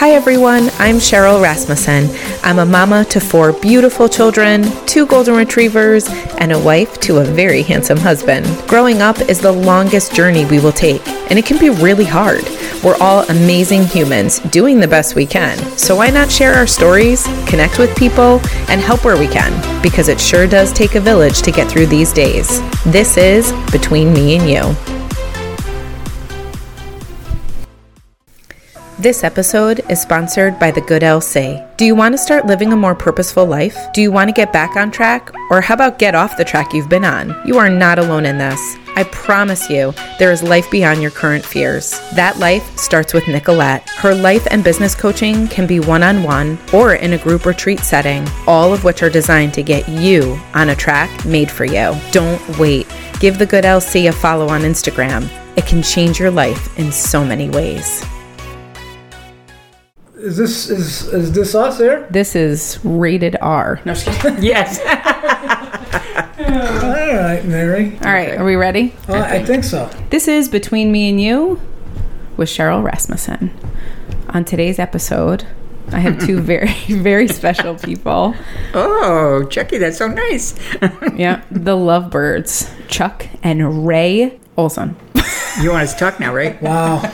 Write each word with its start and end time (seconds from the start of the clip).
Hi 0.00 0.12
everyone, 0.12 0.70
I'm 0.78 0.96
Cheryl 0.96 1.42
Rasmussen. 1.42 2.08
I'm 2.42 2.58
a 2.58 2.64
mama 2.64 3.04
to 3.10 3.20
four 3.20 3.52
beautiful 3.52 4.08
children, 4.08 4.64
two 4.86 5.04
golden 5.04 5.34
retrievers, 5.34 6.08
and 6.38 6.52
a 6.52 6.58
wife 6.58 6.98
to 7.00 7.18
a 7.18 7.24
very 7.24 7.60
handsome 7.60 7.98
husband. 7.98 8.46
Growing 8.66 9.02
up 9.02 9.20
is 9.20 9.40
the 9.40 9.52
longest 9.52 10.14
journey 10.14 10.46
we 10.46 10.58
will 10.58 10.72
take, 10.72 11.06
and 11.06 11.38
it 11.38 11.44
can 11.44 11.58
be 11.58 11.68
really 11.68 12.06
hard. 12.06 12.44
We're 12.82 12.96
all 12.98 13.28
amazing 13.28 13.84
humans 13.84 14.38
doing 14.38 14.80
the 14.80 14.88
best 14.88 15.16
we 15.16 15.26
can. 15.26 15.58
So 15.76 15.96
why 15.96 16.08
not 16.08 16.30
share 16.30 16.54
our 16.54 16.66
stories, 16.66 17.24
connect 17.46 17.78
with 17.78 17.94
people, 17.94 18.40
and 18.70 18.80
help 18.80 19.04
where 19.04 19.18
we 19.18 19.28
can? 19.28 19.52
Because 19.82 20.08
it 20.08 20.18
sure 20.18 20.46
does 20.46 20.72
take 20.72 20.94
a 20.94 21.00
village 21.00 21.42
to 21.42 21.52
get 21.52 21.70
through 21.70 21.88
these 21.88 22.14
days. 22.14 22.62
This 22.86 23.18
is 23.18 23.52
Between 23.70 24.14
Me 24.14 24.38
and 24.38 24.48
You. 24.48 24.99
This 29.00 29.24
episode 29.24 29.80
is 29.88 29.98
sponsored 29.98 30.58
by 30.58 30.70
The 30.70 30.82
Good 30.82 31.00
LC. 31.00 31.66
Do 31.78 31.86
you 31.86 31.94
want 31.94 32.12
to 32.12 32.18
start 32.18 32.44
living 32.44 32.70
a 32.70 32.76
more 32.76 32.94
purposeful 32.94 33.46
life? 33.46 33.74
Do 33.94 34.02
you 34.02 34.12
want 34.12 34.28
to 34.28 34.34
get 34.34 34.52
back 34.52 34.76
on 34.76 34.90
track? 34.90 35.32
Or 35.48 35.62
how 35.62 35.72
about 35.72 35.98
get 35.98 36.14
off 36.14 36.36
the 36.36 36.44
track 36.44 36.74
you've 36.74 36.90
been 36.90 37.06
on? 37.06 37.34
You 37.46 37.56
are 37.56 37.70
not 37.70 37.98
alone 37.98 38.26
in 38.26 38.36
this. 38.36 38.60
I 38.96 39.04
promise 39.04 39.70
you, 39.70 39.94
there 40.18 40.32
is 40.32 40.42
life 40.42 40.70
beyond 40.70 41.00
your 41.00 41.12
current 41.12 41.46
fears. 41.46 41.98
That 42.14 42.36
life 42.36 42.76
starts 42.76 43.14
with 43.14 43.26
Nicolette. 43.26 43.88
Her 43.88 44.14
life 44.14 44.46
and 44.50 44.62
business 44.62 44.94
coaching 44.94 45.48
can 45.48 45.66
be 45.66 45.80
one 45.80 46.02
on 46.02 46.22
one 46.22 46.58
or 46.70 46.96
in 46.96 47.14
a 47.14 47.18
group 47.24 47.46
retreat 47.46 47.80
setting, 47.80 48.28
all 48.46 48.74
of 48.74 48.84
which 48.84 49.02
are 49.02 49.08
designed 49.08 49.54
to 49.54 49.62
get 49.62 49.88
you 49.88 50.38
on 50.52 50.68
a 50.68 50.76
track 50.76 51.24
made 51.24 51.50
for 51.50 51.64
you. 51.64 51.96
Don't 52.10 52.58
wait. 52.58 52.86
Give 53.18 53.38
The 53.38 53.46
Good 53.46 53.64
LC 53.64 54.10
a 54.10 54.12
follow 54.12 54.50
on 54.50 54.60
Instagram. 54.60 55.26
It 55.56 55.64
can 55.64 55.82
change 55.82 56.20
your 56.20 56.30
life 56.30 56.78
in 56.78 56.92
so 56.92 57.24
many 57.24 57.48
ways. 57.48 58.04
Is 60.20 60.36
this 60.36 60.68
is 60.68 61.06
is 61.14 61.32
this 61.32 61.54
us 61.54 61.78
here? 61.78 62.06
This 62.10 62.36
is 62.36 62.78
rated 62.84 63.36
R. 63.40 63.80
No, 63.86 63.92
Yes. 64.38 64.78
All 66.38 67.16
right, 67.16 67.42
Mary. 67.46 67.96
All 68.04 68.12
right, 68.12 68.36
are 68.36 68.44
we 68.44 68.54
ready? 68.54 68.94
Uh, 69.08 69.14
I 69.14 69.42
think 69.42 69.64
so. 69.64 69.88
This 70.10 70.28
is 70.28 70.50
Between 70.50 70.92
Me 70.92 71.08
and 71.08 71.18
You 71.18 71.58
with 72.36 72.50
Cheryl 72.50 72.82
Rasmussen. 72.82 73.50
On 74.28 74.44
today's 74.44 74.78
episode, 74.78 75.46
I 75.90 76.00
have 76.00 76.20
two 76.20 76.40
very, 76.42 76.74
very 76.88 77.26
special 77.26 77.76
people. 77.76 78.34
oh, 78.74 79.44
Chucky, 79.50 79.78
that's 79.78 79.96
so 79.96 80.06
nice. 80.08 80.54
Yeah, 81.16 81.40
the 81.50 81.76
Lovebirds, 81.76 82.70
Chuck 82.88 83.26
and 83.42 83.86
Rae 83.86 84.38
Olsen. 84.58 84.96
you 85.62 85.70
want 85.70 85.84
us 85.84 85.94
to 85.94 85.98
talk 85.98 86.20
now, 86.20 86.34
right? 86.34 86.60
Wow. 86.60 87.10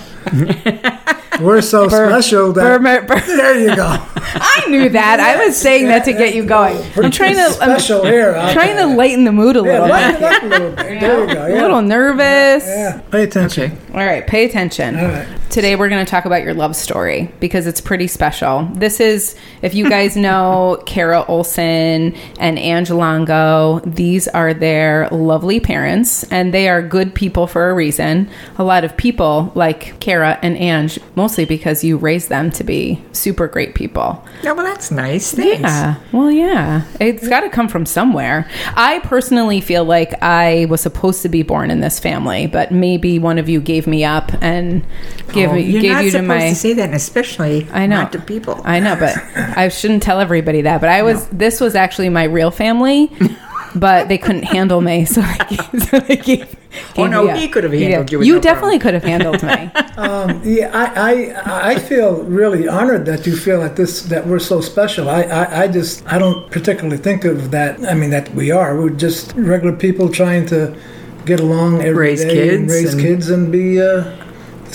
We're 1.41 1.61
so 1.62 1.89
special 1.89 2.53
that 2.53 2.81
Bur- 2.83 3.06
bur- 3.06 3.20
there 3.27 3.61
you 3.61 3.77
go. 3.77 3.84
I 4.17 4.65
knew 4.69 4.89
that. 4.91 5.20
I 5.20 5.45
was 5.47 5.56
saying 5.56 5.87
that 5.89 6.05
to 6.05 6.12
get 6.12 6.34
you 6.34 6.45
going. 6.45 6.77
I'm 6.97 7.11
trying 7.11 7.34
to. 7.37 7.42
I'm 7.42 7.53
special 7.53 8.05
here. 8.05 8.34
huh? 8.34 8.53
trying 8.53 8.77
to 8.77 8.87
lighten 8.87 9.25
the 9.25 9.33
mood 9.33 9.57
a 9.57 9.61
Yeah, 9.61 9.64
little 9.83 9.89
lighten 9.89 10.20
bit. 10.20 10.23
it 10.23 10.34
up 10.34 10.42
a 10.42 10.47
little 10.47 10.70
bit. 10.70 10.77
There 10.77 10.95
you 10.95 11.34
go. 11.34 11.47
A 11.57 11.61
little 11.61 11.83
nervous. 11.83 12.64
yeah. 12.67 13.01
Pay 13.11 13.23
attention. 13.25 13.73
Okay. 13.73 13.79
All 13.95 14.05
right, 14.07 14.27
pay 14.27 14.45
attention. 14.45 14.97
All 14.97 15.05
right. 15.09 15.29
Today 15.51 15.77
we're 15.77 15.89
going 15.89 16.05
to 16.05 16.11
talk 16.11 16.25
about 16.27 16.42
your 16.42 16.53
love 16.55 16.77
story 16.77 17.33
because 17.41 17.67
it's 17.67 17.81
pretty 17.81 18.09
special. 18.09 18.69
This 18.75 19.01
is, 19.01 19.37
if 19.62 19.75
you 19.75 19.89
guys 19.89 20.17
know 20.17 20.83
Cara 20.87 21.25
Olsen 21.29 22.14
and 22.39 22.59
Ange 22.59 22.91
Longo, 22.91 23.81
these 23.87 24.29
are 24.29 24.53
their 24.53 25.09
lovely 25.11 25.61
parents 25.61 26.25
and 26.25 26.53
they 26.53 26.69
are 26.69 26.83
good 26.83 27.14
people 27.14 27.47
for 27.47 27.70
a 27.70 27.75
reason. 27.75 28.29
A 28.59 28.64
lot 28.64 28.84
of 28.84 28.97
people 28.97 29.53
like 29.55 29.98
Cara 30.01 30.39
and 30.42 30.57
Ange, 30.59 30.98
mostly 31.27 31.44
because 31.44 31.82
you 31.82 31.96
raised 31.96 32.28
them 32.28 32.52
to 32.52 32.62
be 32.62 33.02
super 33.10 33.48
great 33.48 33.74
people. 33.74 34.24
No, 34.44 34.55
well, 34.55 34.64
that's 34.64 34.92
nice. 34.92 35.33
Thanks. 35.34 35.62
Yeah. 35.62 35.96
Well, 36.12 36.30
yeah. 36.30 36.84
It's 37.01 37.27
got 37.28 37.40
to 37.40 37.51
come 37.51 37.67
from 37.67 37.84
somewhere. 37.84 38.48
I 38.77 39.01
personally 39.01 39.61
feel 39.61 39.84
like 39.84 40.14
I 40.23 40.67
was 40.70 40.80
supposed 40.80 41.23
to 41.23 41.28
be 41.28 41.42
born 41.42 41.73
in 41.73 41.80
this 41.80 41.98
family, 41.98 42.46
but 42.46 42.70
maybe 42.70 43.18
one 43.18 43.39
of 43.39 43.48
you 43.48 43.61
gave 43.61 43.89
me 43.89 44.05
up 44.05 44.30
and 44.40 44.84
gave, 45.33 45.51
Oh, 45.51 45.55
you're 45.56 45.83
gave 45.83 45.92
not 45.95 46.05
you 46.05 46.11
to 46.12 46.23
my. 46.23 46.51
to 46.51 46.55
say 46.55 46.74
that, 46.74 46.84
and 46.84 46.95
especially 46.95 47.67
I 47.72 47.86
know. 47.89 48.02
not 48.02 48.12
to 48.12 48.20
people. 48.20 48.61
I 48.64 48.78
know, 48.78 48.95
but 48.95 49.17
I 49.34 49.68
shouldn't 49.68 50.05
tell 50.05 50.20
everybody 50.20 50.62
that. 50.62 50.80
But 50.80 50.90
I 50.90 51.02
was. 51.02 51.27
This 51.30 51.61
was 51.61 51.74
actually 51.74 52.08
my 52.08 52.22
real 52.24 52.52
family, 52.52 53.11
but 53.79 54.09
they 54.09 54.19
couldn't 54.19 54.45
handle 54.45 54.81
me, 54.81 55.05
so 55.05 55.20
they. 55.20 55.57
So 55.87 56.01
they 56.01 56.17
gave, 56.17 56.57
Oh, 56.98 57.07
no, 57.07 57.25
me 57.25 57.31
up. 57.31 57.39
he 57.39 57.48
could 57.48 57.64
have 57.64 57.73
handled 57.73 58.13
you 58.13 58.23
You 58.23 58.35
no 58.35 58.41
definitely 58.41 58.79
could 58.79 58.92
have 58.95 59.05
handled 59.05 59.42
me. 59.42 59.70
Um, 59.97 60.42
yeah, 60.45 60.70
I, 60.75 61.33
I 61.55 61.70
I 61.73 61.79
feel 61.79 62.23
really 62.25 62.69
honored 62.69 63.07
that 63.07 63.27
you 63.27 63.35
feel 63.35 63.61
that 63.61 63.77
this 63.77 64.03
that 64.13 64.27
we're 64.27 64.39
so 64.53 64.61
special. 64.61 65.09
I, 65.09 65.23
I, 65.23 65.63
I 65.63 65.69
just 65.69 66.05
I 66.07 66.19
don't 66.19 66.51
particularly 66.51 66.98
think 66.98 67.25
of 67.25 67.51
that. 67.53 67.73
I 67.91 67.95
mean 67.95 68.11
that 68.11 68.29
we 68.35 68.51
are. 68.51 68.79
We're 68.79 68.91
just 68.91 69.33
regular 69.35 69.75
people 69.75 70.11
trying 70.11 70.45
to 70.48 70.77
get 71.25 71.41
along 71.41 71.81
every 71.81 72.08
Raise 72.08 72.25
day 72.25 72.55
and 72.55 72.69
raise 72.70 72.93
and- 72.93 73.01
kids 73.03 73.31
and 73.31 73.51
be 73.51 73.81
uh, 73.81 74.05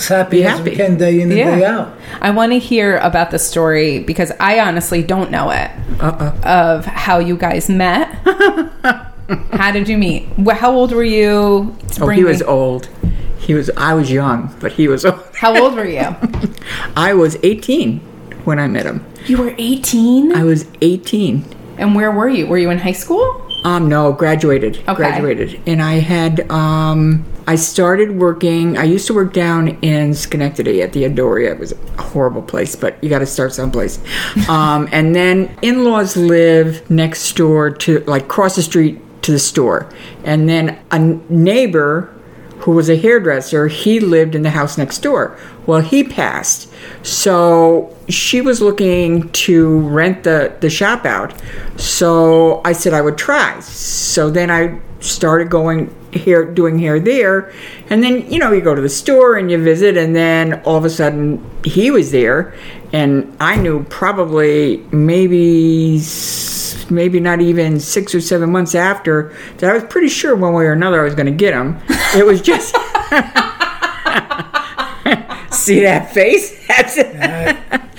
happy 0.08 0.38
Be 0.38 0.44
as 0.44 0.60
we 0.60 0.70
happy. 0.70 0.76
can 0.76 0.96
day 0.98 1.20
in 1.20 1.30
and 1.32 1.38
day 1.38 1.64
out. 1.64 1.96
I 2.20 2.30
want 2.30 2.52
to 2.52 2.58
hear 2.58 2.98
about 2.98 3.30
the 3.30 3.38
story 3.38 3.98
because 4.00 4.32
I 4.40 4.60
honestly 4.60 5.02
don't 5.02 5.30
know 5.30 5.50
it. 5.50 5.70
Uh-uh. 6.00 6.32
of 6.42 6.84
how 6.86 7.18
you 7.18 7.36
guys 7.36 7.68
met. 7.68 8.08
how 9.52 9.70
did 9.72 9.88
you 9.88 9.96
meet? 9.98 10.26
How 10.50 10.72
old 10.72 10.92
were 10.92 11.04
you? 11.04 11.76
Oh, 12.00 12.08
he 12.08 12.24
was 12.24 12.42
old. 12.42 12.88
He 13.38 13.54
was. 13.54 13.70
I 13.76 13.94
was 13.94 14.10
young, 14.10 14.54
but 14.60 14.72
he 14.72 14.88
was 14.88 15.04
old. 15.04 15.20
How 15.34 15.56
old 15.60 15.74
were 15.74 15.84
you? 15.86 16.14
I 16.96 17.14
was 17.14 17.36
18 17.42 17.98
when 18.44 18.58
I 18.58 18.66
met 18.68 18.86
him. 18.86 19.04
you 19.26 19.38
were 19.38 19.54
18? 19.58 20.32
I 20.34 20.44
was 20.44 20.66
18. 20.80 21.44
And 21.78 21.94
where 21.94 22.10
were 22.12 22.28
you? 22.28 22.46
Were 22.46 22.58
you 22.58 22.70
in 22.70 22.78
high 22.78 22.92
school? 22.92 23.48
Um, 23.64 23.88
no, 23.88 24.12
graduated. 24.12 24.78
Okay. 24.88 24.94
Graduated, 24.94 25.60
and 25.66 25.80
I 25.80 25.94
had 25.94 26.50
um, 26.50 27.24
I 27.46 27.56
started 27.56 28.18
working. 28.18 28.78
I 28.78 28.84
used 28.84 29.06
to 29.08 29.14
work 29.14 29.32
down 29.32 29.68
in 29.82 30.14
Schenectady 30.14 30.82
at 30.82 30.92
the 30.92 31.04
Adoria. 31.04 31.52
It 31.52 31.58
was 31.58 31.72
a 31.72 32.02
horrible 32.02 32.42
place, 32.42 32.76
but 32.76 33.02
you 33.02 33.10
got 33.10 33.18
to 33.18 33.26
start 33.26 33.52
someplace. 33.52 33.98
um, 34.48 34.88
and 34.92 35.14
then 35.14 35.54
in-laws 35.62 36.16
live 36.16 36.88
next 36.90 37.32
door 37.36 37.70
to, 37.70 38.00
like, 38.00 38.28
cross 38.28 38.56
the 38.56 38.62
street 38.62 39.00
to 39.22 39.32
the 39.32 39.38
store, 39.38 39.88
and 40.24 40.48
then 40.48 40.78
a 40.90 40.98
neighbor 40.98 42.12
who 42.58 42.72
was 42.72 42.88
a 42.88 42.96
hairdresser, 42.96 43.68
he 43.68 43.98
lived 43.98 44.34
in 44.34 44.42
the 44.42 44.50
house 44.50 44.78
next 44.78 44.98
door. 44.98 45.36
Well, 45.66 45.80
he 45.80 46.04
passed. 46.04 46.71
So 47.02 47.96
she 48.08 48.40
was 48.40 48.60
looking 48.60 49.30
to 49.30 49.80
rent 49.88 50.24
the, 50.24 50.54
the 50.60 50.70
shop 50.70 51.04
out. 51.04 51.34
So 51.76 52.60
I 52.64 52.72
said 52.72 52.92
I 52.94 53.00
would 53.00 53.18
try. 53.18 53.58
So 53.60 54.30
then 54.30 54.50
I 54.50 54.80
started 55.00 55.50
going 55.50 55.94
here, 56.12 56.44
doing 56.44 56.78
here, 56.78 57.00
there. 57.00 57.52
And 57.90 58.02
then, 58.02 58.30
you 58.30 58.38
know, 58.38 58.52
you 58.52 58.60
go 58.60 58.74
to 58.74 58.82
the 58.82 58.88
store 58.88 59.36
and 59.36 59.50
you 59.50 59.62
visit, 59.62 59.96
and 59.96 60.14
then 60.14 60.62
all 60.62 60.76
of 60.76 60.84
a 60.84 60.90
sudden 60.90 61.44
he 61.64 61.90
was 61.90 62.10
there. 62.12 62.54
And 62.92 63.34
I 63.40 63.56
knew 63.56 63.84
probably 63.84 64.78
maybe 64.92 66.00
maybe 66.90 67.20
not 67.20 67.40
even 67.40 67.80
six 67.80 68.14
or 68.14 68.20
seven 68.20 68.52
months 68.52 68.74
after 68.74 69.34
that 69.58 69.70
I 69.70 69.72
was 69.72 69.84
pretty 69.84 70.08
sure 70.08 70.36
one 70.36 70.52
way 70.52 70.64
or 70.64 70.72
another 70.72 71.00
I 71.00 71.04
was 71.04 71.14
going 71.14 71.26
to 71.26 71.32
get 71.32 71.54
him. 71.54 71.80
It 72.14 72.26
was 72.26 72.42
just 72.42 72.74
see 75.52 75.80
that 75.80 76.12
face. 76.12 76.66
That's 76.68 76.96
it. 76.98 77.16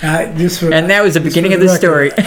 I, 0.02 0.32
just 0.36 0.60
for, 0.60 0.72
And 0.72 0.90
that 0.90 1.02
was 1.02 1.14
the 1.14 1.20
beginning 1.20 1.52
for 1.52 1.58
of 1.58 1.60
the 1.62 1.66
record, 1.68 2.12
story. 2.12 2.12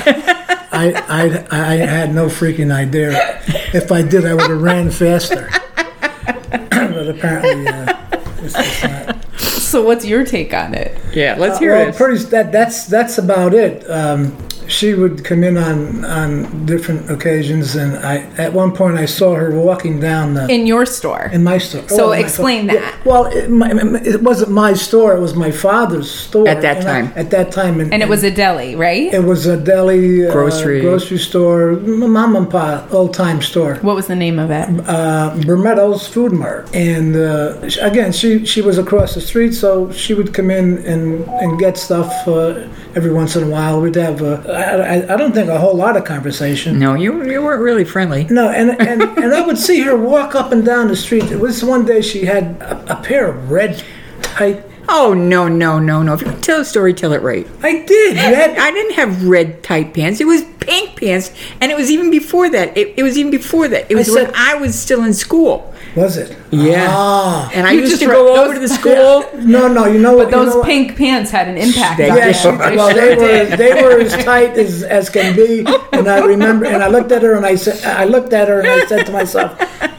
I, 0.71 0.93
I, 1.07 1.71
I 1.71 1.75
had 1.75 2.13
no 2.13 2.27
freaking 2.27 2.71
idea. 2.71 3.41
If 3.73 3.91
I 3.91 4.01
did, 4.01 4.25
I 4.25 4.33
would 4.33 4.49
have 4.49 4.61
ran 4.61 4.89
faster. 4.91 5.49
but 5.75 7.07
apparently, 7.07 7.67
uh, 7.67 7.95
it's 8.41 8.53
just 8.53 8.83
not. 8.83 9.17
So 9.71 9.83
what's 9.83 10.05
your 10.05 10.23
take 10.25 10.53
on 10.53 10.73
it? 10.73 10.97
yeah, 11.13 11.35
let's 11.37 11.59
hear 11.59 11.73
well, 11.73 11.89
it. 11.89 11.95
pretty 11.95 12.23
that 12.25 12.51
that's 12.51 12.85
that's 12.85 13.17
about 13.17 13.53
it. 13.53 13.83
Um, 13.89 14.35
she 14.67 14.93
would 14.93 15.23
come 15.23 15.43
in 15.45 15.55
on 15.57 16.03
on 16.03 16.65
different 16.65 17.09
occasions, 17.09 17.75
and 17.75 17.97
I 17.97 18.17
at 18.37 18.51
one 18.53 18.71
point 18.75 18.97
I 18.97 19.05
saw 19.05 19.33
her 19.35 19.49
walking 19.51 19.99
down 20.01 20.33
the 20.33 20.45
In 20.49 20.67
your 20.67 20.85
store. 20.85 21.29
in 21.31 21.43
my 21.43 21.57
store. 21.57 21.87
So 21.87 22.09
Oh, 22.09 22.11
explain 22.11 22.67
store. 22.69 22.79
that. 22.81 22.93
Yeah, 22.95 23.01
well, 23.09 23.25
it, 23.27 23.49
my, 23.49 23.69
it 24.03 24.21
wasn't 24.21 24.51
my 24.51 24.73
store; 24.73 25.15
it 25.15 25.21
was 25.21 25.35
my 25.35 25.51
father's 25.51 26.09
store 26.11 26.47
At 26.49 26.61
that 26.63 26.77
And 26.79 26.87
I- 26.89 27.01
time. 27.01 27.13
at 27.15 27.29
that 27.31 27.51
time, 27.53 27.79
and 27.79 28.01
it 28.03 28.09
was 28.09 28.23
a 28.25 28.31
deli, 28.31 28.75
right? 28.75 29.07
it 29.13 29.23
was 29.23 29.45
a 29.45 29.55
deli, 29.57 30.27
uh, 30.27 30.31
Grocery. 30.33 30.81
grocery 30.81 31.17
store, 31.29 31.71
m- 31.71 32.11
mom 32.11 32.35
and 32.35 32.49
pop, 32.49 32.93
old 32.93 33.13
time 33.13 33.41
store. 33.41 33.75
what 33.87 33.95
was 33.95 34.07
the 34.07 34.15
name 34.15 34.37
of 34.37 34.49
it? 34.51 34.67
uh, 34.87 35.31
Bermetto's 35.47 36.07
Food 36.07 36.33
Mart. 36.33 36.67
And 36.75 37.15
uh, 37.15 37.55
again, 37.81 38.11
she, 38.11 38.45
she 38.45 38.61
was 38.61 38.77
across 38.77 39.13
the 39.15 39.21
street, 39.21 39.53
so 39.59 39.91
she 39.91 40.13
would 40.13 40.33
come 40.33 40.49
in 40.51 40.77
and, 40.85 41.23
and 41.25 41.59
get 41.59 41.77
stuff 41.77 42.11
uh, 42.27 42.67
every 42.95 43.11
once 43.13 43.35
in 43.35 43.43
a 43.43 43.47
while. 43.49 43.81
We'd 43.81 43.95
have, 43.95 44.21
uh, 44.21 44.41
I, 44.47 44.61
I, 44.97 45.13
I 45.13 45.17
don't 45.17 45.33
think, 45.33 45.49
a 45.49 45.57
whole 45.59 45.75
lot 45.75 45.97
of 45.97 46.03
conversation. 46.05 46.79
no, 46.79 46.93
you 46.95 47.23
you 47.29 47.41
weren't 47.41 47.61
really 47.61 47.83
friendly. 47.85 48.25
No, 48.25 48.49
and, 48.49 48.69
and, 48.81 49.01
and 49.01 49.33
I 49.33 49.45
would 49.45 49.57
see 49.57 49.81
her 49.81 49.95
walk 49.97 50.35
up 50.35 50.51
and 50.51 50.63
down 50.65 50.87
the 50.87 50.95
street. 50.95 51.25
It 51.31 51.39
was 51.39 51.63
one 51.63 51.85
day 51.85 52.01
she 52.01 52.25
had 52.25 52.43
a, 52.61 52.99
a 52.99 53.01
pair 53.03 53.27
of 53.29 53.51
red 53.51 53.83
tight. 54.21 54.63
Oh 54.89 55.13
no 55.13 55.49
no 55.49 55.79
no 55.79 56.01
no! 56.01 56.13
If 56.13 56.21
you 56.21 56.31
tell 56.39 56.61
a 56.61 56.65
story, 56.65 56.93
tell 56.93 57.11
it 57.11 57.21
right. 57.21 57.45
I 57.61 57.83
did. 57.83 58.15
Had 58.25 58.57
I 58.57 58.71
didn't 58.71 58.93
have 58.93 59.27
red 59.27 59.61
tight 59.61 59.93
pants. 59.93 60.21
It 60.21 60.27
was 60.27 60.43
pink 60.61 60.97
pants, 60.97 61.29
and 61.59 61.73
it 61.73 61.75
was 61.77 61.91
even 61.91 62.09
before 62.09 62.49
that. 62.51 62.77
It, 62.77 62.93
it 62.95 63.03
was 63.03 63.17
even 63.17 63.29
before 63.29 63.67
that. 63.67 63.91
It 63.91 63.95
was 63.95 64.07
said- 64.07 64.27
when 64.27 64.35
I 64.35 64.55
was 64.55 64.79
still 64.79 65.03
in 65.03 65.13
school. 65.13 65.73
Was 65.97 66.15
it? 66.17 66.37
Yeah. 66.51 66.87
Ah. 66.89 67.51
And 67.53 67.67
I 67.67 67.71
You 67.71 67.81
used 67.81 67.99
to 67.99 68.07
re- 68.07 68.13
go 68.13 68.25
those- 68.25 68.39
over 68.45 68.53
to 68.53 68.59
the 68.59 68.67
school. 68.69 69.25
No, 69.57 69.67
no. 69.67 69.85
You 69.85 69.99
know 69.99 70.15
what? 70.17 70.29
But 70.31 70.37
you 70.37 70.45
those 70.45 70.53
know 70.53 70.59
what? 70.59 70.65
pink 70.67 70.95
pants 70.97 71.29
had 71.31 71.47
an 71.47 71.57
impact 71.57 71.97
They 71.97 72.09
on 72.09 72.15
did. 72.17 72.35
Yeah, 72.35 72.71
you. 72.71 72.77
well, 72.77 72.93
they 72.95 73.15
were 73.21 73.55
they 73.57 73.73
were 73.81 73.99
as 74.01 74.13
tight 74.23 74.51
as, 74.57 74.83
as 74.83 75.09
can 75.09 75.35
be, 75.35 75.65
and 75.93 76.07
I 76.07 76.19
remember, 76.19 76.65
and 76.65 76.81
I 76.83 76.87
looked 76.87 77.11
at 77.11 77.21
her, 77.23 77.33
and 77.35 77.45
I 77.45 77.55
said, 77.55 77.83
I 77.85 78.05
looked 78.05 78.33
at 78.33 78.47
her, 78.47 78.59
and 78.59 78.67
I 78.67 78.85
said 78.85 79.05
to 79.05 79.11
myself, 79.11 79.49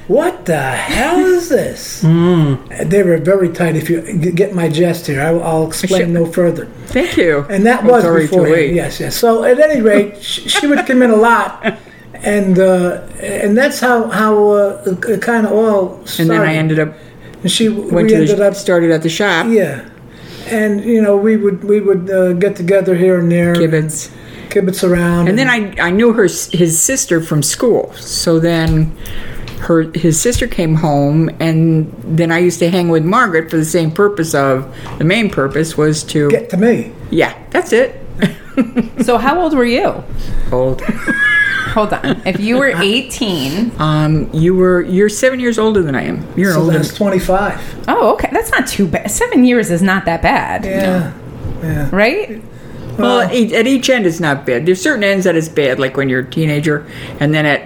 "What 0.09 0.45
the 0.45 0.59
hell 0.61 1.19
is 1.25 1.49
this?" 1.49 2.01
They 2.03 3.03
were 3.03 3.19
very 3.19 3.49
tight. 3.51 3.77
If 3.77 3.89
you 3.91 4.01
get 4.43 4.55
my 4.55 4.69
jest 4.69 5.07
here, 5.07 5.21
I, 5.23 5.31
I'll 5.33 5.67
explain 5.69 6.13
no 6.13 6.27
further. 6.27 6.67
Thank 6.87 7.17
you. 7.17 7.47
And 7.49 7.65
that 7.67 7.81
I'm 7.81 7.87
was 7.89 8.03
sorry 8.03 8.27
to 8.27 8.29
before. 8.29 8.51
wait. 8.51 8.75
Yes, 8.75 9.01
yes. 9.01 9.17
So 9.17 9.45
at 9.45 9.59
any 9.61 9.81
rate, 9.81 10.23
she, 10.23 10.49
she 10.49 10.67
would 10.67 10.85
come 10.87 11.03
in 11.03 11.11
a 11.11 11.17
lot, 11.17 11.65
and 12.23 12.59
uh, 12.59 13.03
and 13.21 13.57
that's 13.57 13.81
how 13.81 14.09
how 14.09 14.51
uh, 14.51 14.95
it 15.09 15.23
kind 15.23 15.47
of 15.47 15.53
all 15.53 16.05
started. 16.07 16.21
And 16.21 16.31
then 16.31 16.41
I 16.49 16.55
ended 16.55 16.79
up 16.79 16.95
And 17.43 17.51
she 17.51 17.69
went 17.69 17.93
we 17.93 18.09
to 18.09 18.15
ended 18.17 18.39
the 18.39 18.47
up 18.49 18.55
started 18.55 18.91
at 18.91 19.03
the 19.03 19.09
shop. 19.09 19.47
yeah, 19.49 19.89
and 20.49 20.83
you 20.85 21.01
know 21.01 21.17
we 21.17 21.37
would 21.37 21.65
we 21.65 21.81
would 21.81 22.11
uh, 22.11 22.33
get 22.35 22.57
together 22.57 22.95
here 22.97 23.19
and 23.19 23.31
there, 23.31 23.55
Kibitz. 23.55 24.11
kibitz 24.51 24.83
around, 24.89 25.29
And 25.29 25.39
then 25.39 25.49
I, 25.49 25.75
I 25.81 25.91
knew 25.91 26.13
her 26.15 26.25
his 26.25 26.81
sister 26.83 27.21
from 27.21 27.43
school. 27.43 27.93
So 27.95 28.41
then 28.41 28.97
her 29.61 29.83
his 29.95 30.21
sister 30.21 30.47
came 30.49 30.75
home 30.77 31.29
and 31.41 31.93
then 32.19 32.31
I 32.33 32.39
used 32.39 32.59
to 32.61 32.71
hang 32.71 32.89
with 32.91 33.05
Margaret 33.05 33.51
for 33.51 33.57
the 33.57 33.65
same 33.65 33.91
purpose 33.91 34.33
of 34.35 34.65
the 34.99 35.05
main 35.05 35.29
purpose 35.31 35.77
was 35.77 36.03
to 36.05 36.29
get 36.31 36.49
to 36.51 36.57
me. 36.57 36.93
Yeah, 37.11 37.35
that's 37.51 37.73
it. 37.73 38.01
So 39.05 39.19
how 39.19 39.41
old 39.41 39.55
were 39.55 39.65
you? 39.65 40.03
Old. 40.51 40.83
Hold 41.69 41.93
on. 41.93 42.23
If 42.27 42.41
you 42.41 42.59
were 42.59 42.69
18, 42.77 43.73
Um 43.79 44.31
you 44.33 44.55
were 44.55 44.83
you're 44.83 45.09
7 45.09 45.39
years 45.41 45.59
older 45.59 45.83
than 45.83 45.95
I 45.95 46.03
am. 46.05 46.27
You're 46.37 46.53
So 46.53 46.61
older. 46.63 46.79
that's 46.79 46.95
twenty 46.95 47.19
five. 47.19 47.61
oh, 47.89 48.13
okay, 48.15 48.29
that's 48.33 48.51
not 48.51 48.67
too 48.67 48.87
bad. 48.87 49.11
Seven 49.11 49.45
years 49.45 49.71
is 49.71 49.83
not 49.83 50.05
that 50.07 50.23
bad, 50.23 50.65
Yeah, 50.65 51.13
yeah. 51.63 51.89
right? 51.93 52.43
Well, 52.99 53.21
at 53.21 53.33
each, 53.33 53.53
at 53.53 53.67
each 53.69 53.89
end 53.91 54.07
it's 54.07 54.19
not 54.21 54.45
bad. 54.45 54.67
There's 54.67 54.83
certain 54.83 55.05
ends 55.05 55.25
that 55.25 55.37
is 55.37 55.49
bad 55.49 55.79
like 55.79 55.97
when 55.97 56.09
you're 56.09 56.21
a 56.21 56.31
teenager 56.31 56.85
and 57.21 57.33
then 57.33 57.47
at 57.47 57.63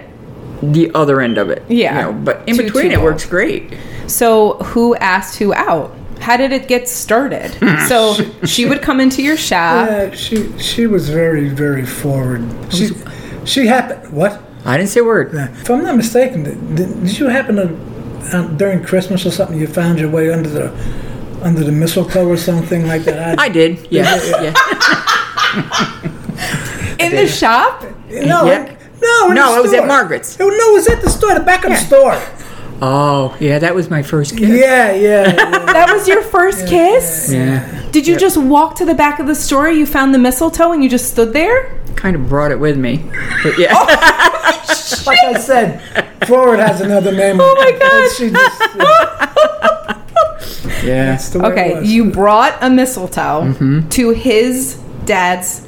the 0.61 0.91
other 0.93 1.21
end 1.21 1.37
of 1.39 1.49
it. 1.49 1.63
Yeah. 1.69 2.07
You 2.07 2.13
know, 2.13 2.13
but 2.23 2.43
in 2.47 2.55
Too- 2.55 2.63
between 2.63 2.85
too 2.85 2.91
it 2.91 2.97
old. 2.97 3.05
works 3.05 3.25
great. 3.25 3.73
So 4.07 4.53
who 4.57 4.95
asked 4.97 5.39
who 5.39 5.53
out? 5.53 5.95
How 6.19 6.37
did 6.37 6.51
it 6.53 6.67
get 6.67 6.87
started? 6.87 7.51
so 7.89 8.13
she 8.45 8.65
would 8.65 8.81
come 8.81 8.99
into 9.01 9.21
your 9.23 9.35
shop. 9.37 9.89
Yeah, 9.89 10.11
she 10.11 10.55
she 10.59 10.85
was 10.87 11.09
very 11.09 11.49
very 11.49 11.85
forward. 11.85 12.43
She 12.71 12.89
she 13.45 13.67
happened 13.67 14.11
what? 14.13 14.41
I 14.65 14.77
didn't 14.77 14.89
say 14.91 15.01
a 15.01 15.03
word. 15.03 15.33
If 15.33 15.69
I'm 15.69 15.83
not 15.83 15.95
mistaken, 15.97 16.43
did, 16.43 16.75
did 16.75 17.17
you 17.19 17.27
happen 17.27 17.55
to 17.57 18.37
uh, 18.37 18.47
during 18.55 18.81
Christmas 18.83 19.25
or 19.25 19.31
something 19.31 19.59
you 19.59 19.67
found 19.67 19.99
your 19.99 20.09
way 20.09 20.31
under 20.31 20.49
the 20.49 20.71
under 21.41 21.63
the 21.63 21.71
mistletoe 21.71 22.25
or 22.27 22.37
something 22.37 22.87
like 22.87 23.03
that? 23.03 23.39
I 23.39 23.49
did. 23.49 23.87
Yes. 23.91 24.29
yeah. 24.29 24.53
in 26.99 27.15
the 27.15 27.27
shop? 27.27 27.83
no, 28.09 28.45
Yeah. 28.45 28.75
no, 29.01 29.29
in 29.29 29.35
No, 29.35 29.53
the 29.53 29.59
it 29.59 29.61
was 29.63 29.73
at. 29.73 29.87
Margaret's. 29.87 30.37
Oh, 30.39 30.47
no, 30.47 30.69
it 30.71 30.73
was 30.73 30.87
at 30.87 31.01
the 31.01 31.09
store, 31.09 31.33
the 31.33 31.41
back 31.41 31.65
of 31.65 31.71
the 31.71 31.77
store. 31.77 32.21
Oh, 32.81 33.35
yeah, 33.39 33.59
that 33.59 33.75
was 33.75 33.89
my 33.89 34.03
first 34.03 34.37
kiss. 34.37 34.49
Yeah, 34.49 34.93
yeah. 34.93 35.33
yeah. 35.33 35.65
That 35.73 35.91
was 35.93 36.07
your 36.07 36.21
first 36.21 36.67
kiss? 36.67 37.31
Yeah. 37.31 37.89
Did 37.91 38.07
you 38.07 38.17
just 38.17 38.37
walk 38.37 38.75
to 38.77 38.85
the 38.85 38.93
back 38.95 39.19
of 39.19 39.27
the 39.27 39.35
store? 39.35 39.69
You 39.69 39.85
found 39.85 40.13
the 40.13 40.19
mistletoe 40.19 40.71
and 40.71 40.83
you 40.83 40.89
just 40.89 41.09
stood 41.11 41.33
there? 41.33 41.79
Kind 41.95 42.15
of 42.15 42.27
brought 42.29 42.51
it 42.51 42.59
with 42.59 42.77
me. 42.77 42.97
But 43.43 43.57
yeah. 43.57 43.71
Oh. 43.73 43.85
like 45.05 45.19
I 45.23 45.39
said, 45.39 45.81
forward 46.27 46.59
has 46.59 46.81
another 46.81 47.11
name. 47.11 47.37
Oh 47.39 47.55
my 47.57 47.71
God. 47.77 48.11
She 48.11 48.29
just, 48.29 48.61
yeah, 50.83 50.83
yeah. 50.83 51.05
that's 51.05 51.29
the 51.29 51.39
way 51.39 51.47
it 51.47 51.51
Okay, 51.51 51.79
was. 51.79 51.91
you 51.91 52.11
brought 52.11 52.57
a 52.61 52.69
mistletoe 52.69 53.53
mm-hmm. 53.53 53.89
to 53.89 54.09
his 54.11 54.75
dad's 55.05 55.67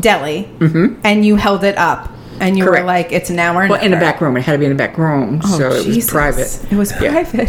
deli 0.00 0.44
mm-hmm. 0.58 1.00
and 1.04 1.24
you 1.24 1.36
held 1.36 1.64
it 1.64 1.76
up 1.76 2.10
and 2.40 2.56
you 2.58 2.64
Correct. 2.64 2.82
were 2.82 2.86
like, 2.86 3.12
it's 3.12 3.30
now 3.30 3.56
or 3.56 3.68
Well, 3.68 3.80
in 3.80 3.90
the 3.92 3.96
back 3.98 4.20
room. 4.20 4.36
It 4.36 4.42
had 4.42 4.52
to 4.52 4.58
be 4.58 4.64
in 4.64 4.72
the 4.72 4.76
back 4.76 4.98
room. 4.98 5.40
Oh, 5.44 5.58
so 5.58 5.70
it 5.70 5.86
was 5.86 6.08
private. 6.08 6.72
It 6.72 6.76
was 6.76 6.92
private. 6.92 7.48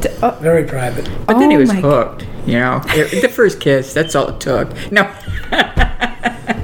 D- 0.00 0.08
oh, 0.22 0.36
very 0.40 0.64
private. 0.64 1.08
But 1.26 1.38
then 1.38 1.48
Oh 1.48 1.50
he 1.50 1.56
was 1.56 1.72
my- 1.72 1.80
hooked. 1.80 2.26
You 2.46 2.58
know, 2.58 2.80
It- 2.88 3.20
the 3.22 3.28
first 3.28 3.60
kiss, 3.60 3.92
that's 3.94 4.14
all 4.16 4.28
it 4.28 4.40
took. 4.40 4.70
No. 4.90 5.02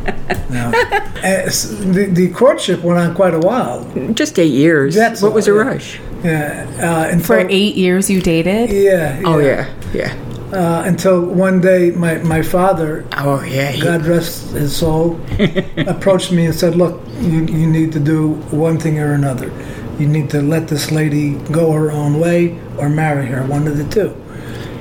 No. 0.51 0.69
Uh, 0.69 1.45
the, 1.47 2.09
the 2.13 2.31
courtship 2.31 2.83
went 2.83 2.99
on 2.99 3.15
quite 3.15 3.35
a 3.35 3.39
while. 3.39 3.85
Just 4.13 4.39
eight 4.39 4.53
years. 4.53 4.95
That's 4.95 5.23
what 5.23 5.33
was 5.33 5.49
a 5.49 5.53
yeah. 5.53 5.57
rush? 5.59 6.01
Yeah, 6.25 6.67
uh, 6.81 7.09
until, 7.13 7.27
for 7.27 7.39
eight 7.49 7.75
years 7.77 8.09
you 8.11 8.21
dated? 8.21 8.71
Yeah, 8.71 9.21
Oh, 9.25 9.39
yeah. 9.39 9.73
Yeah. 9.93 10.15
Uh, 10.53 10.83
until 10.87 11.21
one 11.25 11.61
day, 11.61 11.91
my, 11.91 12.19
my 12.19 12.43
father, 12.43 13.05
Oh, 13.17 13.43
yeah. 13.43 13.71
he- 13.73 13.83
God 13.83 14.07
rest 14.07 14.51
his 14.53 14.75
soul, 14.77 15.21
approached 15.77 16.33
me 16.33 16.47
and 16.47 16.55
said, 16.55 16.77
"Look, 16.77 17.01
you, 17.21 17.45
you 17.47 17.67
need 17.67 17.93
to 17.93 18.01
do 18.01 18.35
one 18.51 18.79
thing 18.79 18.99
or 18.99 19.13
another. 19.13 19.51
You 19.99 20.07
need 20.07 20.31
to 20.31 20.43
let 20.43 20.69
this 20.69 20.91
lady 20.93 21.33
go 21.53 21.73
her 21.73 21.91
own 21.91 22.21
way 22.21 22.59
or 22.79 22.89
marry 22.89 23.27
her, 23.27 23.45
one 23.47 23.67
of 23.67 23.77
the 23.77 23.85
two. 23.89 24.15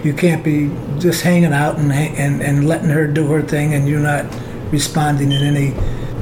You 0.04 0.14
can't 0.14 0.44
be 0.44 0.70
just 1.00 1.24
hanging 1.24 1.54
out 1.54 1.78
and 1.80 1.92
and, 1.92 2.42
and 2.42 2.68
letting 2.68 2.90
her 2.90 3.08
do 3.08 3.26
her 3.28 3.42
thing 3.42 3.74
and 3.74 3.88
you're 3.88 4.00
not 4.00 4.26
responding 4.76 5.32
in 5.32 5.42
any. 5.42 5.74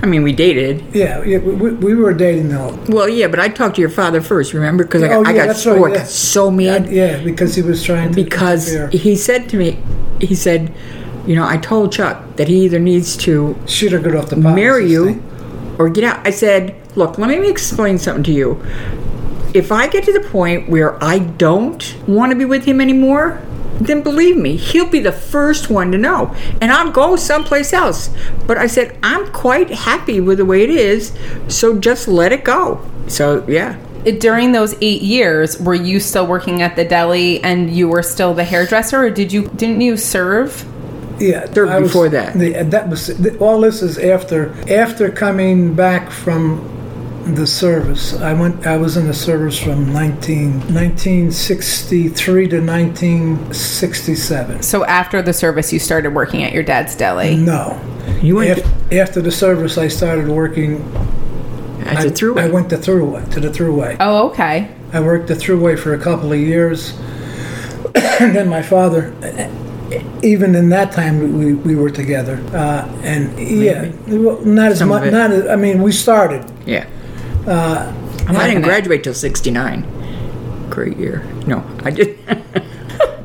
I 0.03 0.05
mean, 0.05 0.23
we 0.23 0.33
dated. 0.33 0.83
Yeah, 0.93 1.23
yeah 1.23 1.39
we, 1.39 1.53
we 1.63 1.69
we 1.87 1.95
were 1.95 2.13
dating 2.13 2.49
though. 2.49 2.77
Well, 2.89 3.09
yeah, 3.09 3.27
but 3.27 3.39
I 3.39 3.47
talked 3.49 3.75
to 3.75 3.81
your 3.81 3.89
father 3.89 4.21
first, 4.21 4.53
remember? 4.53 4.83
Because 4.83 5.01
I 5.03 5.07
oh, 5.07 5.23
got, 5.23 5.27
Oh, 5.27 5.29
I 5.29 5.33
yeah, 5.33 5.45
got 5.47 5.55
so, 5.55 5.71
right, 5.73 5.91
I 5.91 5.93
yeah. 5.93 5.97
got 5.99 6.07
so 6.07 6.51
mad. 6.51 6.81
Yeah, 6.91 7.23
because 7.23 7.55
he 7.55 7.61
was 7.61 7.83
trying 7.83 8.09
to 8.11 8.15
because 8.23 8.63
he 8.91 9.15
said 9.15 9.49
to 9.49 9.57
me, 9.57 9.77
he 10.19 10.35
said, 10.35 10.73
you 11.25 11.35
know, 11.35 11.47
I 11.47 11.57
told 11.57 11.93
Chuck 11.93 12.35
that 12.35 12.47
he 12.47 12.65
either 12.65 12.79
needs 12.79 13.15
to 13.25 13.55
shoot 13.65 13.91
her 13.93 13.99
good 13.99 14.15
off 14.15 14.29
the 14.29 14.35
marry 14.35 14.89
you 14.91 15.05
thing. 15.13 15.75
or 15.79 15.89
get 15.89 16.03
out. 16.03 16.27
I 16.27 16.31
said, 16.31 16.75
look, 16.97 17.17
let 17.17 17.29
me 17.29 17.49
explain 17.49 17.97
something 17.97 18.23
to 18.25 18.33
you. 18.33 18.61
If 19.53 19.71
I 19.71 19.87
get 19.87 20.03
to 20.05 20.13
the 20.13 20.27
point 20.27 20.67
where 20.67 21.01
I 21.01 21.19
don't 21.19 21.83
want 22.07 22.31
to 22.31 22.37
be 22.37 22.45
with 22.45 22.65
him 22.65 22.81
anymore, 22.81 23.39
then 23.79 24.01
believe 24.01 24.37
me, 24.37 24.55
he'll 24.55 24.87
be 24.89 24.99
the 24.99 25.11
first 25.11 25.69
one 25.69 25.91
to 25.91 25.97
know. 25.97 26.35
And 26.61 26.71
I'll 26.71 26.91
go 26.91 27.15
someplace 27.15 27.73
else. 27.73 28.09
But 28.47 28.57
I 28.57 28.67
said, 28.67 28.97
I'm 29.03 29.31
quite 29.31 29.69
happy 29.71 30.19
with 30.19 30.37
the 30.37 30.45
way 30.45 30.63
it 30.63 30.69
is, 30.69 31.11
so 31.47 31.77
just 31.79 32.07
let 32.07 32.31
it 32.31 32.43
go. 32.43 32.85
So, 33.07 33.45
yeah. 33.47 33.77
During 34.19 34.51
those 34.51 34.75
eight 34.81 35.01
years, 35.01 35.59
were 35.59 35.73
you 35.75 35.99
still 35.99 36.27
working 36.27 36.61
at 36.61 36.75
the 36.75 36.83
deli 36.83 37.41
and 37.43 37.69
you 37.69 37.87
were 37.87 38.03
still 38.03 38.33
the 38.33 38.43
hairdresser, 38.43 38.99
or 39.05 39.09
did 39.09 39.31
you 39.31 39.47
didn't 39.55 39.79
you 39.79 39.95
serve? 39.95 40.65
Yeah, 41.19 41.45
Third 41.45 41.69
was- 41.69 41.83
before 41.91 42.09
that. 42.09 42.33
The, 42.33 42.63
that 42.63 42.89
was 42.89 43.09
all. 43.39 43.61
This 43.61 43.81
is 43.81 43.97
after 43.97 44.53
after 44.69 45.09
coming 45.09 45.73
back 45.73 46.09
from 46.11 46.72
the 47.25 47.47
service. 47.47 48.13
I 48.19 48.33
went. 48.33 48.67
I 48.67 48.75
was 48.77 48.97
in 48.97 49.07
the 49.07 49.13
service 49.13 49.57
from 49.57 49.91
19, 49.93 50.59
1963 50.73 52.47
to 52.49 52.59
1967. 52.61 54.61
So 54.61 54.85
after 54.85 55.21
the 55.21 55.33
service, 55.33 55.71
you 55.73 55.79
started 55.79 56.13
working 56.13 56.43
at 56.43 56.53
your 56.53 56.63
dad's 56.63 56.95
deli. 56.95 57.35
No, 57.37 57.79
You 58.21 58.35
went 58.37 58.59
Af- 58.59 58.93
after 58.93 59.21
the 59.21 59.31
service, 59.31 59.77
I 59.77 59.87
started 59.87 60.27
working. 60.27 60.81
as 61.85 62.05
I, 62.05 62.07
a 62.07 62.11
through 62.11 62.39
I 62.39 62.49
went 62.49 62.69
to 62.71 62.77
throughway 62.77 63.29
to 63.31 63.39
the 63.39 63.49
throughway. 63.49 63.95
Oh, 63.99 64.29
okay. 64.29 64.69
I 64.91 64.99
worked 64.99 65.27
the 65.27 65.33
throughway 65.35 65.77
for 65.79 65.93
a 65.93 65.99
couple 65.99 66.31
of 66.31 66.39
years. 66.39 66.93
and 67.95 67.95
then 68.35 68.49
my 68.49 68.61
father, 68.61 69.13
even 70.21 70.55
in 70.55 70.69
that 70.69 70.91
time, 70.91 71.37
we, 71.39 71.53
we 71.53 71.75
were 71.75 71.89
together. 71.89 72.35
Uh, 72.53 72.87
and 73.03 73.37
yeah, 73.39 73.91
well, 74.07 74.39
not 74.41 74.71
as 74.71 74.79
Some 74.79 74.89
much. 74.89 75.11
Not 75.11 75.31
as, 75.31 75.47
I 75.47 75.55
mean, 75.55 75.81
we 75.81 75.91
started. 75.91 76.45
Yeah. 76.65 76.85
Uh, 77.47 77.93
I 78.27 78.47
didn't 78.47 78.63
graduate 78.63 79.03
till 79.03 79.13
69. 79.13 80.69
Great 80.69 80.97
year. 80.97 81.23
No, 81.45 81.63
I 81.83 81.91
did. 81.91 82.19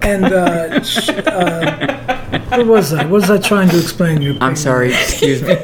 And 0.01 0.25
uh, 0.25 0.81
uh, 1.27 2.39
what 2.49 2.67
was 2.67 2.95
I? 2.95 3.05
What 3.05 3.21
was 3.21 3.31
I 3.31 3.37
trying 3.37 3.69
to 3.69 3.79
explain 3.79 4.21
to 4.21 4.25
you? 4.25 4.39
I'm 4.41 4.57
sorry. 4.57 4.89
Excuse 4.95 5.43
me. 5.43 5.57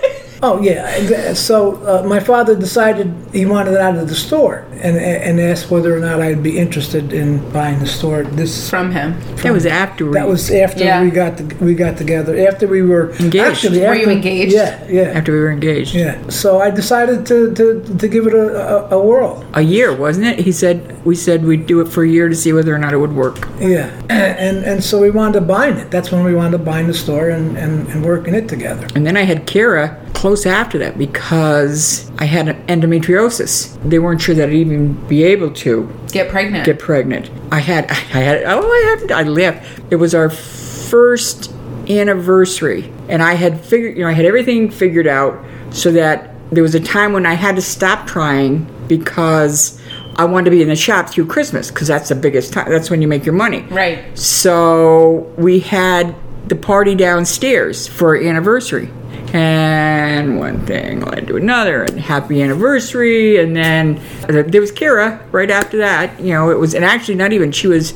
Oh 0.43 0.61
yeah. 0.61 1.33
So 1.33 1.77
uh, 1.87 2.07
my 2.07 2.21
father 2.21 2.55
decided 2.55 3.15
he 3.33 3.47
wanted 3.47 3.79
out 3.79 3.97
of 3.97 4.07
the 4.07 4.15
store, 4.15 4.67
and 4.85 4.97
and 4.99 5.41
asked 5.41 5.71
whether 5.71 5.97
or 5.97 6.01
not 6.01 6.21
I'd 6.21 6.43
be 6.43 6.59
interested 6.59 7.13
in 7.13 7.29
buying 7.51 7.79
the 7.81 7.87
store. 7.87 8.23
This 8.25 8.69
From 8.71 8.93
him. 8.93 9.19
That 9.43 9.53
was 9.53 9.67
after 9.67 10.07
we. 10.07 10.13
that 10.15 10.29
was 10.29 10.51
after 10.51 10.85
Yeah. 10.85 11.03
we 11.03 11.11
got 11.11 11.39
to, 11.39 11.45
we 11.65 11.75
got 11.75 11.97
together. 11.97 12.33
After 12.49 12.67
we 12.69 12.83
were 12.83 13.11
Engaged. 13.15 13.37
Actually, 13.37 13.81
Were 13.81 13.95
you 13.95 14.11
engaged? 14.11 14.53
Yeah, 14.55 14.85
yeah, 14.89 15.03
after 15.19 15.33
we 15.33 15.39
were 15.41 15.51
engaged. 15.51 15.95
yeah. 15.95 16.15
So 16.29 16.61
I 16.61 16.71
decided 16.71 17.27
to 17.27 17.55
to, 17.55 17.67
to 17.99 18.09
give 18.09 18.27
it 18.27 18.35
a, 18.35 18.47
a, 18.93 18.99
a 18.99 19.03
whirl. 19.03 19.45
A 19.55 19.63
year, 19.63 19.95
wasn't 19.95 20.27
it? 20.27 20.39
He 20.39 20.53
said 20.53 20.77
we 21.05 21.15
said 21.17 21.45
we'd 21.45 21.67
do 21.67 21.81
it 21.81 21.89
for 21.89 22.03
a 22.05 22.09
year 22.09 22.29
to 22.29 22.35
see 22.37 22.53
whether 22.53 22.75
or 22.75 22.79
not 22.79 22.93
it 22.93 22.99
would 22.99 23.15
work. 23.15 23.49
Yeah, 23.61 23.89
and, 24.11 24.37
and 24.47 24.57
and 24.65 24.85
so 24.85 25.01
we 25.01 25.11
wound 25.11 25.35
up 25.37 25.47
buying 25.47 25.77
it. 25.79 25.91
That's 25.91 26.11
when 26.13 26.25
we 26.25 26.35
wound 26.35 26.55
up 26.55 26.65
buying 26.65 26.87
the 26.87 26.95
store 26.95 27.31
and, 27.31 27.57
and, 27.57 27.89
and 27.89 28.05
working 28.05 28.35
it 28.35 28.49
together. 28.49 28.87
And 28.95 29.07
then 29.07 29.17
I 29.17 29.23
had 29.23 29.47
Cara 29.47 29.97
close 30.15 30.47
after 30.47 30.79
that 30.79 30.97
because 30.99 32.11
I 32.19 32.27
had 32.27 32.47
endometriosis. 32.69 33.77
They 33.89 33.99
weren't 33.99 34.21
sure 34.23 34.35
that 34.37 34.49
I'd 34.49 34.55
even 34.55 34.95
be 35.09 35.25
able 35.25 35.51
to 35.53 35.93
Get 36.13 36.31
pregnant. 36.31 36.65
get 36.65 36.79
pregnant. 36.79 37.31
I 37.51 37.59
had, 37.59 37.91
I 37.91 37.95
had, 37.95 38.43
oh, 38.47 38.63
I 38.63 38.97
had, 39.01 39.13
I 39.13 39.23
left. 39.23 39.83
It 39.91 39.97
was 39.97 40.15
our 40.15 40.31
first 40.31 41.53
anniversary, 41.89 42.93
and 43.09 43.23
I 43.23 43.35
had 43.35 43.61
figured, 43.61 43.97
you 43.97 44.05
know, 44.05 44.09
I 44.09 44.13
had 44.13 44.25
everything 44.25 44.71
figured 44.71 45.07
out 45.07 45.45
so 45.71 45.91
that 45.93 46.31
there 46.51 46.63
was 46.63 46.75
a 46.75 46.81
time 46.81 47.13
when 47.13 47.27
I 47.27 47.35
had 47.35 47.57
to 47.57 47.63
stop 47.63 48.07
trying 48.07 48.67
because 48.87 49.81
I 50.17 50.25
wanted 50.25 50.45
to 50.47 50.51
be 50.53 50.63
in 50.63 50.69
the 50.69 50.77
shop 50.77 51.09
through 51.11 51.27
Christmas 51.27 51.71
because 51.71 51.89
that's 51.89 52.09
the 52.11 52.15
biggest 52.15 52.53
time. 52.53 52.71
That's 52.71 52.91
when 52.91 53.03
you 53.03 53.09
make 53.09 53.25
your 53.25 53.35
money. 53.35 53.63
right. 53.71 54.17
So 54.17 55.33
we 55.37 55.59
had 55.61 56.15
the 56.47 56.55
party 56.55 56.95
downstairs 56.95 57.89
for 57.89 58.17
our 58.17 58.23
anniversary. 58.23 58.89
And 59.35 60.39
one 60.39 60.65
thing 60.65 61.01
led 61.01 61.27
to 61.27 61.37
another, 61.37 61.83
and 61.83 61.99
happy 61.99 62.41
anniversary. 62.41 63.39
And 63.43 63.55
then 63.57 64.01
there 64.29 64.61
was 64.61 64.71
Kira 64.71 65.21
right 65.33 65.51
after 65.51 65.77
that. 65.79 66.21
You 66.21 66.35
know, 66.35 66.51
it 66.51 66.59
was, 66.59 66.73
and 66.73 66.85
actually, 66.85 67.17
not 67.17 67.33
even, 67.33 67.51
she 67.51 67.67
was 67.67 67.95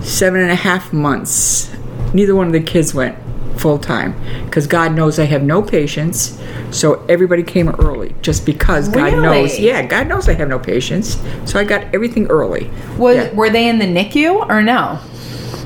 seven 0.00 0.40
and 0.40 0.50
a 0.50 0.54
half 0.54 0.90
months. 0.90 1.70
Neither 2.14 2.34
one 2.34 2.46
of 2.46 2.54
the 2.54 2.62
kids 2.62 2.94
went 2.94 3.14
full 3.58 3.78
time 3.78 4.14
because 4.46 4.66
God 4.66 4.94
knows 4.94 5.18
I 5.18 5.24
have 5.24 5.42
no 5.42 5.60
patience. 5.60 6.40
So 6.70 7.04
everybody 7.10 7.42
came 7.42 7.68
early 7.68 8.14
just 8.22 8.46
because 8.46 8.88
God 8.88 9.12
knows. 9.22 9.58
Yeah, 9.58 9.84
God 9.86 10.08
knows 10.08 10.28
I 10.28 10.32
have 10.34 10.48
no 10.48 10.58
patience. 10.58 11.22
So 11.44 11.58
I 11.60 11.64
got 11.64 11.82
everything 11.94 12.26
early. 12.28 12.70
Was 12.96 13.16
Yeah. 13.16 13.32
were 13.34 13.50
they 13.50 13.68
in 13.68 13.78
the 13.78 13.84
NICU 13.86 14.48
or 14.48 14.62
no? 14.62 14.98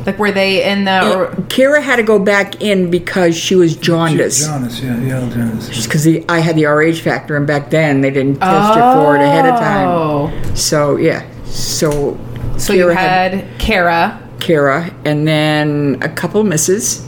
Like 0.09 0.19
were 0.19 0.33
they 0.33 0.65
in 0.65 0.85
the? 0.85 0.91
Uh, 0.91 1.17
or, 1.17 1.27
Kira 1.49 1.83
had 1.83 1.97
to 1.97 2.03
go 2.03 2.19
back 2.19 2.63
in 2.63 2.91
because 2.91 3.37
she 3.37 3.55
was 3.55 3.77
jaundiced. 3.77 4.47
jaundice. 4.47 4.81
Jonas, 4.81 5.07
yeah, 5.07 5.21
yeah, 5.21 5.35
Jonas. 5.35 5.69
Just 5.69 5.87
because 5.87 6.07
I 6.31 6.39
had 6.39 6.57
the 6.57 6.65
RH 6.65 7.03
factor, 7.03 7.37
and 7.37 7.47
back 7.47 7.69
then 7.69 8.01
they 8.01 8.11
didn't 8.11 8.41
test 8.41 8.75
you 8.75 8.81
for 8.81 9.17
it 9.17 9.21
ahead 9.21 9.45
of 9.45 9.57
oh. 9.57 9.59
time. 9.59 9.89
Oh. 9.89 10.55
So 10.55 10.97
yeah, 10.97 11.29
so 11.45 12.19
So 12.57 12.73
you 12.73 12.89
had 12.89 13.47
Cara. 13.59 14.23
Cara, 14.41 14.95
and 15.05 15.29
then 15.29 15.99
a 16.01 16.09
couple 16.09 16.43
misses, 16.43 17.07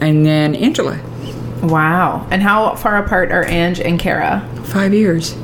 and 0.00 0.26
then 0.26 0.56
Angela. 0.56 0.98
Wow. 1.62 2.26
And 2.32 2.42
how 2.42 2.74
far 2.74 2.96
apart 2.96 3.30
are 3.30 3.46
Ange 3.46 3.78
and 3.78 4.00
Cara? 4.00 4.40
Five 4.64 4.92
years. 4.92 5.36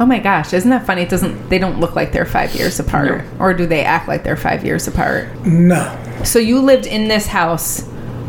Oh 0.00 0.06
my 0.06 0.18
gosh, 0.18 0.52
isn't 0.52 0.70
that 0.70 0.84
funny? 0.84 1.02
It 1.02 1.08
doesn't 1.08 1.48
they 1.48 1.58
don't 1.58 1.78
look 1.78 1.94
like 1.94 2.12
they're 2.12 2.26
five 2.26 2.54
years 2.54 2.80
apart. 2.80 3.24
Or 3.38 3.54
do 3.54 3.66
they 3.66 3.84
act 3.84 4.08
like 4.08 4.24
they're 4.24 4.36
five 4.36 4.64
years 4.64 4.88
apart? 4.88 5.28
No, 5.46 5.96
So 6.24 6.38
you 6.38 6.60
lived 6.60 6.86
in 6.86 7.08
this 7.08 7.26
house. 7.26 7.86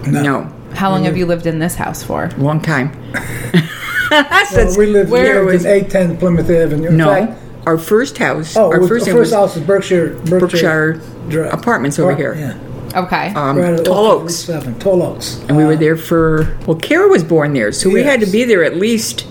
No, 0.07 0.43
How 0.73 0.89
long 0.89 1.05
have 1.05 1.15
you 1.15 1.25
lived 1.25 1.45
in 1.45 1.59
this 1.59 1.75
house 1.75 2.03
for? 2.03 2.29
long 2.37 2.59
time. 2.61 2.91
well, 4.11 4.45
Since- 4.47 4.77
we 4.77 4.87
lived, 4.87 5.09
where 5.11 5.39
we 5.45 5.51
lived 5.53 5.53
was 5.53 5.65
in 5.65 5.71
810 5.85 6.17
Plymouth 6.17 6.49
Avenue. 6.49 6.89
In 6.89 6.97
no? 6.97 7.05
fact, 7.05 7.39
our 7.65 7.77
first 7.77 8.17
house. 8.17 8.57
oh, 8.57 8.71
our 8.71 8.79
was- 8.79 8.89
first, 8.89 9.05
the 9.05 9.11
name 9.11 9.19
first 9.21 9.31
was 9.31 9.39
house 9.39 9.55
is 9.57 9.63
Berkshire, 9.63 10.15
Berkshire, 10.25 10.39
Berkshire 10.39 11.01
Drive. 11.29 11.53
Apartments 11.53 11.99
over 11.99 12.11
Or- 12.11 12.15
here. 12.15 12.35
Yeah, 12.35 12.99
Okay. 13.03 13.33
Um, 13.33 13.57
right 13.57 13.85
Tall 13.85 14.05
off 14.07 14.21
Oaks. 14.23 14.35
Seven, 14.35 14.77
Tall 14.79 15.01
Oaks. 15.01 15.39
And 15.47 15.55
we 15.55 15.63
were 15.63 15.75
there 15.77 15.95
for 15.95 16.57
well, 16.67 16.77
Cara 16.77 17.07
was 17.07 17.23
born 17.23 17.53
there, 17.53 17.71
so 17.71 17.89
we 17.89 18.03
had 18.03 18.19
to 18.19 18.25
be 18.25 18.43
there 18.43 18.63
at 18.63 18.75
least 18.75 19.25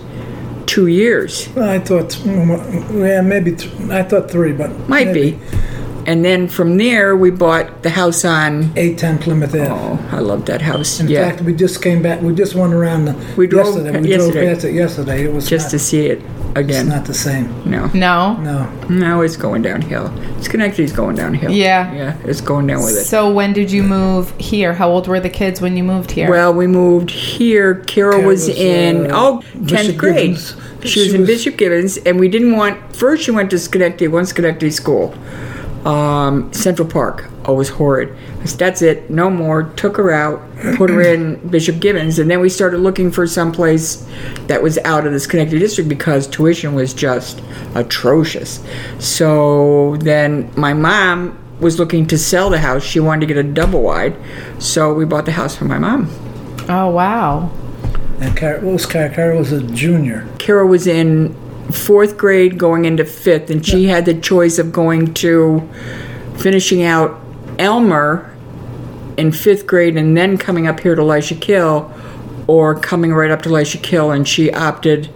two 0.65 0.87
years. 0.87 1.47
Well, 1.55 1.69
I 1.69 1.77
thought, 1.79 2.09
mm, 2.23 3.05
yeah, 3.07 3.21
maybe. 3.21 3.51
Th- 3.55 3.71
I 3.91 4.01
thought 4.01 4.31
three, 4.31 4.53
but 4.53 4.71
Might 4.89 5.07
maybe. 5.07 5.31
be. 5.31 5.39
And 6.05 6.23
then 6.23 6.47
from 6.47 6.77
there, 6.77 7.15
we 7.15 7.31
bought 7.31 7.83
the 7.83 7.89
house 7.89 8.25
on. 8.25 8.77
810 8.77 9.19
Plymouth 9.19 9.55
Ave. 9.55 9.69
Oh, 9.69 10.09
I 10.11 10.19
love 10.19 10.45
that 10.45 10.61
house. 10.61 10.99
In 10.99 11.07
yeah, 11.07 11.29
fact, 11.29 11.41
we 11.41 11.53
just 11.53 11.81
came 11.81 12.01
back. 12.01 12.21
We 12.21 12.33
just 12.35 12.55
went 12.55 12.73
around 12.73 13.05
the, 13.05 13.33
We 13.37 13.47
drove 13.47 13.75
yesterday. 13.75 13.99
We 14.01 14.09
yesterday. 14.09 14.31
drove 14.31 14.55
past 14.55 14.65
it 14.65 14.73
yesterday. 14.73 15.23
It 15.23 15.33
was 15.33 15.47
just 15.47 15.67
not, 15.67 15.71
to 15.71 15.79
see 15.79 16.05
it 16.07 16.21
again. 16.55 16.87
it's 16.87 16.89
not 16.89 17.05
the 17.05 17.13
same. 17.13 17.47
no, 17.69 17.87
no. 17.87 18.35
No, 18.37 18.69
no, 18.89 19.21
it's 19.21 19.37
going 19.37 19.61
downhill. 19.61 20.11
It's 20.37 20.45
Schenectady's 20.45 20.93
going 20.93 21.15
downhill. 21.15 21.51
Yeah. 21.51 21.91
yeah, 21.93 22.17
it's 22.25 22.41
going 22.41 22.67
down 22.67 22.83
with 22.83 22.97
it. 22.97 23.05
So 23.05 23.31
when 23.31 23.53
did 23.53 23.71
you 23.71 23.83
move 23.83 24.37
here? 24.39 24.73
How 24.73 24.89
old 24.89 25.07
were 25.07 25.19
the 25.19 25.29
kids 25.29 25.61
when 25.61 25.77
you 25.77 25.83
moved 25.83 26.11
here? 26.11 26.29
Well, 26.29 26.53
we 26.53 26.67
moved 26.67 27.09
here. 27.09 27.75
Carol, 27.75 28.13
Cara 28.19 28.27
was, 28.27 28.47
was, 28.47 28.57
in 28.57 29.11
uh, 29.11 29.15
oh 29.15 29.43
10th 29.55 29.67
Bishop 29.67 29.97
grade. 29.97 30.15
Gibbons. 30.15 30.55
She 30.85 30.99
was 30.99 31.09
She 31.09 31.15
in 31.15 31.25
Bishop 31.25 31.57
Gibbons, 31.57 31.97
and 31.97 32.19
we 32.19 32.27
didn't 32.27 32.55
want. 32.55 32.95
First, 32.95 33.23
she 33.23 33.31
went 33.31 33.49
to 33.51 33.59
Schenectady, 33.59 34.07
one 34.07 34.25
Schenectady 34.25 34.71
school, 34.71 35.15
um, 35.85 36.51
Central 36.53 36.87
Park. 36.87 37.29
always 37.45 37.69
horrid. 37.69 38.15
Said, 38.45 38.59
That's 38.59 38.81
it, 38.81 39.09
no 39.09 39.29
more. 39.29 39.63
Took 39.63 39.97
her 39.97 40.11
out, 40.11 40.41
put 40.75 40.89
her 40.89 41.01
in 41.01 41.35
Bishop 41.49 41.79
Gibbons, 41.79 42.19
and 42.19 42.29
then 42.31 42.39
we 42.39 42.49
started 42.49 42.79
looking 42.79 43.11
for 43.11 43.27
someplace 43.27 44.07
that 44.47 44.61
was 44.63 44.77
out 44.79 45.05
of 45.05 45.13
the 45.13 45.19
Schenectady 45.19 45.59
district 45.59 45.89
because 45.89 46.27
tuition 46.27 46.73
was 46.73 46.93
just 46.93 47.41
atrocious. 47.75 48.63
So 48.99 49.97
then 49.97 50.51
my 50.55 50.73
mom 50.73 51.37
was 51.59 51.79
looking 51.79 52.07
to 52.07 52.17
sell 52.17 52.49
the 52.49 52.59
house. 52.59 52.83
She 52.83 52.99
wanted 52.99 53.27
to 53.27 53.33
get 53.33 53.37
a 53.37 53.47
double 53.47 53.81
wide, 53.81 54.15
so 54.59 54.93
we 54.93 55.05
bought 55.05 55.25
the 55.25 55.31
house 55.33 55.55
for 55.55 55.65
my 55.65 55.79
mom. 55.79 56.09
oh 56.69 56.89
wow. 56.89 57.51
and 58.19 58.35
Cara, 58.37 58.61
what 58.61 58.73
was 58.73 58.85
Cara? 58.85 59.09
Cara 59.13 59.37
was 59.37 59.51
a 59.51 59.61
junior. 59.63 60.27
Cara 60.39 60.65
was 60.65 60.87
in 60.87 61.35
fourth 61.71 62.17
grade 62.17 62.57
going 62.57 62.85
into 62.85 63.05
fifth, 63.05 63.49
and 63.49 63.65
she 63.65 63.85
had 63.85 64.05
the 64.05 64.13
choice 64.13 64.59
of 64.59 64.71
going 64.71 65.13
to 65.15 65.69
finishing 66.37 66.83
out 66.83 67.19
Elmer 67.59 68.35
in 69.17 69.31
fifth 69.31 69.67
grade 69.67 69.95
and 69.95 70.17
then 70.17 70.37
coming 70.37 70.67
up 70.67 70.79
here 70.79 70.95
to 70.95 71.01
Elisha 71.01 71.35
Kill, 71.35 71.93
or 72.47 72.75
coming 72.79 73.13
right 73.13 73.31
up 73.31 73.41
to 73.43 73.49
Elisha 73.49 73.77
Kill, 73.77 74.11
and 74.11 74.27
she 74.27 74.51
opted 74.51 75.09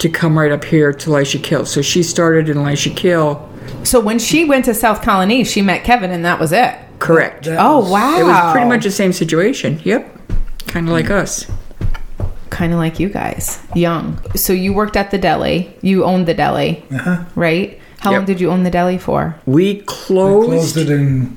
to 0.00 0.08
come 0.08 0.38
right 0.38 0.52
up 0.52 0.64
here 0.64 0.92
to 0.92 1.10
Elisha 1.10 1.38
Kill. 1.38 1.64
So 1.64 1.82
she 1.82 2.02
started 2.02 2.48
in 2.48 2.58
Elisha 2.58 2.90
Kill. 2.90 3.48
So 3.84 4.00
when 4.00 4.18
she 4.18 4.44
went 4.44 4.64
to 4.66 4.74
South 4.74 5.02
Colonie, 5.02 5.46
she 5.46 5.62
met 5.62 5.84
Kevin 5.84 6.10
and 6.10 6.24
that 6.24 6.40
was 6.40 6.52
it. 6.52 6.74
Correct. 6.98 7.46
Oh, 7.46 7.50
that 7.50 7.60
Oh 7.60 7.78
was- 7.80 7.90
wow. 7.90 8.20
It 8.20 8.24
was 8.24 8.52
pretty 8.52 8.68
much 8.68 8.84
the 8.84 8.90
same 8.90 9.12
situation. 9.12 9.80
Yep. 9.84 10.18
Kind 10.66 10.88
of 10.88 10.92
like 10.92 11.06
hmm. 11.06 11.12
us. 11.12 11.46
Kind 12.54 12.72
of 12.72 12.78
like 12.78 13.00
you 13.02 13.08
guys. 13.10 13.58
Young. 13.74 14.20
So 14.36 14.52
you 14.52 14.72
worked 14.72 14.96
at 14.96 15.10
the 15.10 15.18
deli. 15.18 15.74
You 15.82 16.04
owned 16.04 16.26
the 16.30 16.34
deli, 16.34 16.84
Uh-huh. 16.94 17.24
right? 17.34 17.80
How 17.98 18.10
Yep. 18.12 18.18
long 18.18 18.26
did 18.26 18.40
you 18.40 18.50
own 18.50 18.62
the 18.62 18.70
deli 18.70 18.98
for? 18.98 19.34
We 19.46 19.82
closed, 19.86 20.48
Closed 20.48 20.76
it 20.76 20.90
in 20.90 21.36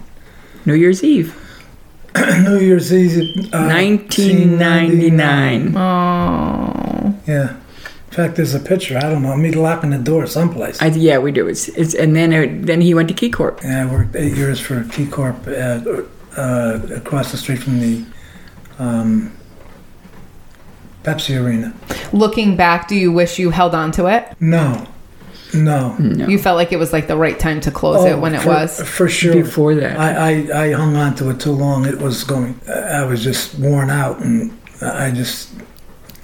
New 0.65 0.75
Year's 0.75 1.03
Eve, 1.03 1.33
New 2.47 2.59
Year's 2.59 2.91
Eve. 2.93 3.49
Uh, 3.53 3.67
1999. 3.67 5.75
Oh. 5.77 7.15
Yeah. 7.27 7.55
In 8.09 8.13
fact, 8.13 8.35
there's 8.35 8.55
a 8.55 8.59
picture. 8.59 8.97
I 8.97 9.01
don't 9.09 9.21
know. 9.21 9.35
Me 9.37 9.51
locking 9.51 9.91
the 9.91 9.97
door 9.99 10.25
someplace. 10.27 10.81
I, 10.81 10.87
yeah, 10.87 11.19
we 11.19 11.31
do. 11.31 11.47
It's, 11.47 11.67
it's 11.69 11.93
and 11.93 12.15
then 12.15 12.33
it, 12.33 12.65
then 12.65 12.81
he 12.81 12.93
went 12.93 13.07
to 13.09 13.13
Key 13.13 13.29
Corp. 13.29 13.61
yeah, 13.63 13.83
I 13.83 13.85
worked 13.91 14.15
eight 14.15 14.33
years 14.35 14.59
for 14.59 14.83
Key 14.85 15.05
Corp 15.07 15.35
uh, 15.47 15.79
uh, 16.35 16.79
across 16.95 17.31
the 17.31 17.37
street 17.37 17.59
from 17.59 17.79
the 17.79 18.03
um, 18.79 19.31
Pepsi 21.07 21.41
Arena. 21.41 21.73
Looking 22.11 22.57
back, 22.57 22.89
do 22.89 22.95
you 22.95 23.13
wish 23.13 23.39
you 23.39 23.49
held 23.51 23.73
on 23.73 23.91
to 23.93 24.07
it? 24.07 24.35
No, 24.41 24.85
no. 25.53 25.95
No. 25.97 26.27
You 26.27 26.37
felt 26.37 26.57
like 26.57 26.73
it 26.73 26.77
was 26.77 26.91
like 26.91 27.07
the 27.07 27.15
right 27.15 27.39
time 27.39 27.61
to 27.61 27.71
close 27.71 28.03
it 28.03 28.13
oh, 28.13 28.19
when 28.19 28.35
it 28.35 28.39
Oh, 28.39 28.41
for, 28.41 28.49
was. 28.49 28.81
for 28.81 29.07
sure. 29.07 29.33
Before 29.33 29.73
that. 29.75 29.97
I, 29.97 30.41
I, 30.51 30.65
I 30.65 30.71
hung 30.73 30.97
on 30.97 31.15
to 31.15 31.29
it 31.29 31.39
too 31.39 31.53
long. 31.53 31.85
It 31.85 31.97
was 31.99 32.25
going. 32.25 32.59
I 32.67 33.05
was 33.05 33.23
just 33.23 33.57
worn 33.57 33.89
out, 33.89 34.19
and 34.21 34.51
I 34.81 35.11
just 35.11 35.49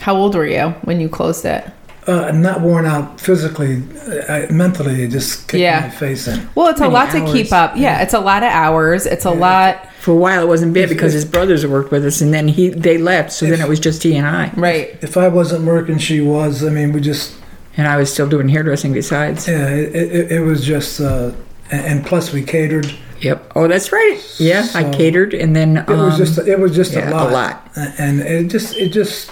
How 0.01 0.15
old 0.15 0.35
were 0.35 0.45
you 0.45 0.69
when 0.83 0.99
you 0.99 1.07
closed 1.07 1.45
it? 1.45 1.65
Uh, 2.07 2.31
not 2.31 2.61
worn 2.61 2.85
out 2.85 3.19
physically. 3.19 3.81
I, 4.29 4.47
mentally, 4.51 5.03
it 5.03 5.09
just 5.11 5.47
kicked 5.47 5.61
Yeah. 5.61 5.81
my 5.81 5.89
face 5.89 6.27
in. 6.27 6.47
Well, 6.55 6.67
it's 6.67 6.79
a 6.79 6.83
Many 6.83 6.93
lot 6.93 7.11
to 7.11 7.31
keep 7.31 7.51
up. 7.51 7.73
Yeah, 7.75 8.01
it's 8.01 8.13
a 8.13 8.19
lot 8.19 8.43
of 8.43 8.49
hours. 8.51 9.05
It's 9.05 9.25
a 9.25 9.31
lot. 9.31 9.87
For 9.99 10.11
a 10.11 10.15
while, 10.15 10.41
it 10.43 10.47
wasn't 10.47 10.73
bad 10.73 10.89
because 10.89 11.13
his 11.13 11.23
brothers 11.25 11.65
worked 11.65 11.91
with 11.91 12.05
us, 12.05 12.19
and 12.21 12.33
then 12.33 12.47
he 12.49 12.69
they 12.69 12.97
left. 12.97 13.31
So 13.31 13.45
then 13.45 13.61
it 13.61 13.67
was 13.69 13.79
just 13.79 14.03
he 14.03 14.15
and 14.17 14.27
I, 14.27 14.51
Right. 14.55 14.97
If 15.01 15.15
I 15.17 15.27
wasn't 15.29 15.65
working, 15.65 15.97
she 15.97 16.19
was. 16.19 16.63
I 16.63 16.69
mean, 16.69 16.91
we 16.91 16.99
just 17.01 17.33
and 17.77 17.87
I 17.87 17.97
was 17.97 18.11
still 18.11 18.27
doing 18.27 18.49
hairdressing 18.49 18.91
besides. 18.93 19.47
yeah. 19.47 19.67
It, 19.69 19.95
it, 19.95 20.31
it 20.33 20.39
was 20.41 20.65
just. 20.65 20.99
Uh, 20.99 21.31
and, 21.71 21.85
and 21.85 22.05
plus, 22.05 22.33
we 22.33 22.43
catered. 22.43 22.93
Yep. 23.21 23.53
Oh, 23.55 23.69
that's 23.69 23.93
right. 23.93 24.19
Yeah, 24.37 24.67
I 24.75 24.91
catered, 24.91 25.33
and 25.33 25.55
then 25.55 25.77
It 25.77 25.87
was 25.87 26.13
um, 26.13 26.17
just. 26.19 26.37
It 26.39 26.59
was 26.59 26.75
just 26.75 26.91
yeah, 26.91 27.09
a 27.09 27.13
a 27.13 27.15
lot. 27.15 27.31
lot. 27.31 27.71
And 27.97 28.19
it 28.19 28.49
just. 28.49 28.75
It 28.75 28.89
just. 28.89 29.31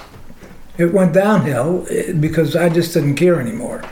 It 0.77 0.93
went 0.93 1.13
downhill 1.13 1.85
eh, 1.89 2.13
because 2.13 2.55
I 2.55 2.69
just 2.69 2.93
didn't 2.93 3.15
care 3.15 3.39
anymore, 3.39 3.83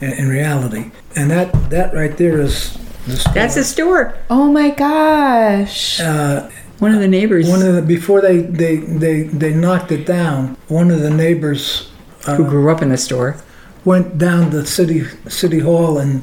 in, 0.00 0.12
in 0.12 0.28
reality. 0.28 0.90
And 1.16 1.30
that 1.30 1.70
that 1.70 1.94
right 1.94 2.16
there 2.16 2.40
is 2.40 2.76
the 3.06 3.16
store. 3.16 3.32
That's 3.34 3.56
a 3.56 3.64
store. 3.64 4.14
Oh 4.30 4.50
my 4.50 4.70
gosh. 4.70 6.00
uh, 6.00 6.50
One 6.78 6.92
of 6.94 7.00
the 7.00 7.08
neighbors 7.08 7.48
one 7.48 7.62
of 7.62 7.74
the 7.74 7.82
before 7.82 8.20
they, 8.20 8.38
they 8.38 8.76
they 8.76 9.22
they 9.24 9.52
knocked 9.54 9.92
it 9.92 10.04
down. 10.06 10.56
One 10.68 10.90
of 10.90 11.00
the 11.00 11.10
neighbors 11.10 11.90
who 12.26 12.44
grew 12.44 12.70
up 12.70 12.82
in 12.82 12.88
the 12.90 12.96
store. 12.98 13.36
went 13.84 14.16
down 14.18 14.50
to 14.52 14.64
city 14.64 15.04
city 15.28 15.58
hall 15.58 15.98
and 15.98 16.22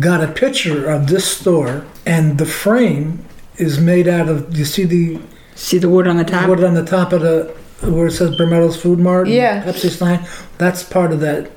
got 0.00 0.22
a 0.24 0.28
picture 0.32 0.88
of 0.90 1.06
this 1.08 1.24
store, 1.38 1.84
and 2.06 2.38
the 2.38 2.46
frame 2.46 3.24
is 3.58 3.78
made 3.78 4.08
out 4.08 4.28
of. 4.28 4.56
You 4.56 4.64
see 4.64 4.84
the 4.84 5.20
See 5.54 5.78
the 5.78 5.88
wood 5.88 6.06
on 6.06 6.16
the 6.18 6.24
top? 6.24 6.48
wood 6.48 6.62
on 6.64 6.74
the 6.74 6.84
top 6.84 7.12
of 7.14 7.20
the 7.22 7.54
where 7.82 8.06
it 8.06 8.12
says 8.12 8.30
Bermetto's 8.36 8.76
Food 8.76 8.98
Mart. 8.98 9.26
and 9.26 9.36
Yeah. 9.36 9.62
Pepsi 9.64 9.90
sign. 9.90 10.26
That's 10.58 10.82
part 10.82 11.12
of 11.12 11.20
that 11.20 11.50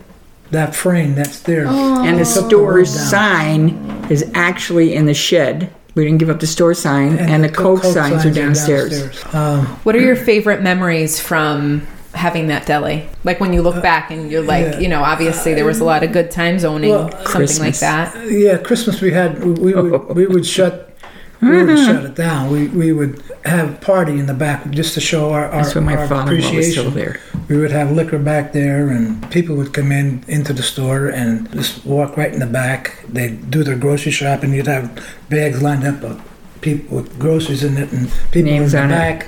that 0.52 0.76
frame 0.76 1.14
that's 1.14 1.42
there. 1.42 1.68
And 1.68 2.20
the 2.20 2.26
store 2.26 2.44
the 2.44 2.50
store's 2.50 2.92
wood 2.92 2.98
down. 3.00 3.08
sign 3.08 4.08
is 4.10 4.30
actually 4.34 4.96
in 4.96 5.06
the 5.06 5.14
shed. 5.14 5.72
We 5.96 6.06
didn't 6.06 6.20
give 6.20 6.30
up 6.30 6.40
the 6.40 6.48
store 6.48 6.74
sign, 6.74 7.18
and, 7.18 7.44
the 7.44 7.50
Coke, 7.50 7.84
signs, 7.84 8.26
are 8.26 8.32
downstairs. 8.32 9.24
Um, 9.34 9.66
What 9.84 9.96
are 9.96 10.00
your 10.00 10.16
favorite 10.16 10.62
memories 10.62 11.20
from 11.20 11.86
having 12.14 12.48
that 12.48 12.66
deli? 12.66 13.08
Like 13.24 13.40
when 13.40 13.54
you 13.54 13.62
look 13.62 13.82
back 13.84 14.10
and 14.12 14.32
you're 14.32 14.42
like, 14.44 14.66
yeah. 14.74 14.80
you 14.80 14.88
know, 14.88 15.04
obviously 15.04 15.54
there 15.54 15.66
was 15.66 15.80
a 15.80 15.84
lot 15.84 16.04
of 16.04 16.12
good 16.12 16.32
times 16.32 16.64
owning 16.64 16.92
Well, 16.92 17.12
something 17.26 17.60
like 17.60 17.78
that. 17.80 18.16
yeah, 18.32 18.58
Christmas 18.58 19.02
we 19.02 19.12
had 19.12 19.44
we 19.44 19.74
would 19.74 20.16
we 20.16 20.26
would 20.26 20.46
shut. 20.46 20.89
We 21.42 21.64
would 21.64 21.78
shut 21.80 22.04
it 22.04 22.16
down. 22.16 22.52
We, 22.52 22.68
we 22.68 22.92
would 22.92 23.24
have 23.46 23.80
party 23.80 24.20
in 24.20 24.26
the 24.26 24.34
back 24.34 24.70
just 24.72 24.94
to 24.96 25.00
show 25.02 25.32
our, 25.32 25.46
our, 25.46 25.64
That's 25.64 25.74
when 25.76 25.86
my 25.86 25.96
our 25.96 26.08
father-in-law 26.08 26.36
was 26.36 26.46
appreciation. 26.48 26.72
still 26.72 26.92
there. 26.92 27.20
We 27.48 27.58
would 27.58 27.72
have 27.72 27.92
liquor 27.92 28.20
back 28.20 28.52
there, 28.52 28.90
and 28.90 29.30
people 29.32 29.56
would 29.56 29.74
come 29.74 29.92
in 29.94 30.24
into 30.28 30.52
the 30.54 30.62
store 30.64 31.08
and 31.08 31.50
just 31.54 31.86
walk 31.86 32.18
right 32.18 32.32
in 32.34 32.40
the 32.40 32.46
back. 32.46 33.06
They'd 33.08 33.50
do 33.50 33.64
their 33.64 33.78
grocery 33.78 34.12
shopping. 34.12 34.54
You'd 34.54 34.68
have 34.68 34.92
bags 35.30 35.62
lined 35.62 35.86
up 35.86 36.04
of 36.04 36.22
people 36.62 36.98
with 36.98 37.18
groceries 37.18 37.64
in 37.64 37.78
it, 37.78 37.92
and 37.94 38.12
people 38.32 38.52
Names 38.52 38.74
in 38.74 38.80
the 38.80 38.84
on 38.84 38.92
it. 38.92 39.20
back 39.20 39.28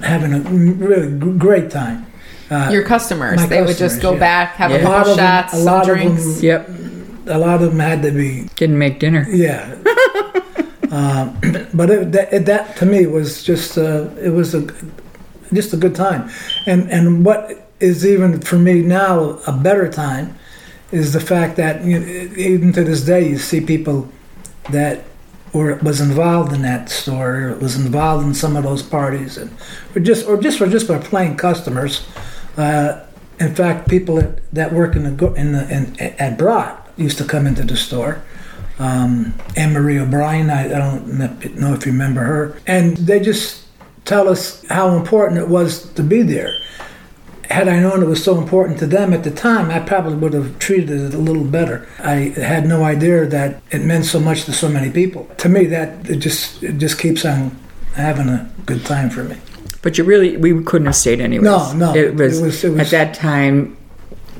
having 0.00 0.34
a 0.34 0.40
really 0.40 1.16
great 1.38 1.70
time. 1.70 2.06
Uh, 2.50 2.70
Your 2.72 2.82
customers, 2.84 3.46
they 3.48 3.62
would 3.62 3.76
just 3.78 4.02
go 4.02 4.14
yeah. 4.14 4.18
back, 4.18 4.54
have 4.56 4.72
Yeah. 4.72 4.78
a 4.78 4.80
a 4.80 4.82
couple 4.82 5.12
of 5.12 5.16
them, 5.16 5.26
shots, 5.26 5.52
a 5.54 5.56
some 5.58 5.64
lot 5.64 5.88
of 5.88 5.96
drinks. 5.96 6.24
them, 6.24 6.44
Yep. 6.44 6.70
a 7.28 7.38
lot 7.38 7.62
of 7.62 7.70
them 7.70 7.78
had 7.78 8.02
to 8.02 8.10
be 8.10 8.48
Didn't 8.56 8.78
make 8.78 8.98
dinner. 8.98 9.26
yeah. 9.30 9.76
Um, 10.92 11.36
but 11.74 11.90
it, 11.90 12.12
that, 12.12 12.32
it, 12.32 12.46
that 12.46 12.76
to 12.76 12.86
me 12.86 13.06
was 13.06 13.42
just 13.42 13.78
uh, 13.78 14.10
it 14.20 14.30
was 14.30 14.54
a 14.54 14.66
just 15.52 15.72
a 15.72 15.76
good 15.76 15.94
time, 15.94 16.30
and 16.66 16.88
and 16.90 17.24
what 17.24 17.50
is 17.80 18.06
even 18.06 18.40
for 18.40 18.58
me 18.58 18.82
now 18.82 19.40
a 19.46 19.52
better 19.52 19.90
time 19.90 20.38
is 20.92 21.14
the 21.14 21.20
fact 21.20 21.56
that 21.56 21.82
you 21.84 21.98
know, 21.98 22.06
even 22.36 22.72
to 22.74 22.84
this 22.84 23.02
day 23.04 23.26
you 23.26 23.38
see 23.38 23.60
people 23.60 24.08
that 24.70 25.04
were 25.54 25.76
was 25.76 26.00
involved 26.00 26.52
in 26.52 26.60
that 26.62 26.90
store, 26.90 27.36
or 27.36 27.54
was 27.56 27.74
involved 27.74 28.26
in 28.26 28.34
some 28.34 28.54
of 28.54 28.62
those 28.62 28.82
parties, 28.82 29.38
and 29.38 29.50
or 29.96 30.00
just 30.00 30.26
or 30.26 30.36
just 30.36 30.60
or 30.60 30.68
just 30.68 30.86
by 30.86 30.98
plain 30.98 31.36
customers. 31.36 32.06
Uh, 32.56 33.00
in 33.40 33.54
fact, 33.54 33.88
people 33.88 34.16
that, 34.16 34.52
that 34.52 34.72
work 34.72 34.94
in 34.94 35.16
the 35.16 35.32
in 35.32 35.52
the 35.52 35.68
in, 35.74 35.98
at 36.00 36.36
Brat 36.36 36.86
used 36.98 37.16
to 37.16 37.24
come 37.24 37.46
into 37.46 37.64
the 37.64 37.76
store. 37.76 38.22
Um, 38.82 39.34
Anne 39.56 39.72
Marie 39.72 39.98
O'Brien, 40.00 40.50
I, 40.50 40.64
I 40.64 40.78
don't 40.78 41.06
know 41.56 41.72
if 41.74 41.86
you 41.86 41.92
remember 41.92 42.22
her, 42.22 42.56
and 42.66 42.96
they 42.96 43.20
just 43.20 43.64
tell 44.04 44.28
us 44.28 44.64
how 44.68 44.96
important 44.96 45.38
it 45.40 45.48
was 45.48 45.88
to 45.92 46.02
be 46.02 46.22
there. 46.22 46.52
Had 47.48 47.68
I 47.68 47.78
known 47.80 48.02
it 48.02 48.06
was 48.06 48.24
so 48.24 48.38
important 48.38 48.78
to 48.80 48.86
them 48.86 49.12
at 49.12 49.22
the 49.24 49.30
time, 49.30 49.70
I 49.70 49.78
probably 49.78 50.14
would 50.16 50.32
have 50.32 50.58
treated 50.58 50.90
it 51.00 51.14
a 51.14 51.18
little 51.18 51.44
better. 51.44 51.86
I 52.00 52.32
had 52.36 52.66
no 52.66 52.82
idea 52.82 53.26
that 53.26 53.62
it 53.70 53.82
meant 53.84 54.06
so 54.06 54.18
much 54.18 54.46
to 54.46 54.52
so 54.52 54.68
many 54.68 54.90
people. 54.90 55.28
To 55.38 55.48
me, 55.48 55.66
that 55.66 56.08
it 56.10 56.16
just 56.16 56.62
it 56.62 56.78
just 56.78 56.98
keeps 56.98 57.24
on 57.24 57.56
having 57.94 58.28
a 58.28 58.50
good 58.66 58.84
time 58.86 59.10
for 59.10 59.22
me. 59.22 59.36
But 59.82 59.98
you 59.98 60.04
really, 60.04 60.36
we 60.38 60.62
couldn't 60.64 60.86
have 60.86 60.96
stayed 60.96 61.20
anyways. 61.20 61.44
No, 61.44 61.72
no, 61.74 61.94
It 61.94 62.14
was, 62.14 62.38
it 62.40 62.42
was- 62.44 62.64
it 62.64 62.70
was- 62.70 62.80
at 62.80 62.90
that 62.90 63.14
time, 63.14 63.76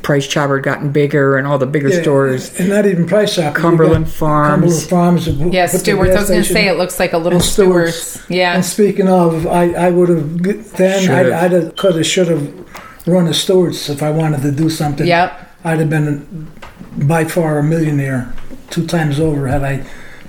Price 0.03 0.27
Chopper 0.27 0.57
had 0.57 0.65
gotten 0.65 0.91
bigger, 0.91 1.37
and 1.37 1.47
all 1.47 1.59
the 1.59 1.67
bigger 1.67 1.89
Yeah, 1.89 2.03
stores. 2.03 2.59
and 2.59 2.69
not 2.69 2.87
even 2.87 3.07
Price 3.07 3.37
Chopper. 3.37 3.59
Cumberland 3.59 4.11
Farms. 4.11 4.87
Cumberland 4.87 5.23
Farms. 5.25 5.55
Yeah, 5.55 5.67
Stewart's. 5.67 6.15
I 6.17 6.21
was 6.21 6.29
going 6.29 6.43
to 6.43 6.49
say 6.49 6.69
it 6.69 6.77
looks 6.77 6.99
like 6.99 7.13
a 7.13 7.19
little 7.19 7.39
and 7.39 7.45
Stewart's. 7.45 8.23
Yeah. 8.29 8.55
And 8.55 8.65
speaking 8.65 9.09
of, 9.09 9.47
I, 9.47 9.73
I 9.73 9.91
would 9.91 10.09
have 10.09 10.43
then 10.43 11.03
Should've. 11.03 11.33
I'd, 11.33 11.55
I'd 11.55 11.77
could 11.77 11.95
have 11.97 12.07
should 12.07 12.29
have 12.29 13.07
run 13.07 13.27
a 13.29 13.35
Stewart's 13.35 13.89
if 13.89 14.03
I 14.03 14.11
wanted 14.11 14.43
to 14.43 14.51
do 14.53 14.69
something. 14.71 15.07
Yep. 15.07 15.51
I'd 15.65 15.79
have 15.79 15.91
been 15.91 16.51
by 16.97 17.25
far 17.25 17.59
a 17.59 17.63
millionaire 17.63 18.33
two 18.71 18.87
times 18.87 19.21
over 19.21 19.47
had 19.49 19.63
I 19.63 19.85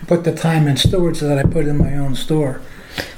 put 0.08 0.24
the 0.24 0.34
time 0.36 0.68
in 0.68 0.78
Stewart's 0.78 1.22
that 1.22 1.38
I 1.38 1.44
put 1.44 1.66
in 1.66 1.78
my 1.78 1.96
own 1.96 2.16
store. 2.16 2.62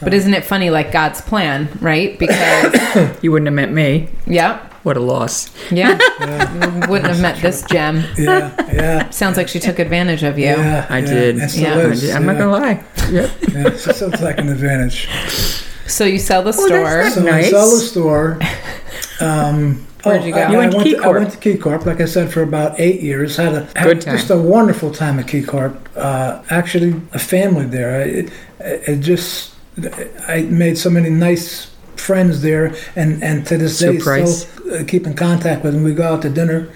But 0.02 0.14
isn't 0.14 0.34
it 0.34 0.44
funny, 0.46 0.70
like 0.70 0.92
God's 0.92 1.22
plan, 1.22 1.70
right? 1.82 2.18
Because, 2.20 3.18
You 3.24 3.32
wouldn't 3.32 3.48
have 3.48 3.56
met 3.56 3.72
me. 3.72 4.10
Yeah. 4.28 4.68
What 4.84 4.98
a 4.98 5.00
loss. 5.00 5.50
yeah, 5.72 5.98
You 6.84 6.88
wouldn't 6.92 7.08
have 7.10 7.20
met 7.20 7.42
this 7.42 7.64
gem. 7.64 8.04
Yeah, 8.20 8.54
yeah. 8.72 9.10
Sounds 9.10 9.36
like 9.36 9.48
she 9.48 9.60
took 9.60 9.80
advantage 9.80 10.22
of 10.22 10.38
you. 10.38 10.46
Yeah, 10.46 10.86
I 10.92 11.00
yeah, 11.00 11.06
did. 11.08 11.38
and 11.40 11.54
Yeah. 11.56 11.78
I 11.80 11.96
did. 11.96 12.12
I'm 12.12 12.26
not 12.28 12.38
gonna 12.38 12.52
lie. 12.52 12.84
Yep. 13.10 13.32
Yeah, 13.52 13.76
so 13.78 13.90
it 13.90 13.96
sounds 13.96 14.22
like 14.22 14.38
an 14.38 14.50
advantage. 14.50 15.08
So 15.88 16.06
you 16.06 16.20
sell 16.20 16.44
the 16.44 16.50
Oh, 16.50 16.52
that's 16.52 16.66
store. 16.68 17.04
not- 17.04 17.14
So 17.14 17.22
Nice. 17.24 17.48
I 17.48 17.50
sell 17.50 17.70
the 17.72 17.80
store. 17.80 18.40
Um, 19.20 19.88
Where'd 20.04 20.24
you 20.24 20.34
go? 20.34 20.42
I, 20.42 20.52
You 20.52 20.58
went 20.60 20.68
I 20.68 20.72
to 20.72 20.78
went 20.78 20.88
Key 20.88 20.98
I 20.98 21.08
went 21.08 21.32
to 21.32 21.38
Key 21.38 21.58
Corp, 21.58 21.86
like 21.88 22.00
I 22.00 22.06
said, 22.06 22.32
for 22.32 22.44
about 22.44 22.80
eight 22.80 23.02
years. 23.02 23.38
Had 23.38 23.56
a 23.56 23.62
had 23.76 23.84
Good 23.86 24.02
time. 24.02 24.18
just 24.18 24.30
a 24.30 24.38
wonderful 24.38 24.92
time 24.92 25.18
at 25.18 25.28
Key 25.28 25.42
Corp. 25.42 25.90
Uh, 25.96 26.44
actually, 26.52 27.02
a 27.14 27.18
family 27.18 27.66
there. 27.66 28.02
It, 28.02 28.32
it 28.60 28.98
just 29.00 29.55
I 30.28 30.44
made 30.50 30.78
so 30.78 30.90
many 30.90 31.10
nice 31.10 31.72
friends 31.96 32.42
there, 32.42 32.74
and 32.96 33.24
and 33.24 33.46
to 33.48 33.58
this 33.58 33.80
day 33.80 33.98
Surprise. 33.98 34.48
still 34.48 34.74
uh, 34.74 34.84
keep 34.86 35.06
in 35.06 35.16
contact 35.16 35.64
with 35.64 35.74
them. 35.74 35.84
We 35.84 35.94
go 35.94 36.14
out 36.14 36.22
to 36.22 36.30
dinner, 36.30 36.70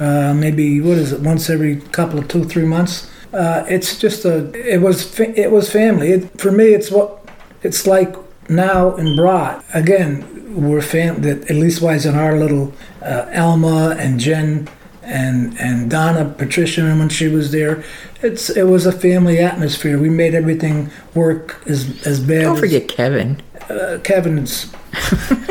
uh, 0.00 0.34
maybe 0.34 0.80
what 0.80 0.98
is 0.98 1.12
it, 1.12 1.20
once 1.20 1.50
every 1.50 1.76
couple 1.92 2.18
of 2.18 2.28
two 2.28 2.44
three 2.44 2.64
months. 2.64 3.10
Uh, 3.32 3.64
it's 3.68 3.98
just 3.98 4.24
a 4.24 4.50
it 4.54 4.80
was 4.80 5.18
it 5.20 5.50
was 5.50 5.70
family. 5.70 6.12
It, 6.12 6.40
for 6.40 6.50
me, 6.50 6.66
it's 6.66 6.90
what 6.90 7.28
it's 7.62 7.86
like 7.86 8.16
now 8.48 8.94
in 8.96 9.16
Broad. 9.16 9.62
Again, 9.74 10.24
we're 10.54 10.80
fam 10.80 11.22
that 11.22 11.50
at 11.50 11.56
least 11.56 11.82
wise 11.82 12.06
in 12.06 12.14
our 12.14 12.36
little 12.36 12.72
uh, 13.02 13.26
Alma 13.34 13.94
and 13.98 14.18
Jen 14.18 14.68
and 15.06 15.58
and 15.60 15.90
Donna 15.90 16.24
Patricia 16.36 16.82
when 16.82 17.08
she 17.08 17.28
was 17.28 17.50
there. 17.52 17.82
It's 18.22 18.50
it 18.50 18.64
was 18.64 18.86
a 18.86 18.92
family 18.92 19.38
atmosphere. 19.38 19.98
We 19.98 20.10
made 20.10 20.34
everything 20.34 20.90
work 21.14 21.62
as 21.66 22.06
as 22.06 22.20
bad. 22.20 22.42
Don't 22.42 22.54
as, 22.54 22.60
forget 22.60 22.88
Kevin. 22.88 23.40
uh, 23.70 23.98
Kevin's. 24.02 24.72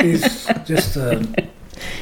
he's 0.00 0.46
just 0.64 0.96
uh, 0.96 1.22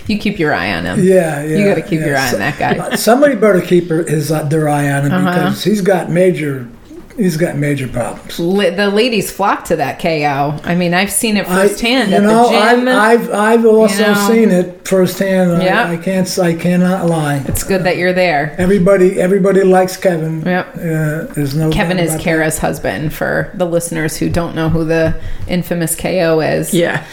You 0.07 0.19
keep 0.19 0.39
your 0.39 0.55
eye 0.55 0.73
on 0.73 0.85
him. 0.85 1.03
yeah, 1.05 1.43
yeah. 1.43 1.57
You 1.59 1.65
got 1.65 1.75
to 1.77 1.83
keep 1.83 2.01
yeah. 2.01 2.07
your 2.07 2.17
eye 2.17 2.29
So- 2.31 2.37
on 2.37 2.41
that 2.41 2.59
guy. 2.59 2.97
Somebody 2.97 3.35
better 3.35 3.61
keep 3.61 3.89
her- 3.89 4.05
his 4.09 4.31
uh, 4.33 4.45
their 4.45 4.69
eye 4.69 4.91
on 4.91 5.07
him 5.07 5.13
Uh-huh. 5.13 5.33
because 5.35 5.65
he's 5.65 5.81
got 5.81 6.11
major 6.11 6.69
he's 7.17 7.37
got 7.37 7.57
major 7.57 7.89
problems. 7.89 8.39
Li- 8.39 8.71
The 8.71 8.89
ladies 8.91 9.31
flock 9.31 9.65
to 9.67 9.77
that 9.77 9.99
KO. 10.01 10.59
I 10.65 10.75
mean, 10.75 10.95
I've 10.95 11.11
seen 11.11 11.37
it 11.37 11.49
I- 11.49 11.69
firsthand 11.69 12.11
you 12.11 12.17
at 12.17 12.23
know, 12.23 12.45
the 12.45 12.51
gym. 12.77 12.89
I've, 12.89 13.31
I've 13.31 13.31
I've 13.33 13.67
also 13.67 13.99
You 13.99 14.15
know. 14.15 14.29
seen 14.29 14.51
it 14.51 14.87
firsthand. 14.87 15.63
Yeah. 15.63 15.89
I, 15.89 15.93
I 15.93 15.97
can't 15.97 16.39
I 16.39 16.55
cannot 16.55 17.07
lie. 17.09 17.43
it's 17.49 17.63
good 17.65 17.85
that 17.85 17.97
you're 17.97 18.13
there. 18.13 18.55
Everybody 18.59 19.21
everybody 19.21 19.63
likes 19.65 19.97
Kevin. 19.97 20.43
Yep. 20.43 20.67
Uh, 20.77 20.79
there's 21.35 21.55
no 21.57 21.71
Kevin 21.71 21.99
is 21.99 22.13
about 22.15 22.23
Cara's 22.25 22.59
husband 22.59 23.13
for 23.13 23.51
the 23.55 23.65
listeners 23.67 24.17
who 24.17 24.29
don't 24.29 24.55
know 24.55 24.69
who 24.69 24.85
the 24.85 25.21
infamous 25.49 25.95
KO 25.97 26.41
is. 26.41 26.73
Yeah. 26.75 27.05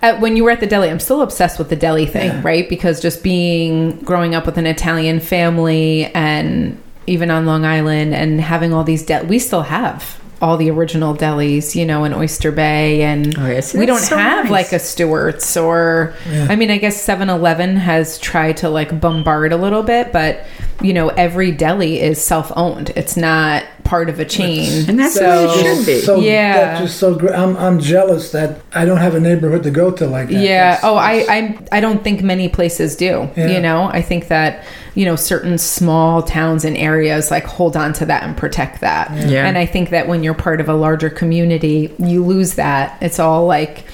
Uh, 0.00 0.16
when 0.20 0.36
you 0.36 0.44
were 0.44 0.50
at 0.50 0.60
the 0.60 0.66
deli, 0.66 0.88
I'm 0.90 1.00
still 1.00 1.22
obsessed 1.22 1.58
with 1.58 1.70
the 1.70 1.76
deli 1.76 2.06
thing, 2.06 2.28
Yeah. 2.30 2.40
right? 2.44 2.68
Because 2.68 3.00
just 3.00 3.22
being 3.24 3.96
growing 4.02 4.32
up 4.34 4.46
with 4.46 4.56
an 4.56 4.66
Italian 4.66 5.18
family 5.18 6.04
and 6.14 6.80
even 7.08 7.30
on 7.30 7.46
Long 7.46 7.64
Island 7.64 8.14
and 8.14 8.40
having 8.40 8.72
all 8.72 8.84
these 8.84 9.04
del 9.04 9.24
we 9.24 9.38
still 9.38 9.62
have 9.62 10.20
all 10.40 10.56
the 10.56 10.70
original 10.70 11.16
delis, 11.16 11.74
you 11.74 11.84
know, 11.84 12.04
in 12.04 12.14
Oyster 12.14 12.52
Bay 12.52 13.02
and 13.02 13.36
Oh. 13.36 13.60
See, 13.60 13.76
we 13.76 13.86
don't 13.86 13.98
so 13.98 14.16
have 14.16 14.44
nice. 14.44 14.52
like 14.52 14.72
a 14.72 14.78
Stewart's 14.78 15.56
or 15.56 16.14
Yeah. 16.30 16.46
I 16.48 16.54
mean, 16.54 16.70
I 16.70 16.78
guess 16.78 17.04
7-Eleven 17.04 17.76
has 17.76 18.20
tried 18.20 18.58
to 18.58 18.68
like 18.68 19.00
bombard 19.00 19.52
a 19.52 19.56
little 19.56 19.82
bit, 19.82 20.12
but 20.12 20.46
you 20.80 20.92
know, 20.92 21.08
every 21.08 21.50
deli 21.50 22.00
is 22.00 22.22
self-owned. 22.22 22.90
It's 22.90 23.16
not 23.16 23.64
part 23.88 24.08
of 24.10 24.20
a 24.20 24.24
chain. 24.24 24.88
And 24.88 24.98
that's 24.98 25.14
the 25.14 25.20
so, 25.20 25.46
way 25.46 25.52
it 25.54 25.76
should 25.76 25.86
be. 25.86 26.00
So 26.02 26.20
Yeah. 26.20 26.52
that's 26.52 26.80
just 26.82 26.98
so 27.00 27.14
great. 27.14 27.34
I'm 27.34 27.56
I'm 27.56 27.80
jealous 27.80 28.30
that 28.32 28.60
I 28.74 28.84
don't 28.84 28.98
have 28.98 29.14
a 29.14 29.20
neighborhood 29.20 29.62
to 29.62 29.70
go 29.70 29.90
to 29.90 30.06
like 30.06 30.28
that. 30.28 30.42
Yeah. 30.42 30.70
That's- 30.72 30.80
Oh, 30.84 30.96
I, 30.96 31.12
I 31.28 31.58
I 31.72 31.80
don't 31.80 32.04
think 32.04 32.22
many 32.22 32.48
places 32.48 32.96
do. 32.96 33.28
Yeah. 33.36 33.48
You 33.48 33.60
know, 33.60 33.84
I 33.92 34.02
think 34.02 34.28
that 34.28 34.64
you 34.94 35.04
know 35.06 35.16
certain 35.16 35.56
small 35.58 36.22
towns 36.22 36.64
and 36.64 36.76
areas 36.76 37.30
like 37.30 37.44
hold 37.44 37.76
on 37.76 37.92
to 37.94 38.04
that 38.06 38.22
and 38.24 38.36
protect 38.36 38.80
that. 38.82 39.10
Yeah. 39.28 39.46
And 39.46 39.56
I 39.56 39.64
think 39.66 39.90
that 39.90 40.06
when 40.08 40.22
you're 40.22 40.34
part 40.34 40.60
of 40.60 40.68
a 40.68 40.74
larger 40.74 41.08
community, 41.10 41.94
you 41.98 42.24
lose 42.24 42.54
that. 42.54 42.98
It's 43.00 43.18
all 43.18 43.46
like 43.46 43.84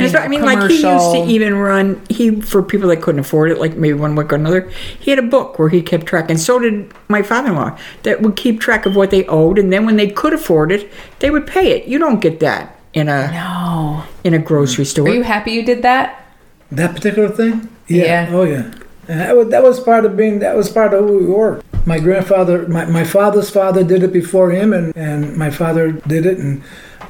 And 0.00 0.06
it's, 0.06 0.14
know, 0.14 0.20
I 0.20 0.28
mean, 0.28 0.42
like 0.42 0.70
he 0.70 0.82
used 0.82 1.12
to 1.12 1.24
even 1.28 1.54
run 1.54 2.00
he 2.08 2.40
for 2.40 2.62
people 2.62 2.88
that 2.88 3.02
couldn't 3.02 3.20
afford 3.20 3.50
it, 3.50 3.58
like 3.58 3.76
maybe 3.76 3.94
one 3.94 4.14
week 4.16 4.32
or 4.32 4.36
another. 4.36 4.70
He 4.98 5.10
had 5.10 5.18
a 5.18 5.22
book 5.22 5.58
where 5.58 5.68
he 5.68 5.82
kept 5.82 6.06
track, 6.06 6.30
and 6.30 6.40
so 6.40 6.58
did 6.58 6.92
my 7.08 7.22
father-in-law 7.22 7.78
that 8.02 8.22
would 8.22 8.36
keep 8.36 8.60
track 8.60 8.86
of 8.86 8.96
what 8.96 9.10
they 9.10 9.26
owed, 9.26 9.58
and 9.58 9.72
then 9.72 9.86
when 9.86 9.96
they 9.96 10.08
could 10.10 10.32
afford 10.32 10.72
it, 10.72 10.90
they 11.20 11.30
would 11.30 11.46
pay 11.46 11.72
it. 11.72 11.86
You 11.86 11.98
don't 11.98 12.20
get 12.20 12.40
that 12.40 12.78
in 12.92 13.08
a 13.08 13.30
No. 13.30 14.04
in 14.24 14.34
a 14.34 14.38
grocery 14.38 14.84
store. 14.84 15.08
Are 15.08 15.14
you 15.14 15.22
happy 15.22 15.52
you 15.52 15.64
did 15.64 15.82
that? 15.82 16.26
That 16.72 16.94
particular 16.94 17.28
thing? 17.28 17.68
Yeah. 17.86 18.28
Oh 18.30 18.44
yeah. 18.44 18.72
And 19.08 19.18
that 19.20 19.36
was, 19.36 19.48
that 19.48 19.62
was 19.62 19.80
part 19.80 20.04
of 20.04 20.16
being. 20.16 20.38
That 20.38 20.56
was 20.56 20.68
part 20.68 20.94
of 20.94 21.04
who 21.04 21.18
we 21.18 21.26
were. 21.26 21.62
My 21.86 21.98
grandfather, 21.98 22.68
my, 22.68 22.84
my 22.84 23.04
father's 23.04 23.50
father 23.50 23.82
did 23.82 24.02
it 24.02 24.12
before 24.12 24.50
him, 24.50 24.72
and, 24.72 24.96
and 24.96 25.36
my 25.36 25.50
father 25.50 25.92
did 25.92 26.26
it. 26.26 26.38
And 26.38 26.62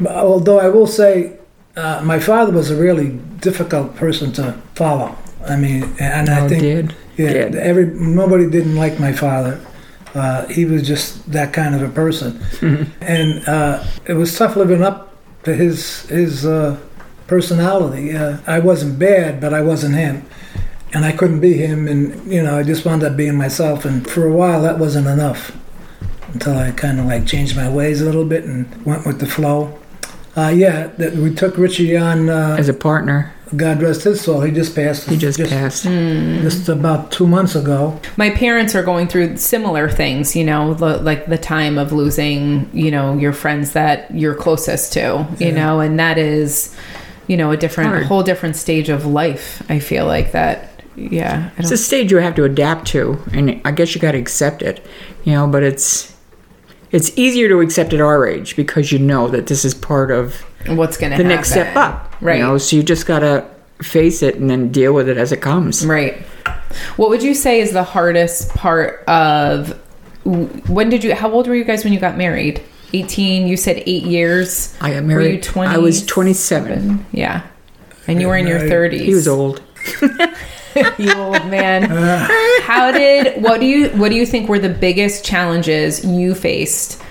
although 0.06 0.58
I 0.60 0.68
will 0.68 0.86
say, 0.86 1.36
uh, 1.76 2.00
my 2.04 2.18
father 2.18 2.52
was 2.52 2.70
a 2.70 2.76
really 2.76 3.10
difficult 3.40 3.96
person 3.96 4.32
to 4.32 4.52
follow. 4.74 5.16
I 5.48 5.56
mean, 5.56 5.84
and 5.98 6.28
I 6.28 6.40
Oh, 6.44 6.48
think 6.48 6.60
did? 6.62 6.94
yeah, 7.16 7.32
Did. 7.32 7.54
every 7.56 7.86
nobody 7.86 8.48
didn't 8.50 8.76
like 8.76 8.98
my 9.00 9.12
father. 9.12 9.60
Uh, 10.14 10.44
he 10.46 10.64
was 10.64 10.86
just 10.86 11.30
that 11.32 11.52
kind 11.52 11.74
of 11.74 11.82
a 11.82 11.88
person, 11.88 12.32
Mm-hmm. 12.60 12.82
and 13.02 13.48
uh, 13.48 13.84
it 14.06 14.14
was 14.14 14.36
tough 14.36 14.56
living 14.56 14.82
up 14.82 15.14
to 15.44 15.54
his 15.54 16.02
his 16.08 16.44
uh, 16.44 16.76
personality. 17.28 18.14
Uh, 18.16 18.38
I 18.46 18.58
wasn't 18.58 18.98
bad, 18.98 19.40
but 19.40 19.54
I 19.54 19.62
wasn't 19.62 19.94
him, 19.94 20.24
and 20.92 21.04
I 21.04 21.12
couldn't 21.12 21.40
be 21.40 21.54
him. 21.54 21.86
And 21.88 22.30
you 22.30 22.42
know, 22.42 22.58
I 22.58 22.64
just 22.64 22.84
wound 22.84 23.02
up 23.04 23.16
being 23.16 23.36
myself. 23.36 23.84
And 23.84 24.06
for 24.08 24.26
a 24.26 24.32
while, 24.32 24.60
that 24.62 24.78
wasn't 24.78 25.06
enough 25.06 25.56
until 26.34 26.58
I 26.58 26.72
kind 26.72 26.98
of 27.00 27.06
like 27.06 27.24
changed 27.26 27.56
my 27.56 27.68
ways 27.70 28.00
a 28.02 28.04
little 28.04 28.24
bit 28.26 28.44
and 28.44 28.66
went 28.84 29.06
with 29.06 29.20
the 29.20 29.26
flow. 29.26 29.78
Uh, 30.36 30.48
yeah, 30.54 30.88
that 30.98 31.14
we 31.14 31.34
took 31.34 31.58
Richie 31.58 31.96
on. 31.96 32.28
Uh, 32.28 32.56
as 32.58 32.68
a 32.68 32.74
partner? 32.74 33.32
God 33.56 33.82
rest 33.82 34.04
his 34.04 34.20
soul. 34.20 34.42
He 34.42 34.52
just 34.52 34.76
passed. 34.76 35.08
He 35.08 35.16
just, 35.16 35.40
passed. 35.40 35.82
just 35.82 36.68
about 36.68 37.10
two 37.10 37.26
months 37.26 37.56
ago. 37.56 38.00
My 38.16 38.30
parents 38.30 38.76
are 38.76 38.82
going 38.84 39.08
through 39.08 39.38
similar 39.38 39.88
things, 39.88 40.36
you 40.36 40.44
know, 40.44 40.70
like 40.78 41.26
the 41.26 41.36
time 41.38 41.76
of 41.76 41.90
losing, 41.90 42.70
you 42.72 42.92
know, 42.92 43.18
your 43.18 43.32
friends 43.32 43.72
that 43.72 44.08
you're 44.14 44.36
closest 44.36 44.92
to, 44.92 45.26
you 45.40 45.48
Yeah. 45.48 45.54
know, 45.54 45.80
and 45.80 45.98
that 45.98 46.16
is, 46.16 46.72
you 47.26 47.36
know, 47.36 47.50
a 47.50 47.56
different, 47.56 47.90
Hard. 47.90 48.04
whole 48.06 48.22
different 48.22 48.54
stage 48.54 48.88
of 48.88 49.04
life. 49.04 49.62
I 49.68 49.80
feel 49.80 50.06
like 50.06 50.30
that. 50.30 50.68
Yeah. 50.94 51.50
It's 51.58 51.72
a 51.72 51.76
stage 51.76 52.12
you 52.12 52.18
have 52.18 52.36
to 52.36 52.44
adapt 52.44 52.86
to, 52.88 53.18
and 53.32 53.60
I 53.64 53.72
guess 53.72 53.96
you 53.96 54.00
got 54.00 54.12
to 54.12 54.18
accept 54.18 54.62
it, 54.62 54.84
you 55.24 55.32
know. 55.32 55.48
But 55.48 55.64
it's 55.64 56.14
it's 56.92 57.16
easier 57.16 57.48
to 57.48 57.60
accept 57.60 57.92
at 57.92 58.00
our 58.00 58.26
age 58.26 58.56
because 58.56 58.90
you 58.92 58.98
know 58.98 59.28
that 59.28 59.46
this 59.46 59.64
is 59.64 59.74
part 59.74 60.10
of 60.10 60.34
what's 60.66 60.96
going 60.96 61.12
to 61.12 61.16
the 61.18 61.22
happen. 61.24 61.28
next 61.28 61.50
step 61.50 61.76
up, 61.76 62.14
Right. 62.20 62.38
You 62.38 62.44
know, 62.44 62.58
so 62.58 62.76
you 62.76 62.82
just 62.82 63.06
got 63.06 63.20
to 63.20 63.46
face 63.82 64.22
it 64.22 64.34
and 64.36 64.50
then 64.50 64.70
deal 64.72 64.92
with 64.92 65.08
it 65.08 65.16
as 65.16 65.32
it 65.32 65.40
comes. 65.40 65.86
Right. 65.86 66.18
What 66.96 67.08
would 67.10 67.22
you 67.22 67.34
say 67.34 67.60
is 67.60 67.72
the 67.72 67.82
hardest 67.84 68.50
part 68.50 69.04
of 69.08 69.78
when 70.24 70.90
did 70.90 71.02
you 71.02 71.14
how 71.14 71.30
old 71.30 71.46
were 71.48 71.54
you 71.54 71.64
guys 71.64 71.82
when 71.84 71.92
you 71.92 72.00
got 72.00 72.16
married? 72.16 72.62
18, 72.92 73.46
you 73.46 73.56
said 73.56 73.82
8 73.86 74.02
years. 74.02 74.76
I 74.80 74.90
got 74.94 75.04
Were 75.04 75.20
you 75.20 75.40
married. 75.40 75.48
I 75.56 75.78
was 75.78 76.04
27. 76.04 77.06
Yeah. 77.12 77.46
And 78.08 78.20
you 78.20 78.26
were 78.28 78.36
in 78.36 78.46
your 78.48 78.58
30s. 78.58 79.00
He 79.00 79.14
was 79.14 79.28
old. 79.28 79.62
you 80.98 81.12
old 81.12 81.46
man. 81.46 81.82
How 82.62 82.90
did 82.92 83.42
what 83.42 83.60
do 83.60 83.66
you 83.66 83.88
what 83.90 84.10
do 84.10 84.16
you 84.16 84.26
think 84.26 84.48
were 84.48 84.58
the 84.58 84.68
biggest 84.68 85.24
challenges 85.24 86.04
you 86.04 86.34
faced 86.34 87.02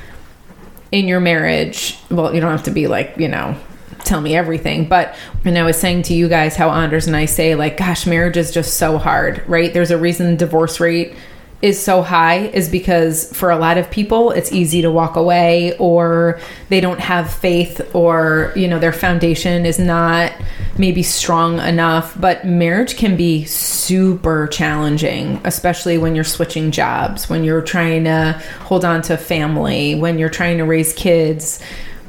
in 0.92 1.08
your 1.08 1.20
marriage? 1.20 1.98
Well, 2.10 2.34
you 2.34 2.42
don't 2.42 2.52
have 2.52 2.64
to 2.64 2.72
be 2.72 2.88
like, 2.88 3.16
you 3.18 3.28
know, 3.28 3.56
tell 4.04 4.22
me 4.22 4.36
everything, 4.36 4.88
but 4.88 5.16
and 5.46 5.58
I 5.58 5.64
was 5.64 5.80
saying 5.80 6.04
to 6.04 6.14
you 6.14 6.30
guys 6.30 6.56
how 6.56 6.70
Anders 6.70 7.08
and 7.08 7.16
I 7.16 7.26
say 7.26 7.56
like, 7.56 7.78
gosh, 7.78 8.06
marriage 8.06 8.38
is 8.38 8.52
just 8.52 8.78
so 8.78 8.98
hard, 8.98 9.44
right? 9.48 9.74
There's 9.74 9.92
a 9.92 9.98
reason 9.98 10.36
divorce 10.36 10.80
rate 10.80 11.16
is 11.62 11.82
so 11.82 12.02
high 12.02 12.38
is 12.38 12.70
because 12.70 13.36
for 13.36 13.52
a 13.52 13.58
lot 13.58 13.78
of 13.78 13.92
people 13.92 14.32
it's 14.32 14.52
easy 14.52 14.82
to 14.82 14.90
walk 14.90 15.18
away 15.18 15.76
or 15.78 16.40
they 16.70 16.80
don't 16.80 17.02
have 17.02 17.32
faith 17.32 17.94
or 17.94 18.54
you 18.56 18.68
know 18.68 18.80
their 18.80 18.94
foundation 18.94 19.66
is 19.66 19.78
not 19.78 20.32
maybe 20.78 21.04
strong 21.04 21.60
enough. 21.60 22.20
But 22.20 22.46
marriage 22.46 22.96
can 22.96 23.18
be 23.18 23.44
super 23.44 24.48
challenging 24.48 25.42
especially 25.44 25.98
when 25.98 26.16
you're 26.16 26.24
switching 26.24 26.72
jobs 26.72 27.30
when 27.30 27.44
you're 27.44 27.62
trying 27.62 28.06
to 28.06 28.42
hold 28.62 28.86
on 28.86 29.02
to 29.04 29.18
family 29.18 29.96
when 29.96 30.18
you're 30.18 30.30
trying 30.30 30.58
to 30.60 30.64
raise 30.64 30.94
kids. 30.94 31.62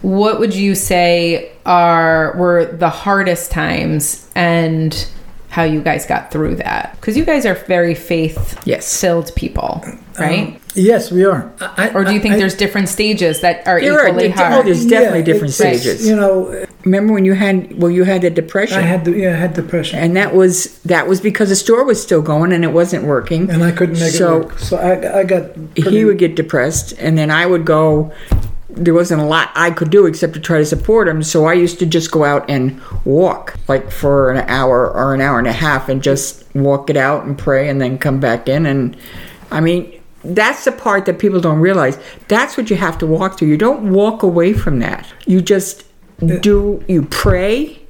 What 0.03 0.39
would 0.39 0.55
you 0.55 0.75
say 0.77 1.53
are 1.67 2.35
were 2.37 2.67
the 2.67 2.89
hardest 2.89 3.51
times? 3.51 4.31
And 4.35 4.95
how 5.51 5.65
you 5.65 5.81
guys 5.83 6.07
got 6.07 6.31
through 6.31 6.55
that 6.57 6.93
because 7.01 7.17
you 7.17 7.25
guys 7.25 7.45
are 7.45 7.55
very 7.67 7.95
faith 7.95 8.61
Yes. 8.65 9.01
filled 9.01 9.35
people 9.35 9.83
um, 9.85 9.99
right 10.19 10.57
Yes, 10.77 11.11
we 11.11 11.25
are. 11.25 11.53
I, 11.61 11.91
or 11.91 12.05
do 12.05 12.13
you 12.15 12.21
think 12.21 12.35
I- 12.35 12.39
there's 12.39 12.55
different 12.55 12.89
stages 12.89 13.41
that 13.41 13.67
are 13.67 13.81
There 13.81 13.99
are. 13.99 14.07
equally 14.07 14.29
There- 14.29 14.37
oh, 14.47 14.51
hard 14.53 14.67
there's 14.67 14.87
definitely 14.87 15.25
different 15.25 15.53
stages. 15.53 16.07
You 16.09 16.15
know, 16.15 16.65
Remember 16.85 17.13
when 17.13 17.25
you 17.25 17.35
had 17.35 17.77
well, 17.77 17.91
you 17.91 18.05
had 18.05 18.23
the 18.23 18.31
depression, 18.31 18.79
I 18.79 18.83
had 18.83 19.05
the, 19.05 19.11
yeah, 19.11 19.33
I 19.33 19.37
had 19.37 19.55
depression, 19.55 19.99
and 19.99 20.15
that 20.17 20.33
was 20.33 20.79
that 20.85 21.09
was 21.09 21.21
because 21.21 21.49
the 21.49 21.57
store 21.57 21.83
was 21.85 22.01
still 22.01 22.23
going 22.23 22.53
and 22.53 22.63
it 22.63 22.73
wasn't 22.73 23.03
working. 23.05 23.51
and 23.51 23.65
I 23.65 23.73
couldn't 23.73 23.99
make 23.99 24.13
So- 24.13 24.37
it 24.43 24.45
work. 24.45 24.59
So 24.61 24.77
I, 24.77 25.19
I 25.21 25.25
got. 25.25 25.43
he 25.75 26.05
would 26.05 26.19
get 26.19 26.37
depressed 26.37 26.93
and 27.01 27.19
then 27.19 27.33
i 27.33 27.45
would 27.47 27.65
go 27.65 28.13
there 28.73 28.95
wasn't 28.95 29.21
a 29.21 29.25
lot 29.25 29.51
i 29.55 29.71
could 29.71 29.91
do 29.91 30.07
except 30.07 30.35
to 30.35 30.41
try 30.41 30.59
to 30.59 30.65
support 30.65 31.09
him 31.09 31.23
so 31.23 31.47
i 31.47 31.53
used 31.53 31.79
to 31.79 31.87
just 31.87 32.11
go 32.11 32.25
out 32.25 32.49
and 32.49 32.81
walk 33.05 33.57
like 33.69 33.91
for 33.91 34.31
an 34.31 34.39
hour 34.49 34.91
or 34.91 35.15
an 35.15 35.21
hour 35.21 35.39
and 35.39 35.49
a 35.49 35.53
half 35.53 35.89
and 35.89 36.03
just 36.03 36.45
walk 36.55 36.91
it 36.91 36.97
out 36.97 37.25
and 37.25 37.39
pray 37.39 37.69
and 37.69 37.81
then 37.81 37.99
come 37.99 38.21
back 38.21 38.49
in. 38.49 38.67
And 38.67 38.97
i 39.51 39.61
mean 39.61 40.01
that's 40.23 40.65
the 40.65 40.73
part 40.73 41.07
that 41.07 41.19
people 41.19 41.41
don't 41.41 41.61
realize. 41.61 41.99
That's 42.29 42.59
what 42.59 42.69
you 42.69 42.77
have 42.77 42.99
to 42.99 43.07
walk 43.07 43.39
through. 43.39 43.49
You 43.49 43.57
don't 43.57 43.91
walk 43.91 44.23
away 44.23 44.53
from 44.53 44.79
that. 44.81 45.11
You 45.27 45.41
just 45.41 45.85
uh, 46.23 46.37
do 46.41 46.85
you 46.89 47.03
pray 47.05 47.81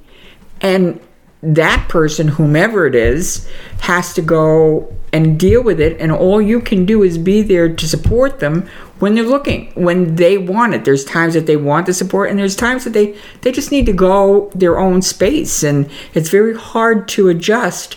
and 0.61 0.99
that 1.43 1.89
person, 1.89 2.27
whomever 2.27 2.85
it 2.85 2.95
is, 2.95 3.49
has 3.81 4.13
to 4.13 4.21
go 4.21 4.95
and 5.13 5.39
deal 5.39 5.61
with 5.61 5.79
it. 5.79 5.99
And 5.99 6.11
all 6.11 6.41
you 6.41 6.59
can 6.61 6.85
do 6.85 7.03
is 7.03 7.17
be 7.17 7.41
there 7.41 7.73
to 7.73 7.87
support 7.87 8.39
them 8.39 8.67
when 8.99 9.15
they're 9.15 9.23
looking, 9.23 9.71
when 9.73 10.15
they 10.15 10.37
want 10.37 10.73
it. 10.73 10.85
There's 10.85 11.03
times 11.03 11.33
that 11.33 11.47
they 11.47 11.57
want 11.57 11.87
the 11.87 11.93
support, 11.93 12.29
and 12.29 12.39
there's 12.39 12.55
times 12.55 12.83
that 12.83 12.93
they, 12.93 13.17
they 13.41 13.51
just 13.51 13.71
need 13.71 13.85
to 13.87 13.93
go 13.93 14.51
their 14.53 14.79
own 14.79 15.01
space. 15.01 15.63
And 15.63 15.89
it's 16.13 16.29
very 16.29 16.55
hard 16.55 17.07
to 17.09 17.29
adjust 17.29 17.95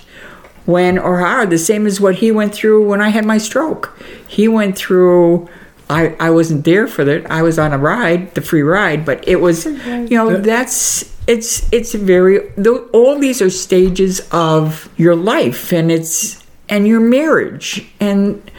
when 0.67 0.99
or 0.99 1.21
how. 1.21 1.45
The 1.45 1.59
same 1.59 1.87
as 1.87 2.01
what 2.01 2.17
he 2.17 2.33
went 2.33 2.55
through 2.55 2.89
when 2.89 3.01
I 3.01 3.11
had 3.11 3.25
my 3.25 3.39
stroke. 3.39 3.97
He 4.27 4.49
went 4.49 4.77
through. 4.77 5.49
I, 5.91 6.17
I 6.19 6.31
wasn't 6.31 6.65
there 6.65 6.87
for 6.87 7.03
it. 7.03 7.27
I 7.27 7.43
was 7.43 7.59
on 7.59 7.75
a 7.75 7.79
ride, 7.79 8.35
the 8.35 8.41
free 8.41 8.63
ride, 8.63 9.05
but 9.05 9.29
it 9.29 9.37
was, 9.37 9.67
you 9.67 10.17
know, 10.17 10.39
that's 10.39 11.15
it's 11.27 11.71
it's 11.71 11.93
very. 11.93 12.51
All 12.93 13.19
these 13.19 13.43
are 13.43 13.51
stages 13.51 14.27
of 14.33 14.89
your 14.97 15.15
life, 15.15 15.73
and 15.75 15.93
it's 15.93 16.43
and 16.69 16.87
your 16.87 17.01
marriage, 17.01 17.87
and 18.01 18.51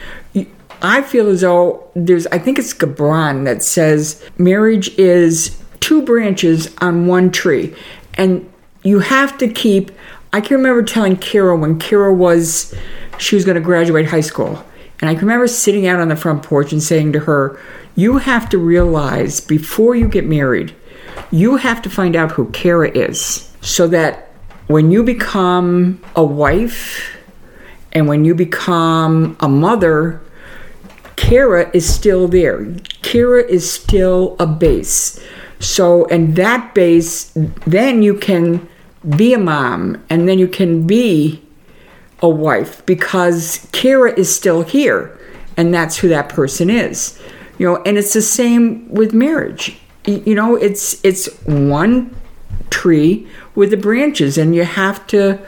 I 0.82 1.02
feel 1.02 1.28
as 1.28 1.41
though 1.41 1.89
there's. 1.96 2.28
I 2.28 2.38
think 2.38 2.60
it's 2.60 2.74
Gibran 2.74 3.46
that 3.46 3.63
says 3.63 4.24
marriage 4.38 4.89
is 4.98 5.62
two 5.80 6.02
branches 6.04 6.74
on 6.80 7.08
one 7.08 7.32
tree, 7.32 7.76
and 8.15 8.50
you 8.84 9.00
have 9.00 9.38
to 9.39 9.48
keep. 9.48 9.91
I 10.34 10.41
can 10.41 10.58
remember 10.58 10.84
telling 10.84 11.15
Kira 11.15 11.58
when 11.60 11.80
Kira 11.80 12.15
was 12.15 12.76
she 13.18 13.36
was 13.36 13.46
going 13.46 13.56
to 13.56 13.62
graduate 13.62 14.08
high 14.08 14.22
school. 14.22 14.63
And 15.02 15.10
I 15.10 15.13
can 15.13 15.24
remember 15.24 15.48
sitting 15.48 15.88
out 15.88 16.00
on 16.00 16.08
the 16.08 16.15
front 16.15 16.44
porch 16.44 16.72
and 16.72 16.82
saying 16.82 17.13
to 17.13 17.20
her, 17.22 17.60
You 17.96 18.18
have 18.18 18.50
to 18.50 18.58
realize 18.58 19.41
before 19.41 19.96
you 19.96 20.08
get 20.08 20.26
married, 20.26 20.76
you 21.32 21.58
have 21.58 21.82
to 21.84 21.89
find 21.89 22.15
out 22.15 22.32
who 22.32 22.50
Cara 22.52 22.89
is 22.89 23.52
so 23.62 23.88
that 23.88 24.30
when 24.68 24.91
you 24.91 25.04
become 25.04 26.02
a 26.15 26.24
wife 26.24 27.15
and 27.95 28.10
when 28.10 28.25
you 28.25 28.36
become 28.36 29.38
a 29.39 29.47
mother, 29.47 30.21
Cara 31.15 31.71
is 31.73 31.91
still 31.91 32.27
there. 32.27 32.75
Cara 33.01 33.41
is 33.41 33.71
still 33.71 34.36
a 34.38 34.45
base. 34.45 35.19
So, 35.60 36.05
and 36.08 36.36
that 36.36 36.75
base, 36.75 37.31
then 37.65 38.03
you 38.03 38.15
can 38.15 38.67
be 39.15 39.34
a 39.34 39.39
mom 39.39 40.03
and 40.10 40.27
then 40.27 40.38
you 40.38 40.47
can 40.47 40.86
be 40.86 41.41
a 42.21 42.27
wife 42.27 42.86
because 42.86 43.65
Cara 43.71 44.12
is 44.19 44.34
still 44.36 44.63
here 44.63 45.17
and 45.55 45.73
that's 45.73 45.97
who 45.97 46.10
that 46.10 46.27
person 46.27 46.69
is. 46.69 47.17
You 47.58 47.67
know, 47.67 47.81
and 47.84 47.97
it's 47.97 48.13
the 48.13 48.21
same 48.21 48.89
with 48.89 49.13
marriage. 49.13 49.77
You 50.05 50.36
know, 50.36 50.55
it's 50.55 51.03
it's 51.05 51.27
one 51.45 52.13
tree 52.69 53.25
with 53.55 53.71
the 53.71 53.77
branches 53.77 54.38
and 54.38 54.53
you 54.53 54.65
have 54.65 55.08
to 55.08 55.39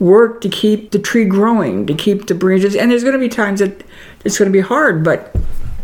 work 0.00 0.40
to 0.42 0.48
keep 0.48 0.90
the 0.90 0.98
tree 0.98 1.24
growing, 1.24 1.86
to 1.86 1.94
keep 1.94 2.26
the 2.26 2.34
branches 2.34 2.74
and 2.74 2.90
there's 2.90 3.02
going 3.02 3.14
to 3.14 3.18
be 3.18 3.28
times 3.28 3.60
that 3.60 3.84
it's 4.24 4.38
going 4.38 4.50
to 4.50 4.52
be 4.52 4.60
hard, 4.60 5.04
but 5.04 5.34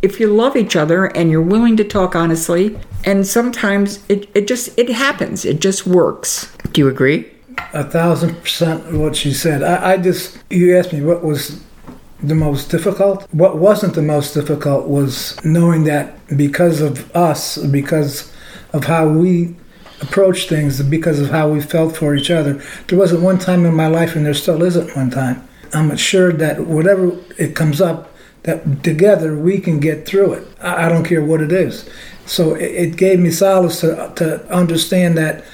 if 0.03 0.19
you 0.19 0.27
love 0.27 0.57
each 0.57 0.75
other 0.75 1.07
and 1.07 1.31
you're 1.31 1.41
willing 1.41 1.77
to 1.77 1.85
talk 1.85 2.17
honestly 2.17 2.79
and 3.05 3.27
sometimes 3.27 4.05
it, 4.09 4.29
it 4.35 4.49
just 4.49 4.77
it 4.77 4.89
happens 4.89 5.45
it 5.45 5.61
just 5.61 5.87
works 5.87 6.53
do 6.73 6.81
you 6.81 6.89
agree 6.89 7.33
a 7.73 7.85
thousand 7.85 8.35
percent 8.37 8.93
what 8.93 9.17
she 9.17 9.33
said. 9.33 9.63
I, 9.63 9.93
I 9.93 9.97
just, 9.97 10.39
you 10.51 10.77
asked 10.77 10.93
me 10.93 11.03
what 11.03 11.25
was 11.25 11.63
the 12.23 12.35
most 12.35 12.71
difficult. 12.71 13.27
What 13.33 13.59
wasn't 13.59 13.95
the 13.95 14.03
most 14.03 14.35
difficult 14.35 14.87
was 14.87 15.43
knowing 15.45 15.85
that 15.85 16.15
because 16.37 16.81
of 16.81 17.15
us, 17.17 17.59
because 17.59 18.33
of 18.73 18.85
how 18.85 19.09
we 19.09 19.57
approach 20.03 20.49
things, 20.49 20.83
because 20.83 21.21
of 21.21 21.31
how 21.31 21.49
we 21.49 21.61
felt 21.61 21.97
for 21.97 22.15
each 22.15 22.31
other. 22.31 22.63
There 22.89 22.99
wasn't 22.99 23.23
one 23.23 23.39
time 23.39 23.65
in 23.65 23.75
my 23.75 23.87
life, 23.87 24.17
and 24.17 24.27
there 24.27 24.35
still 24.35 24.63
isn't 24.63 24.97
one 24.97 25.11
time. 25.11 25.49
I'm 25.73 25.91
assured 25.91 26.39
that 26.41 26.67
whatever 26.67 27.17
it 27.39 27.57
comes 27.57 27.81
up, 27.81 28.13
that 28.43 28.83
together 28.83 29.37
we 29.37 29.59
can 29.59 29.81
get 29.81 30.05
through 30.07 30.35
it. 30.35 30.47
I, 30.61 30.89
don't 30.89 31.05
care 31.05 31.25
what 31.25 31.41
it 31.41 31.53
is. 31.53 31.89
So 32.27 32.55
it, 32.55 32.97
gave 32.97 33.21
me 33.21 33.31
solace 33.31 33.81
to, 33.81 34.13
to 34.17 34.45
understand 34.53 35.17
that 35.17 35.45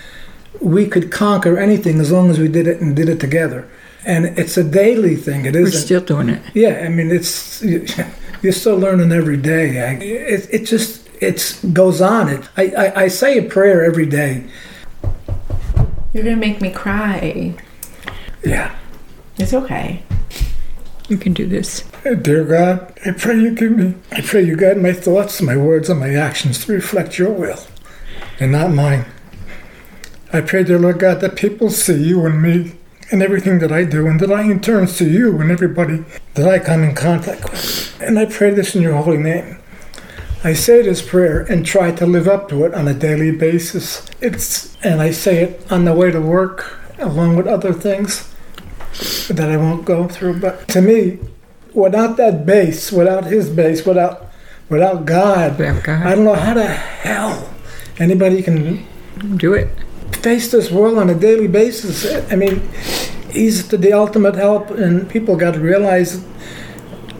we 0.60 0.86
could 0.86 1.12
conquer 1.12 1.58
anything 1.58 2.00
as 2.00 2.10
long 2.10 2.30
as 2.30 2.38
we 2.38 2.48
did 2.48 2.66
it 2.66 2.80
and 2.80 2.96
did 2.96 3.08
it 3.08 3.20
together. 3.20 3.68
And 4.04 4.38
it's 4.38 4.56
a 4.56 4.64
daily 4.64 5.16
thing. 5.16 5.44
It 5.44 5.54
is. 5.54 5.74
We're 5.74 5.80
still 5.80 6.00
doing 6.00 6.30
it. 6.30 6.42
Yeah, 6.54 6.82
I 6.84 6.88
mean, 6.88 7.10
it's 7.10 7.62
you're 8.42 8.52
still 8.52 8.78
learning 8.78 9.12
every 9.12 9.36
day. 9.36 9.98
It, 10.00 10.48
it 10.50 10.64
just 10.64 11.07
it 11.20 11.60
goes 11.72 12.00
on. 12.00 12.28
It 12.28 12.48
I, 12.56 12.64
I, 12.70 13.02
I 13.02 13.08
say 13.08 13.38
a 13.38 13.42
prayer 13.42 13.84
every 13.84 14.06
day. 14.06 14.44
You're 16.12 16.24
gonna 16.24 16.36
make 16.36 16.60
me 16.60 16.70
cry. 16.70 17.54
Yeah. 18.44 18.74
It's 19.38 19.54
okay. 19.54 20.02
You 21.08 21.16
can 21.16 21.32
do 21.32 21.46
this. 21.46 21.84
Dear 22.02 22.44
God, 22.44 22.92
I 23.06 23.12
pray 23.12 23.38
you 23.38 23.54
give 23.54 23.72
me. 23.72 23.94
I 24.12 24.20
pray 24.20 24.42
you 24.42 24.56
guide 24.56 24.78
my 24.78 24.92
thoughts, 24.92 25.40
my 25.40 25.56
words, 25.56 25.88
and 25.88 26.00
my 26.00 26.14
actions 26.14 26.64
to 26.64 26.72
reflect 26.72 27.18
your 27.18 27.30
will, 27.30 27.58
and 28.40 28.52
not 28.52 28.72
mine. 28.72 29.06
I 30.32 30.42
pray, 30.42 30.64
dear 30.64 30.78
Lord 30.78 30.98
God, 30.98 31.20
that 31.20 31.36
people 31.36 31.70
see 31.70 32.02
you 32.02 32.26
and 32.26 32.42
me 32.42 32.74
and 33.10 33.22
everything 33.22 33.58
that 33.60 33.72
I 33.72 33.84
do, 33.84 34.06
and 34.06 34.20
that 34.20 34.30
I 34.30 34.42
in 34.42 34.60
turn 34.60 34.86
see 34.86 35.08
you 35.08 35.40
and 35.40 35.50
everybody 35.50 36.04
that 36.34 36.46
I 36.46 36.58
come 36.58 36.82
in 36.82 36.94
contact 36.94 37.50
with. 37.50 37.98
And 38.02 38.18
I 38.18 38.26
pray 38.26 38.50
this 38.50 38.74
in 38.74 38.82
your 38.82 39.00
holy 39.00 39.16
name. 39.16 39.57
I 40.44 40.52
say 40.54 40.82
this 40.82 41.02
prayer 41.02 41.40
and 41.40 41.66
try 41.66 41.90
to 41.92 42.06
live 42.06 42.28
up 42.28 42.48
to 42.50 42.64
it 42.64 42.74
on 42.74 42.86
a 42.86 42.94
daily 42.94 43.32
basis. 43.32 44.06
It's 44.20 44.76
and 44.84 45.00
I 45.00 45.10
say 45.10 45.42
it 45.42 45.72
on 45.72 45.84
the 45.84 45.94
way 45.94 46.10
to 46.12 46.20
work 46.20 46.78
along 46.98 47.36
with 47.36 47.46
other 47.46 47.72
things 47.72 48.32
that 49.28 49.50
I 49.50 49.56
won't 49.56 49.84
go 49.84 50.06
through. 50.08 50.40
But 50.40 50.68
to 50.68 50.80
me, 50.80 51.18
without 51.74 52.16
that 52.18 52.46
base, 52.46 52.92
without 52.92 53.24
his 53.24 53.50
base, 53.50 53.84
without 53.84 54.26
without 54.68 55.04
God, 55.06 55.58
Without 55.58 55.82
God. 55.82 56.06
I 56.06 56.14
don't 56.14 56.24
know 56.24 56.34
how 56.34 56.54
the 56.54 56.66
hell 56.66 57.48
anybody 57.98 58.42
can 58.42 58.86
Do 59.36 59.54
it. 59.54 59.68
face 60.22 60.50
this 60.52 60.70
world 60.70 60.98
on 60.98 61.10
a 61.10 61.14
daily 61.14 61.48
basis. 61.48 62.06
I 62.30 62.36
mean, 62.36 62.68
he's 63.30 63.68
the, 63.68 63.76
the 63.76 63.92
ultimate 63.92 64.36
help, 64.36 64.70
and 64.70 65.08
people 65.10 65.36
got 65.36 65.54
to 65.54 65.60
realize. 65.60 66.24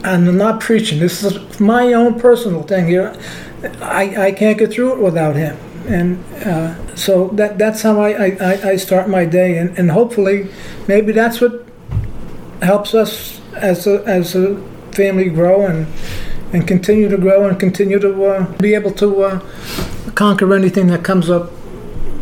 And 0.04 0.28
I'm 0.28 0.36
not 0.36 0.60
preaching. 0.60 1.00
This 1.00 1.22
is 1.24 1.58
my 1.60 1.92
own 1.92 2.18
personal 2.20 2.62
thing 2.62 2.86
here. 2.86 3.14
I, 3.82 4.26
I 4.28 4.32
can't 4.32 4.56
get 4.58 4.72
through 4.72 4.92
it 4.94 5.02
without 5.02 5.34
him, 5.34 5.56
and 5.88 6.24
uh, 6.46 6.94
so 6.94 7.28
that 7.30 7.58
that's 7.58 7.82
how 7.82 8.00
I, 8.00 8.36
I, 8.40 8.70
I- 8.70 8.76
start 8.76 9.08
my 9.08 9.24
day, 9.24 9.58
and, 9.58 9.76
and 9.76 9.90
hopefully, 9.90 10.48
maybe 10.86 11.10
that's 11.10 11.40
what 11.40 11.66
helps 12.62 12.94
us 12.94 13.40
as 13.56 13.86
a 13.88 14.04
as 14.06 14.36
a 14.36 14.56
family 14.92 15.28
grow 15.28 15.66
and 15.66 15.88
and 16.52 16.68
continue 16.68 17.08
to 17.08 17.16
grow 17.16 17.48
and 17.48 17.58
continue 17.58 17.98
to 17.98 18.24
uh, 18.26 18.52
be 18.58 18.74
able 18.74 18.92
to 18.92 19.22
uh, 19.24 19.40
conquer 20.14 20.54
anything 20.54 20.86
that 20.86 21.02
comes 21.02 21.28
up 21.28 21.50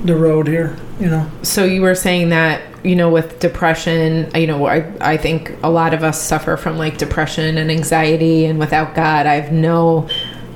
the 0.04 0.16
road 0.16 0.48
here. 0.48 0.74
You 0.98 1.10
know. 1.10 1.30
So 1.42 1.64
you 1.64 1.82
were 1.82 1.94
saying 1.94 2.30
that 2.30 2.62
you 2.86 2.96
know 2.96 3.10
with 3.10 3.38
depression, 3.40 4.30
you 4.34 4.46
know, 4.46 4.66
I 4.66 4.78
I 5.00 5.16
think 5.16 5.52
a 5.62 5.70
lot 5.70 5.92
of 5.94 6.02
us 6.02 6.20
suffer 6.22 6.56
from 6.56 6.78
like 6.78 6.98
depression 6.98 7.58
and 7.58 7.70
anxiety, 7.70 8.44
and 8.46 8.58
without 8.58 8.94
God, 8.94 9.26
I 9.26 9.34
have 9.40 9.52
no, 9.52 10.08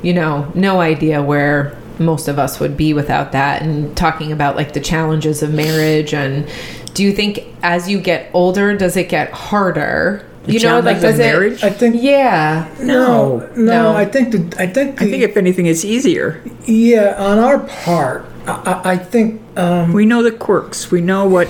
you 0.02 0.14
know, 0.14 0.50
no 0.54 0.80
idea 0.80 1.22
where 1.22 1.76
most 1.98 2.28
of 2.28 2.38
us 2.38 2.60
would 2.60 2.76
be 2.76 2.94
without 2.94 3.32
that. 3.32 3.62
And 3.62 3.94
talking 3.96 4.32
about 4.32 4.56
like 4.56 4.72
the 4.72 4.80
challenges 4.80 5.42
of 5.42 5.52
marriage, 5.52 6.14
and 6.14 6.48
do 6.94 7.02
you 7.04 7.12
think 7.12 7.40
as 7.62 7.88
you 7.90 8.00
get 8.00 8.30
older, 8.32 8.76
does 8.76 8.96
it 8.96 9.08
get 9.08 9.30
harder? 9.32 10.24
The 10.44 10.54
you 10.54 10.60
know, 10.60 10.80
like 10.80 11.00
challenges 11.00 11.02
of 11.02 11.18
does 11.18 11.62
it? 11.62 11.64
I 11.64 11.70
think 11.70 11.96
Yeah. 12.02 12.66
no, 12.80 13.40
no. 13.56 13.92
No. 13.92 13.92
I 13.96 14.06
think 14.06 14.32
the, 14.32 14.62
I 14.62 14.66
think 14.66 14.98
the, 14.98 15.04
I 15.04 15.10
think 15.10 15.22
if 15.22 15.36
anything, 15.36 15.66
it's 15.66 15.84
easier. 15.84 16.42
yeah. 16.64 17.14
On 17.18 17.38
our 17.38 17.58
part, 17.58 18.24
I, 18.46 18.52
I- 18.84 18.90
I 18.92 18.96
think 18.96 19.42
um, 19.58 19.92
We 19.92 20.06
know 20.06 20.22
the 20.22 20.32
quirks. 20.32 20.90
We 20.90 21.02
know 21.02 21.28
what 21.28 21.48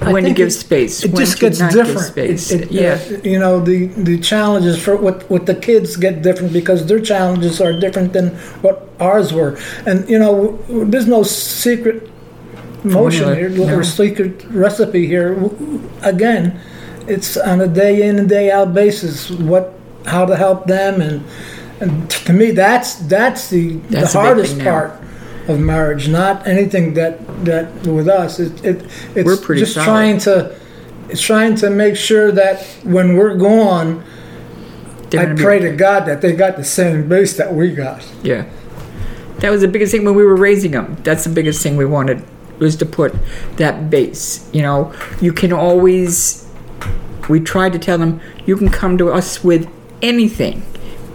I 0.00 0.12
when 0.12 0.24
think 0.24 0.36
give 0.36 0.48
it- 0.48 0.52
space. 0.52 1.04
It 1.04 1.14
just 1.14 1.40
gets 1.40 1.58
different. 1.58 2.00
space. 2.00 2.50
It- 2.50 2.62
it, 2.62 2.72
yeah. 2.72 2.98
uh, 3.00 3.20
you 3.24 3.38
know 3.38 3.60
the 3.60 3.86
the 4.10 4.18
challenges 4.18 4.82
for 4.82 4.96
what 4.96 5.28
what 5.30 5.46
the 5.46 5.54
kids 5.54 5.96
get 5.96 6.22
different 6.22 6.52
because 6.52 6.86
their 6.86 7.00
challenges 7.00 7.60
are 7.60 7.72
different 7.78 8.12
than 8.12 8.30
what 8.62 8.88
ours 9.00 9.32
were, 9.32 9.58
and 9.86 10.08
you 10.08 10.18
know 10.18 10.58
there's 10.68 11.06
no 11.06 11.22
secret 11.22 12.08
motion 12.84 13.24
Formula, 13.24 13.34
here 13.34 13.48
no. 13.48 13.74
or 13.78 13.82
secret 13.84 14.44
recipe 14.50 15.06
here. 15.06 15.36
Again, 16.02 16.60
it's 17.06 17.36
on 17.36 17.60
a 17.60 17.66
day 17.68 18.06
in 18.08 18.18
and 18.18 18.28
day 18.28 18.50
out 18.50 18.74
basis 18.74 19.30
what 19.30 19.72
how 20.06 20.24
to 20.26 20.36
help 20.36 20.66
them 20.66 21.00
and. 21.00 21.24
And 21.78 22.08
to 22.24 22.32
me, 22.32 22.52
that's 22.52 22.94
that's 22.94 23.50
the 23.50 23.76
That's 23.90 24.14
the 24.14 24.20
hardest 24.20 24.58
part 24.60 24.92
of 25.48 25.60
marriage. 25.60 26.08
Not 26.08 26.46
anything 26.46 26.94
that 26.94 27.44
that 27.44 27.86
with 27.86 28.08
us. 28.08 28.38
It, 28.40 28.64
it 28.64 28.82
it's 29.14 29.26
We're 29.26 29.36
pretty 29.36 29.60
just 29.60 29.74
solid. 29.74 29.86
trying 29.86 30.18
to 30.18 30.54
it's 31.08 31.20
trying 31.20 31.54
to 31.56 31.70
make 31.70 31.96
sure 31.96 32.32
that 32.32 32.64
when 32.82 33.16
we're 33.16 33.36
gone, 33.36 34.04
They're 35.10 35.32
I 35.32 35.36
pray 35.36 35.58
to 35.60 35.74
God 35.74 36.06
that 36.06 36.20
they 36.20 36.32
got 36.32 36.56
the 36.56 36.64
same 36.64 37.08
base 37.08 37.36
that 37.36 37.54
we 37.54 37.72
got. 37.72 38.04
Yeah. 38.22 38.46
That 39.38 39.50
was 39.50 39.60
the 39.60 39.68
biggest 39.68 39.92
thing 39.92 40.04
when 40.04 40.14
we 40.14 40.24
were 40.24 40.36
raising 40.36 40.70
them. 40.72 40.96
That's 41.04 41.24
the 41.24 41.30
biggest 41.30 41.62
thing 41.62 41.76
we 41.76 41.84
wanted 41.84 42.24
was 42.58 42.74
to 42.76 42.86
put 42.86 43.14
that 43.56 43.90
base. 43.90 44.48
You 44.52 44.62
know, 44.62 44.94
you 45.20 45.32
can 45.32 45.52
always. 45.52 46.44
We 47.28 47.40
tried 47.40 47.72
to 47.72 47.78
tell 47.78 47.98
them 47.98 48.20
you 48.46 48.56
can 48.56 48.68
come 48.68 48.96
to 48.98 49.12
us 49.12 49.42
with 49.42 49.68
anything, 50.00 50.62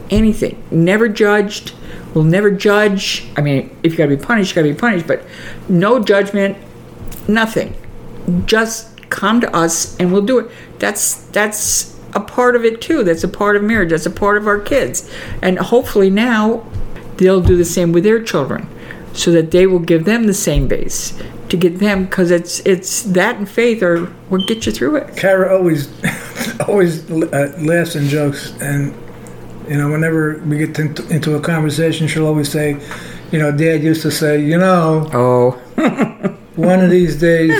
anything. 0.09 0.61
Never 0.69 1.07
judged. 1.07 1.73
We'll 2.13 2.23
never 2.23 2.51
judge. 2.51 3.27
I 3.37 3.41
mean, 3.41 3.75
if 3.83 3.93
you 3.93 3.97
got 3.97 4.07
to 4.07 4.15
be 4.15 4.23
punished, 4.23 4.51
you 4.51 4.55
got 4.55 4.67
to 4.67 4.73
be 4.73 4.79
punished. 4.79 5.07
But 5.07 5.25
no 5.69 5.99
judgment, 6.03 6.57
nothing. 7.27 7.75
Just 8.45 9.09
come 9.09 9.41
to 9.41 9.55
us 9.55 9.97
and 9.97 10.11
we'll 10.11 10.25
do 10.25 10.39
it. 10.39 10.51
That's 10.79 11.15
that's 11.27 11.97
a 12.13 12.19
part 12.19 12.55
of 12.55 12.65
it 12.65 12.81
too. 12.81 13.03
That's 13.03 13.23
a 13.23 13.27
part 13.27 13.55
of 13.55 13.63
marriage. 13.63 13.89
That's 13.89 14.05
a 14.05 14.11
part 14.11 14.37
of 14.37 14.47
our 14.47 14.59
kids. 14.59 15.09
And 15.41 15.57
hopefully 15.57 16.09
now 16.09 16.65
they'll 17.17 17.41
do 17.41 17.55
the 17.55 17.65
same 17.65 17.91
with 17.91 18.03
their 18.03 18.21
children 18.21 18.67
so 19.13 19.31
that 19.31 19.51
they 19.51 19.67
will 19.67 19.79
give 19.79 20.05
them 20.05 20.25
the 20.25 20.33
same 20.33 20.67
base 20.67 21.21
to 21.49 21.57
get 21.57 21.79
them 21.79 22.05
because 22.05 22.31
it's 22.31 22.61
it's 22.61 23.03
that 23.03 23.35
and 23.35 23.49
faith 23.49 23.83
are 23.83 24.05
what 24.29 24.47
get 24.47 24.65
you 24.65 24.71
through 24.71 24.95
it 24.95 25.17
Cara 25.17 25.53
always 25.53 25.89
always 26.67 27.11
uh, 27.11 27.53
laughs 27.59 27.95
and 27.95 28.07
jokes, 28.07 28.53
and 28.61 28.93
you 29.71 29.77
know 29.77 29.89
whenever 29.89 30.37
we 30.45 30.57
get 30.57 30.75
to, 30.75 31.07
into 31.07 31.35
a 31.35 31.39
conversation, 31.39 32.05
she'll 32.05 32.27
always 32.27 32.51
say, 32.51 32.77
you 33.31 33.39
know, 33.39 33.55
Dad 33.55 33.81
used 33.81 34.01
to 34.01 34.11
say, 34.11 34.43
you 34.43 34.57
know, 34.57 35.09
oh 35.13 35.51
one 36.57 36.81
of 36.81 36.89
these 36.89 37.15
days 37.17 37.51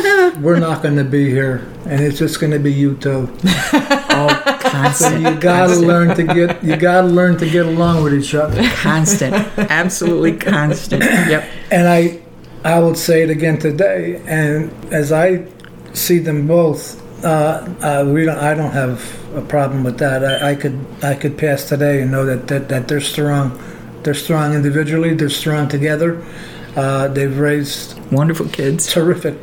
we're 0.42 0.60
not 0.60 0.84
going 0.84 0.98
to 0.98 1.06
be 1.06 1.30
here, 1.30 1.66
and 1.86 2.02
it's 2.02 2.20
just 2.20 2.42
going 2.42 2.52
to 2.52 2.60
be 2.60 2.74
you 2.74 2.98
too. 2.98 3.34
oh 3.44 4.58
So 4.94 5.16
you 5.16 5.36
got 5.36 5.68
to 5.68 5.74
constant, 5.74 5.88
learn 5.88 6.16
to 6.16 6.24
get 6.24 6.64
you 6.64 6.76
got 6.76 7.02
to 7.02 7.08
learn 7.08 7.38
to 7.38 7.50
get 7.50 7.66
along 7.66 8.04
with 8.04 8.14
each 8.14 8.36
other. 8.36 8.62
constant 8.76 9.34
absolutely 9.58 10.36
constant 10.36 11.04
yep 11.04 11.50
And 11.72 11.88
I, 11.88 12.22
I 12.64 12.80
would 12.80 12.98
say 12.98 13.24
it 13.24 13.30
again 13.30 13.58
today. 13.58 14.22
And 14.26 14.72
as 14.94 15.12
I 15.12 15.46
see 15.94 16.20
them 16.20 16.48
both, 16.48 17.01
uh, 17.24 17.74
uh, 17.82 18.06
we 18.08 18.26
don't. 18.26 18.38
I 18.38 18.54
don't 18.54 18.72
have 18.72 19.36
a 19.36 19.42
problem 19.42 19.84
with 19.84 20.00
that. 20.00 20.24
I, 20.24 20.52
I 20.52 20.56
could, 20.56 20.86
I 21.04 21.16
could 21.16 21.38
pass 21.38 21.68
today 21.68 22.02
and 22.02 22.12
know 22.12 22.26
that, 22.26 22.48
that 22.48 22.70
that 22.70 22.88
they're 22.88 23.02
strong. 23.02 23.62
They're 24.04 24.14
strong 24.14 24.54
individually. 24.54 25.14
They're 25.14 25.30
strong 25.30 25.68
together. 25.70 26.24
Uh, 26.76 27.08
they've 27.10 27.38
raised 27.38 28.00
wonderful 28.12 28.48
kids 28.48 28.88
terrific, 28.88 29.36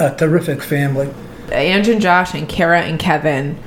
a 0.00 0.14
terrific 0.14 0.62
family. 0.62 1.12
Ange 1.50 1.88
and 1.88 2.00
Josh 2.00 2.34
and 2.34 2.48
Cara 2.48 2.82
and 2.82 2.98
Kevin 2.98 3.58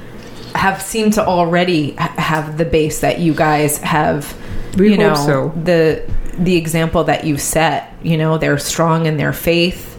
have 0.54 0.82
seemed 0.82 1.14
to 1.14 1.26
already 1.26 1.92
have 1.92 2.58
the 2.58 2.66
base 2.66 3.02
that 3.02 3.20
you 3.20 3.34
guys 3.34 3.78
have. 3.80 4.36
We 4.78 4.92
you 4.92 4.98
know 4.98 5.16
so. 5.16 5.50
the 5.64 6.10
the 6.38 6.56
example 6.56 7.06
that 7.06 7.24
you 7.24 7.38
set. 7.38 7.94
You 8.04 8.18
know 8.18 8.38
they're 8.38 8.58
strong 8.58 9.06
in 9.06 9.18
their 9.18 9.34
faith. 9.34 9.95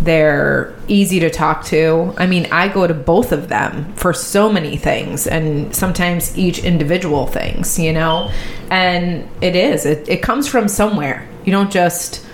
They're 0.00 0.74
easy 0.86 1.18
to 1.20 1.30
talk 1.30 1.64
to. 1.66 2.14
I 2.18 2.26
mean, 2.26 2.46
I 2.52 2.68
go 2.68 2.86
to 2.86 2.94
both 2.94 3.32
of 3.32 3.48
them 3.48 3.92
for 3.94 4.12
so 4.12 4.50
many 4.50 4.76
things, 4.76 5.26
and 5.26 5.74
sometimes 5.74 6.36
each 6.38 6.60
individual 6.60 7.26
things. 7.26 7.78
You 7.78 7.92
know, 7.92 8.30
and 8.70 9.28
it 9.40 9.56
is 9.56 9.86
it, 9.86 10.08
it 10.08 10.22
comes 10.22 10.48
from 10.48 10.68
somewhere. 10.68 11.28
You 11.44 11.52
don't 11.52 11.70
just 11.70 12.24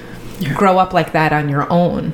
grow 0.54 0.78
up 0.78 0.92
like 0.92 1.12
that 1.12 1.32
on 1.32 1.48
your 1.48 1.70
own. 1.72 2.12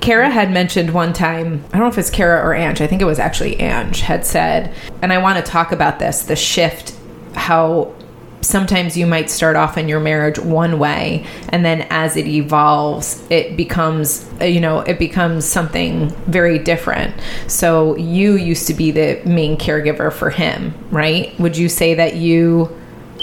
Cara 0.00 0.30
had 0.30 0.50
mentioned 0.50 0.92
one 0.92 1.12
time, 1.12 1.64
I 1.68 1.78
don't 1.78 1.82
know 1.82 1.88
if 1.88 1.98
it's 1.98 2.10
Cara 2.10 2.44
or 2.44 2.54
Ange, 2.54 2.80
I 2.80 2.86
think 2.86 3.02
it 3.02 3.04
was 3.04 3.18
actually 3.18 3.60
Ange, 3.60 4.00
had 4.00 4.26
said, 4.26 4.74
and 5.02 5.12
I 5.12 5.18
want 5.18 5.44
to 5.44 5.48
talk 5.48 5.70
about 5.70 5.98
this 5.98 6.22
the 6.22 6.36
shift, 6.36 6.94
how 7.34 7.94
sometimes 8.42 8.96
you 8.96 9.06
might 9.06 9.28
start 9.30 9.54
off 9.56 9.76
in 9.76 9.88
your 9.88 10.00
marriage 10.00 10.38
one 10.38 10.78
way 10.78 11.24
and 11.50 11.64
then 11.64 11.86
as 11.90 12.16
it 12.16 12.26
evolves 12.26 13.22
it 13.30 13.56
becomes 13.56 14.26
uh, 14.40 14.44
you 14.44 14.60
know 14.60 14.80
it 14.80 14.98
becomes 14.98 15.44
something 15.44 16.10
very 16.26 16.58
different. 16.58 17.14
So 17.46 17.96
you 17.96 18.36
used 18.36 18.66
to 18.68 18.74
be 18.74 18.90
the 18.90 19.20
main 19.26 19.56
caregiver 19.56 20.12
for 20.12 20.30
him 20.30 20.74
right? 20.90 21.38
Would 21.38 21.56
you 21.56 21.68
say 21.68 21.94
that 21.94 22.16
you 22.16 22.76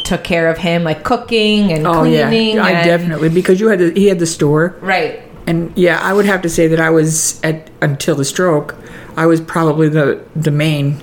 took 0.04 0.24
care 0.24 0.48
of 0.50 0.58
him 0.58 0.84
like 0.84 1.04
cooking 1.04 1.72
and 1.74 1.86
Oh 1.86 2.00
cleaning 2.02 2.56
yeah, 2.56 2.64
I 2.66 2.72
and- 2.72 2.86
definitely 2.86 3.30
because 3.30 3.60
you 3.60 3.68
had 3.68 3.80
the, 3.80 3.92
he 3.92 4.08
had 4.08 4.20
the 4.20 4.26
store, 4.28 4.78
right. 4.82 5.22
And 5.48 5.72
yeah, 5.78 6.00
I 6.02 6.14
would 6.14 6.26
have 6.26 6.42
to 6.44 6.50
say 6.50 6.68
that 6.68 6.80
I 6.80 6.90
was 6.90 7.42
at 7.42 7.70
until 7.82 8.16
the 8.16 8.26
stroke, 8.26 8.76
I 9.16 9.26
was 9.26 9.40
probably 9.42 9.90
the 9.90 10.24
the 10.36 10.52
main, 10.52 11.02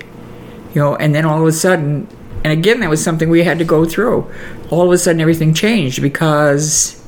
you 0.75 0.81
know, 0.81 0.97
and 0.97 1.15
then 1.15 1.25
all 1.25 1.41
of 1.41 1.47
a 1.47 1.53
sudden, 1.53 2.07
and 2.45 2.53
again 2.53 2.81
that 2.81 2.91
was 2.91 3.03
something 3.03 3.29
we 3.31 3.43
had 3.43 3.59
to 3.59 3.65
go 3.65 3.85
through. 3.85 4.31
All 4.71 4.83
of 4.87 4.93
a 4.93 4.99
sudden, 4.99 5.21
everything 5.21 5.55
changed 5.55 6.01
because 6.03 7.03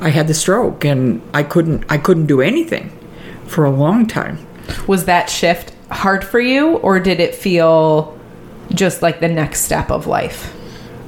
I 0.00 0.08
had 0.08 0.26
the 0.26 0.34
stroke 0.34 0.84
and 0.84 1.22
I 1.32 1.42
couldn't 1.42 1.84
I 1.88 1.98
couldn't 1.98 2.26
do 2.26 2.40
anything 2.40 2.90
for 3.46 3.64
a 3.64 3.70
long 3.70 4.06
time. 4.06 4.38
was 4.86 5.04
that 5.04 5.28
shift 5.30 5.72
hard 5.90 6.24
for 6.24 6.40
you 6.40 6.76
or 6.78 6.98
did 6.98 7.20
it 7.20 7.34
feel 7.34 8.18
just 8.74 9.02
like 9.02 9.20
the 9.20 9.28
next 9.28 9.60
step 9.60 9.90
of 9.90 10.06
life 10.06 10.54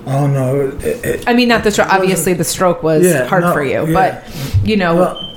Oh 0.06 0.26
no, 0.26 0.68
it, 0.68 0.84
it, 1.04 1.24
I 1.26 1.32
mean, 1.32 1.48
not 1.48 1.64
the 1.64 1.70
stroke. 1.70 1.88
Obviously, 1.90 2.34
the 2.34 2.44
stroke 2.44 2.82
was 2.82 3.06
Yeah, 3.06 3.24
hard 3.26 3.44
no, 3.44 3.54
for 3.54 3.64
you, 3.64 3.86
yeah. 3.86 3.92
but 4.22 4.66
you 4.68 4.76
know, 4.76 4.94
Well- 4.96 5.30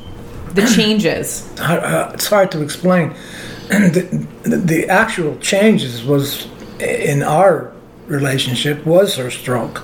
the 0.53 0.65
changes. 0.75 1.47
uh, 1.61 2.11
it's 2.13 2.27
hard 2.27 2.51
to 2.51 2.61
explain. 2.61 3.13
the, 3.69 4.27
the, 4.43 4.57
the 4.57 4.89
actual 4.89 5.37
changes 5.37 6.03
was 6.03 6.47
in 6.81 7.23
our 7.23 7.71
relationship 8.07 8.85
was 8.85 9.15
her 9.15 9.29
stroke. 9.29 9.79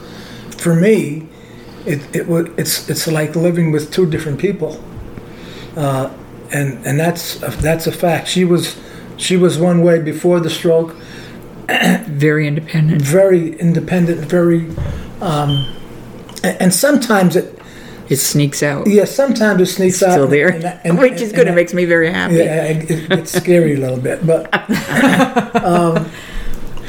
For 0.58 0.74
me, 0.76 1.28
it, 1.86 2.02
it 2.16 2.28
was 2.28 2.48
it's 2.58 2.90
it's 2.90 3.08
like 3.08 3.36
living 3.36 3.72
with 3.72 3.92
two 3.92 4.06
different 4.10 4.40
people, 4.40 4.82
uh, 5.76 6.10
and 6.52 6.86
and 6.86 7.00
that's 7.00 7.36
that's 7.62 7.88
a 7.88 7.92
fact. 7.92 8.28
She 8.28 8.46
was 8.46 8.78
she 9.18 9.38
was 9.38 9.58
one 9.58 9.82
way 9.84 10.00
before 10.00 10.40
the 10.40 10.50
stroke, 10.50 10.96
Very 12.08 12.48
independent. 12.48 13.02
very 13.02 13.56
independent, 13.60 14.20
very, 14.30 14.68
um, 15.22 15.66
and, 16.44 16.62
and 16.62 16.74
sometimes 16.74 17.36
it 17.36 17.60
It 18.10 18.18
sneaks 18.18 18.62
out. 18.64 18.88
yeah 18.88 19.06
sometimes 19.06 19.62
it 19.62 19.68
sneaks 19.74 20.02
out 20.04 20.12
Still 20.14 20.28
there, 20.28 20.50
and 20.50 20.64
that- 20.64 20.82
and- 20.86 20.98
which 21.00 21.22
is 21.22 21.30
and 21.30 21.36
good. 21.36 21.48
It 21.48 21.56
makes 21.56 21.74
me 21.74 21.86
very 21.86 22.12
happy. 22.12 22.36
Yeah, 22.36 22.64
it, 22.72 22.92
it, 22.92 23.12
it's 23.12 23.32
scary 23.32 23.76
a 23.76 23.80
little 23.80 24.00
bit, 24.00 24.26
but 24.26 24.48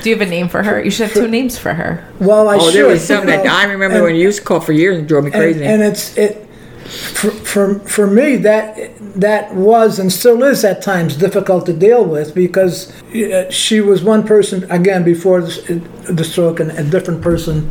Do 0.05 0.11
you 0.11 0.17
have 0.17 0.27
a 0.29 0.31
name 0.31 0.51
for 0.51 0.63
her? 0.63 0.85
You 0.85 0.91
should 0.91 1.09
have 1.09 1.15
two 1.15 1.29
names 1.29 1.57
for 1.57 1.73
her. 1.73 2.07
well, 2.21 2.47
I 2.51 2.57
Oh, 2.57 2.67
should. 2.67 2.75
there 2.75 2.87
was 2.87 3.03
some 3.03 3.25
that 3.25 3.39
you 3.39 3.45
know, 3.49 3.57
I 3.57 3.65
remember 3.65 3.97
and- 3.97 4.05
when 4.05 4.15
you 4.17 4.21
used 4.21 4.41
to 4.41 4.45
call 4.45 4.61
for 4.61 4.73
years 4.73 4.99
and 4.99 5.09
drove 5.09 5.25
me 5.25 5.31
crazy. 5.31 5.65
and 5.65 5.83
it's 5.83 6.15
it 6.19 6.47
for, 6.85 7.31
for 7.31 7.79
for 7.89 8.07
me 8.07 8.37
that 8.37 8.77
that 9.19 9.55
was 9.55 9.99
and 9.99 10.13
still 10.13 10.43
is 10.43 10.63
at 10.63 10.83
times 10.83 11.17
difficult 11.17 11.65
to 11.65 11.73
deal 11.73 12.05
with 12.05 12.35
because 12.35 12.93
uh, 13.15 13.51
she 13.51 13.81
was 13.81 14.03
one 14.05 14.23
person 14.27 14.71
again 14.71 15.05
before 15.05 15.41
the, 15.41 15.81
the 16.11 16.23
stroke 16.25 16.61
and 16.61 16.71
a 16.73 16.85
different 16.85 17.23
person 17.23 17.71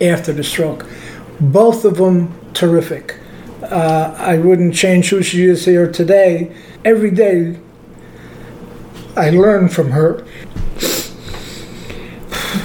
after 0.00 0.32
the 0.32 0.42
stroke. 0.42 0.84
Both 1.38 1.84
of 1.84 1.98
them 1.98 2.32
terrific. 2.54 3.20
Uh, 3.62 4.12
I 4.18 4.38
wouldn't 4.38 4.74
change 4.74 5.10
who 5.10 5.22
she 5.22 5.44
is 5.46 5.64
here 5.64 5.88
today. 5.92 6.52
Every 6.84 7.12
day, 7.12 7.60
I 9.16 9.30
learn 9.30 9.68
from 9.68 9.92
her. 9.92 10.24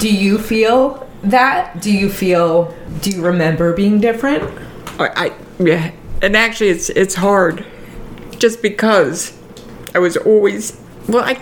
Do 0.01 0.11
you 0.11 0.39
feel 0.39 1.07
that? 1.21 1.79
Do 1.79 1.93
you 1.93 2.09
feel? 2.09 2.75
Do 3.01 3.11
you 3.11 3.23
remember 3.23 3.71
being 3.75 4.01
different? 4.01 4.41
I, 4.99 5.27
I 5.27 5.63
yeah, 5.63 5.91
and 6.23 6.35
actually, 6.35 6.71
it's 6.71 6.89
it's 6.89 7.13
hard, 7.13 7.63
just 8.39 8.63
because 8.63 9.37
I 9.93 9.99
was 9.99 10.17
always 10.17 10.81
well. 11.07 11.23
I 11.23 11.39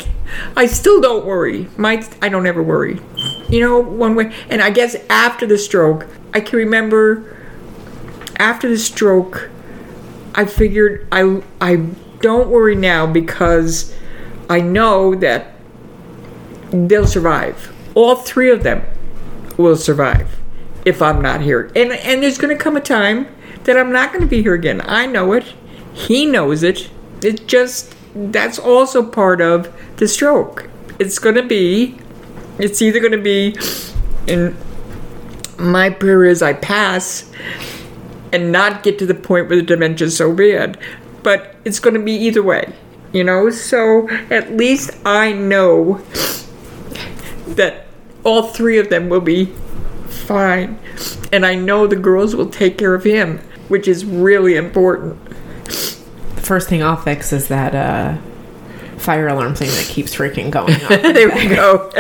I 0.58 0.66
still 0.66 1.00
don't 1.00 1.26
worry. 1.26 1.70
My 1.78 2.06
I 2.22 2.28
don't 2.28 2.46
ever 2.46 2.62
worry. 2.62 3.00
You 3.48 3.62
know, 3.62 3.80
one 3.80 4.14
way. 4.16 4.36
And 4.50 4.62
I 4.62 4.72
guess 4.72 4.98
after 5.10 5.48
the 5.48 5.58
stroke, 5.58 6.06
I 6.34 6.42
can 6.42 6.60
remember. 6.60 7.38
After 8.40 8.68
the 8.68 8.78
stroke, 8.78 9.50
I 10.36 10.44
figured 10.44 11.08
I 11.14 11.42
I 11.62 11.78
don't 12.20 12.50
worry 12.50 12.76
now 12.76 13.08
because 13.08 13.96
I 14.50 14.60
know 14.60 15.16
that 15.16 15.54
they'll 16.72 17.08
survive. 17.08 17.74
All 18.00 18.16
three 18.16 18.50
of 18.50 18.64
them 18.64 18.86
will 19.58 19.76
survive 19.76 20.40
if 20.86 21.02
I'm 21.02 21.22
not 21.22 21.42
here. 21.42 21.70
And 21.76 21.92
and 21.92 22.24
there's 22.24 22.38
going 22.38 22.58
to 22.58 22.64
come 22.64 22.78
a 22.78 22.80
time 22.80 23.28
that 23.66 23.78
I'm 23.78 23.92
not 23.92 24.14
going 24.14 24.22
to 24.22 24.30
be 24.30 24.42
here 24.42 24.54
again. 24.54 24.82
I 24.86 25.06
know 25.06 25.34
it. 25.34 25.54
He 25.92 26.26
knows 26.26 26.64
it. 26.64 26.90
It 27.22 27.46
just 27.46 27.94
that's 28.16 28.58
also 28.58 29.06
part 29.06 29.42
of 29.42 29.70
the 29.98 30.08
stroke. 30.08 30.70
It's 30.98 31.20
going 31.20 31.36
to 31.36 31.44
be 31.44 32.00
it's 32.58 32.82
either 32.82 33.02
going 33.02 33.12
to 33.12 33.18
be 33.18 33.58
in 34.28 34.56
my 35.58 35.90
prayer 35.90 36.24
is 36.24 36.42
I 36.42 36.54
pass 36.54 37.30
and 38.32 38.50
not 38.50 38.82
get 38.82 38.98
to 39.00 39.06
the 39.06 39.14
point 39.14 39.50
where 39.50 39.58
the 39.58 39.76
dementia's 39.76 40.16
so 40.16 40.34
bad. 40.34 40.80
But 41.22 41.54
it's 41.66 41.82
going 41.82 41.96
to 41.96 42.02
be 42.02 42.14
either 42.14 42.42
way, 42.42 42.74
you 43.12 43.26
know? 43.26 43.50
So 43.50 44.08
at 44.30 44.56
least 44.56 44.92
I 45.06 45.34
know 45.34 45.96
that 47.48 47.88
all 48.24 48.44
three 48.44 48.78
of 48.78 48.90
them 48.90 49.10
will 49.10 49.22
be 49.22 49.46
fine. 50.08 50.78
And 51.32 51.46
I 51.46 51.56
know 51.56 51.88
the 51.88 51.96
girls 51.96 52.36
will 52.36 52.50
take 52.50 52.78
care 52.78 52.94
of 52.94 53.04
him, 53.04 53.40
which 53.68 53.88
is 53.88 54.06
really 54.06 54.56
important. 54.56 55.24
The 55.66 56.42
first 56.42 56.68
thing 56.70 56.82
I'll 56.84 56.96
fix 56.98 57.32
is 57.32 57.48
that 57.50 57.76
uh, 57.76 58.18
fire 58.98 59.28
alarm 59.28 59.56
thing 59.56 59.70
that 59.70 59.86
keeps 59.88 60.16
freaking 60.16 60.50
going 60.52 60.74
off. 60.84 60.90
there 60.90 61.30
we 61.30 61.48
go. 61.48 61.92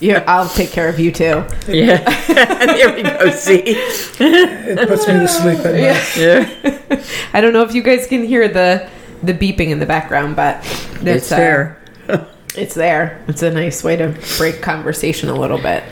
yeah, 0.00 0.24
I'll 0.26 0.48
take 0.48 0.70
care 0.70 0.88
of 0.88 0.98
you 0.98 1.10
too. 1.12 1.44
yeah. 1.68 1.98
there 2.28 2.94
we 2.94 3.02
go. 3.02 3.30
See? 3.30 3.62
It 3.66 4.88
puts 4.88 5.06
me 5.08 5.14
to 5.14 5.28
sleep 5.28 5.58
at 5.60 5.74
night. 5.74 6.16
Yeah. 6.16 7.02
I 7.32 7.40
don't 7.40 7.52
know 7.52 7.62
if 7.62 7.74
you 7.74 7.82
guys 7.82 8.06
can 8.06 8.24
hear 8.24 8.48
the 8.48 8.88
the 9.22 9.34
beeping 9.34 9.70
in 9.70 9.80
the 9.80 9.86
background, 9.86 10.36
but 10.36 10.58
it's, 10.64 11.02
It's 11.02 11.32
uh, 11.32 11.36
there. 11.36 11.77
It's 12.56 12.74
there. 12.74 13.22
It's 13.28 13.42
a 13.42 13.50
nice 13.50 13.82
way 13.84 13.96
to 13.96 14.16
break 14.36 14.62
conversation 14.62 15.28
a 15.28 15.34
little 15.34 15.58
bit. 15.58 15.84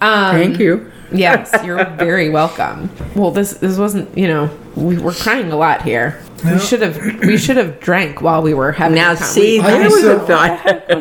Um, 0.00 0.36
Thank 0.36 0.58
you. 0.58 0.90
Yes, 1.12 1.54
you're 1.64 1.84
very 1.84 2.30
welcome. 2.30 2.90
Well, 3.14 3.30
this 3.30 3.54
this 3.54 3.78
wasn't. 3.78 4.16
You 4.16 4.26
know, 4.28 4.58
we 4.74 4.98
were 4.98 5.12
crying 5.12 5.52
a 5.52 5.56
lot 5.56 5.82
here. 5.82 6.20
We 6.44 6.58
should 6.58 6.82
have 6.82 6.96
we 7.20 7.38
should 7.38 7.56
have 7.56 7.80
drank 7.80 8.20
while 8.20 8.42
we 8.42 8.52
were 8.54 8.72
having. 8.72 8.96
Now 8.96 9.12
a 9.12 9.16
see, 9.16 9.60
I 9.60 9.70
there 9.70 9.82
can 9.82 9.90
was 9.90 9.94
a 9.94 9.98
still- 10.00 10.26
thought. 10.26 10.50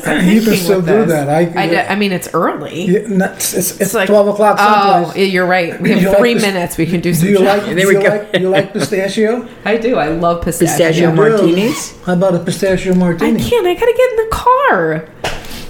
I 0.08 0.22
You 0.22 0.40
can 0.40 0.52
thinking 0.52 0.54
still 0.64 0.78
with 0.78 0.88
do 0.88 0.94
this? 1.00 1.08
that. 1.10 1.30
I- 1.30 1.62
I, 1.64 1.68
d- 1.68 1.78
I 1.78 1.96
mean, 1.96 2.12
it's 2.14 2.34
early. 2.34 2.86
Yeah, 2.86 3.08
no, 3.08 3.26
it's, 3.34 3.54
it's, 3.54 3.72
it's 3.72 3.82
It's 3.82 3.94
like 3.94 4.08
12 4.08 4.28
o'clock 4.30 4.58
Oh, 4.60 5.14
you're 5.16 5.46
right. 5.46 5.80
We 5.82 5.90
Do 5.90 5.96
you 5.96 6.00
have 6.02 6.10
like 6.12 6.18
three 6.20 6.34
pis- 6.36 6.44
minutes. 6.44 6.78
We 6.78 6.86
can 6.86 7.02
do 7.02 7.14
some. 7.14 7.26
do 7.28 7.32
you 7.34 7.40
like, 7.40 7.66
do 7.66 7.76
There 7.76 7.88
we 7.88 7.96
you 7.98 8.02
go. 8.04 8.08
like, 8.10 8.40
you 8.40 8.50
like 8.50 8.74
pistachio? 8.74 9.50
I 9.66 9.78
do. 9.78 9.96
I 9.98 10.10
love 10.10 10.44
pistachio. 10.44 10.68
Pistachio 10.88 11.12
martinis. 11.14 12.02
How 12.06 12.14
about 12.14 12.36
a 12.36 12.40
pistachio 12.40 12.94
martini? 12.96 13.44
I 13.44 13.50
can't. 13.50 13.68
I 13.68 13.74
gotta 13.74 13.94
get 13.98 14.12
in 14.12 14.16
the 14.18 14.30
car. 14.32 15.10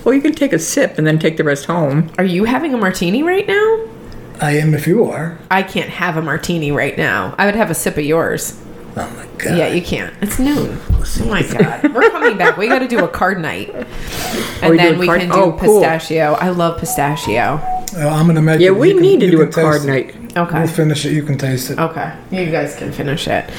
Well, 0.03 0.13
you 0.13 0.21
can 0.21 0.33
take 0.35 0.53
a 0.53 0.59
sip 0.59 0.97
and 0.99 1.07
then 1.07 1.17
take 1.17 1.37
the 1.37 1.43
rest 1.43 1.65
home. 1.65 2.11
Are 2.17 2.25
you 2.25 2.43
having 2.43 2.73
a 2.73 2.77
martini 2.77 3.23
right 3.23 3.47
now? 3.47 3.87
I 4.41 4.57
am 4.57 4.73
if 4.73 4.85
you 4.85 5.05
are. 5.09 5.39
I 5.49 5.63
can't 5.63 5.89
have 5.89 6.17
a 6.17 6.21
martini 6.21 6.71
right 6.71 6.97
now. 6.97 7.33
I 7.37 7.45
would 7.45 7.55
have 7.55 7.71
a 7.71 7.75
sip 7.75 7.97
of 7.97 8.03
yours. 8.03 8.59
Oh 8.95 9.09
my 9.17 9.25
god. 9.43 9.57
Yeah, 9.57 9.67
you 9.69 9.81
can't. 9.81 10.13
It's 10.21 10.37
noon. 10.39 10.79
Oh 10.91 11.25
my 11.25 11.41
god. 11.43 11.93
We're 11.93 12.09
coming 12.11 12.37
back. 12.37 12.57
We 12.57 12.67
got 12.67 12.79
to 12.79 12.87
do 12.87 13.03
a 13.03 13.07
card 13.07 13.39
night. 13.41 13.73
And 14.63 14.71
we 14.71 14.77
do 14.77 14.83
then 14.83 14.97
we 14.99 15.05
card- 15.07 15.19
can 15.21 15.29
do 15.29 15.35
oh, 15.35 15.51
cool. 15.59 15.81
pistachio. 15.81 16.33
I 16.35 16.47
love 16.49 16.79
pistachio. 16.79 17.59
Well, 17.93 18.13
I'm 18.13 18.27
gonna 18.27 18.41
make 18.41 18.61
Yeah, 18.61 18.67
it. 18.69 18.77
we 18.77 18.89
You 18.89 18.93
can- 18.93 19.01
need 19.03 19.19
to 19.19 19.29
do 19.29 19.41
a 19.41 19.45
can 19.47 19.53
taste 19.53 19.59
card 19.61 19.83
it. 19.83 19.87
night. 19.87 20.37
Okay. 20.37 20.59
We'll 20.59 20.67
finish 20.69 21.05
it. 21.05 21.11
You 21.11 21.23
can 21.23 21.37
taste 21.37 21.69
it. 21.71 21.79
Okay. 21.79 22.13
You 22.31 22.49
guys 22.49 22.73
can 22.77 22.93
finish 22.93 23.27
it. 23.27 23.49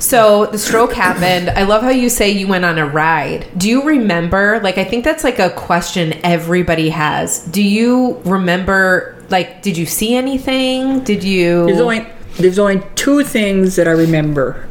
So 0.00 0.46
the 0.46 0.58
stroke 0.58 0.92
happened. 0.92 1.48
I 1.50 1.62
love 1.62 1.82
how 1.82 1.88
you 1.90 2.10
say 2.10 2.30
you 2.30 2.46
went 2.46 2.64
on 2.66 2.76
a 2.78 2.86
ride. 2.86 3.46
Do 3.56 3.70
you 3.70 3.82
remember? 3.84 4.60
Like, 4.62 4.76
I 4.76 4.84
think 4.84 5.02
that's 5.02 5.24
like 5.24 5.38
a 5.38 5.48
question 5.50 6.12
everybody 6.22 6.90
has. 6.90 7.38
Do 7.46 7.62
you 7.62 8.20
remember? 8.26 9.16
Like, 9.30 9.62
did 9.62 9.78
you 9.78 9.86
see 9.86 10.14
anything? 10.14 11.00
Did 11.04 11.24
you? 11.24 11.64
There's 11.64 11.80
only 11.80 12.06
there's 12.38 12.58
only 12.58 12.82
two 12.94 13.22
things 13.24 13.76
that 13.76 13.86
I 13.86 13.92
remember. 13.92 14.68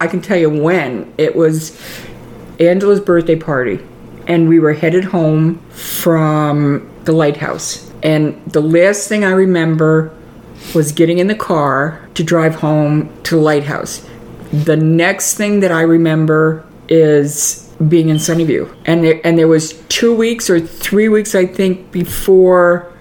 I 0.00 0.06
can 0.06 0.20
tell 0.20 0.36
you 0.36 0.50
when 0.50 1.12
it 1.16 1.34
was 1.34 1.80
Angela's 2.60 3.00
birthday 3.00 3.36
party, 3.36 3.80
and 4.26 4.48
we 4.48 4.58
were 4.58 4.74
headed 4.74 5.04
home 5.04 5.58
from 5.70 6.88
the 7.04 7.12
lighthouse. 7.12 7.90
And 8.02 8.44
the 8.46 8.60
last 8.60 9.08
thing 9.08 9.24
I 9.24 9.30
remember 9.30 10.14
was 10.74 10.92
getting 10.92 11.18
in 11.18 11.26
the 11.28 11.34
car 11.34 12.06
to 12.14 12.24
drive 12.24 12.56
home 12.56 13.10
to 13.24 13.36
the 13.36 13.40
lighthouse. 13.40 14.06
The 14.52 14.76
next 14.76 15.34
thing 15.36 15.60
that 15.60 15.72
I 15.72 15.82
remember 15.82 16.64
is 16.88 17.62
being 17.88 18.08
in 18.08 18.16
Sunnyview, 18.16 18.74
and 18.86 19.04
there, 19.04 19.20
and 19.24 19.38
there 19.38 19.48
was 19.48 19.74
two 19.88 20.14
weeks 20.14 20.48
or 20.48 20.60
three 20.60 21.08
weeks, 21.08 21.34
I 21.34 21.46
think, 21.46 21.90
before 21.92 22.92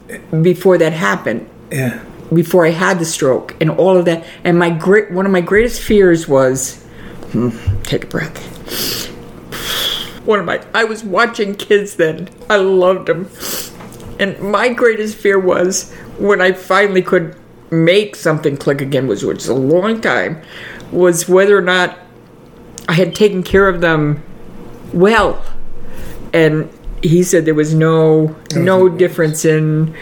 before 0.41 0.78
that 0.78 0.93
happened. 0.93 1.49
Yeah. 1.72 2.03
Before 2.34 2.66
I 2.66 2.72
had 2.72 3.00
the 3.00 3.06
stroke 3.06 3.56
and 3.62 3.70
all 3.70 3.98
of 3.98 4.06
that, 4.06 4.26
and 4.44 4.58
my 4.58 4.70
great 4.70 5.12
one 5.12 5.26
of 5.26 5.32
my 5.32 5.42
greatest 5.42 5.82
fears 5.82 6.28
was, 6.28 6.84
hmm, 7.32 7.50
take 7.84 8.06
a 8.06 8.08
breath. 8.08 8.38
One 10.26 10.40
of 10.40 10.46
my 10.46 10.64
I 10.74 10.86
was 10.86 11.04
watching 11.04 11.56
kids 11.56 11.96
then. 11.96 12.30
I 12.50 12.58
loved 12.58 13.08
them, 13.08 13.30
and 14.20 14.40
my 14.40 14.70
greatest 14.74 15.18
fear 15.18 15.40
was 15.40 15.94
when 16.18 16.42
I 16.42 16.54
finally 16.54 17.02
could 17.02 17.36
make 17.70 18.16
something 18.16 18.58
click 18.58 18.82
again, 18.82 19.08
was 19.08 19.24
which 19.24 19.40
is 19.40 19.50
a 19.50 19.54
long 19.54 20.02
time, 20.02 20.42
was 20.92 21.28
whether 21.30 21.58
or 21.58 21.62
not 21.62 21.98
I 22.88 22.94
had 22.94 23.16
taken 23.16 23.44
care 23.44 23.68
of 23.68 23.82
them 23.82 24.24
well. 24.94 25.44
And 26.34 26.70
he 27.02 27.24
said 27.24 27.46
there 27.46 27.54
was 27.54 27.74
no 27.74 28.36
no 28.56 28.90
difference 28.90 29.46
in 29.46 29.96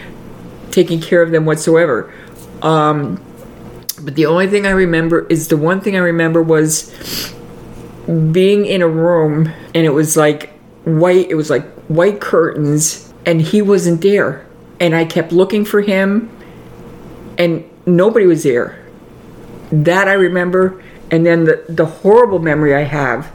taking 0.74 1.00
care 1.00 1.22
of 1.22 1.30
them 1.30 1.46
whatsoever. 1.46 2.12
Um, 2.60 3.24
but 4.02 4.16
the 4.16 4.26
only 4.26 4.48
thing 4.48 4.66
I 4.66 4.70
remember 4.70 5.26
is 5.28 5.48
the 5.48 5.56
one 5.56 5.80
thing 5.80 5.94
I 5.94 6.00
remember 6.00 6.42
was 6.42 7.32
being 8.32 8.66
in 8.66 8.82
a 8.82 8.88
room 8.88 9.50
and 9.74 9.86
it 9.86 9.90
was 9.90 10.16
like 10.16 10.52
white 10.84 11.30
it 11.30 11.36
was 11.36 11.48
like 11.48 11.64
white 11.84 12.20
curtains 12.20 13.12
and 13.24 13.40
he 13.40 13.62
wasn't 13.62 14.02
there 14.02 14.46
and 14.80 14.94
I 14.94 15.06
kept 15.06 15.32
looking 15.32 15.64
for 15.64 15.80
him 15.80 16.28
and 17.38 17.64
nobody 17.86 18.26
was 18.26 18.42
there. 18.42 18.84
That 19.70 20.08
I 20.08 20.14
remember 20.14 20.82
and 21.10 21.24
then 21.24 21.44
the, 21.44 21.64
the 21.68 21.86
horrible 21.86 22.40
memory 22.40 22.74
I 22.74 22.82
have 22.82 23.30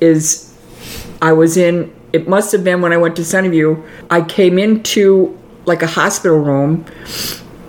is 0.00 0.54
I 1.22 1.32
was 1.32 1.56
in, 1.56 1.94
it 2.12 2.28
must 2.28 2.52
have 2.52 2.64
been 2.64 2.80
when 2.80 2.92
I 2.92 2.96
went 2.96 3.16
to 3.16 3.22
Sunnyview, 3.22 3.86
I 4.10 4.22
came 4.22 4.58
into 4.58 5.37
like 5.68 5.82
a 5.82 5.86
hospital 5.86 6.38
room 6.38 6.84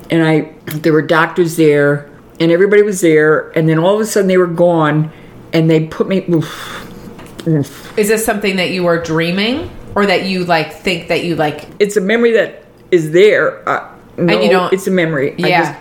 and 0.09 0.23
I, 0.25 0.53
there 0.65 0.93
were 0.93 1.01
doctors 1.03 1.55
there 1.57 2.09
and 2.39 2.51
everybody 2.51 2.81
was 2.81 3.01
there 3.01 3.49
and 3.51 3.67
then 3.69 3.77
all 3.79 3.93
of 3.95 3.99
a 4.01 4.05
sudden 4.05 4.27
they 4.27 4.37
were 4.37 4.47
gone 4.47 5.11
and 5.53 5.69
they 5.69 5.85
put 5.87 6.07
me, 6.07 6.25
oof, 6.29 7.47
oof. 7.47 7.97
Is 7.97 8.07
this 8.07 8.25
something 8.25 8.55
that 8.55 8.71
you 8.71 8.87
are 8.87 8.97
dreaming 9.01 9.69
or 9.95 10.05
that 10.05 10.25
you 10.25 10.45
like 10.45 10.71
think 10.73 11.07
that 11.09 11.23
you 11.23 11.35
like 11.35 11.67
it's 11.79 11.97
a 11.97 12.01
memory 12.01 12.31
that 12.33 12.63
is 12.91 13.11
there. 13.11 13.67
Uh, 13.67 13.87
no, 14.17 14.41
you 14.41 14.49
don't- 14.49 14.73
it's 14.73 14.87
a 14.87 14.91
memory. 14.91 15.33
I 15.43 15.47
Yeah. 15.47 15.61
just- 15.63 15.79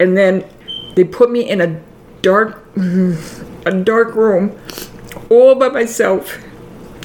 and 0.00 0.16
then 0.16 0.44
they 0.96 1.04
put 1.04 1.30
me 1.30 1.48
in 1.48 1.60
a 1.60 1.80
dark, 2.22 2.62
a 3.66 3.70
dark 3.72 4.14
room, 4.14 4.58
all 5.30 5.54
by 5.54 5.68
myself, 5.68 6.38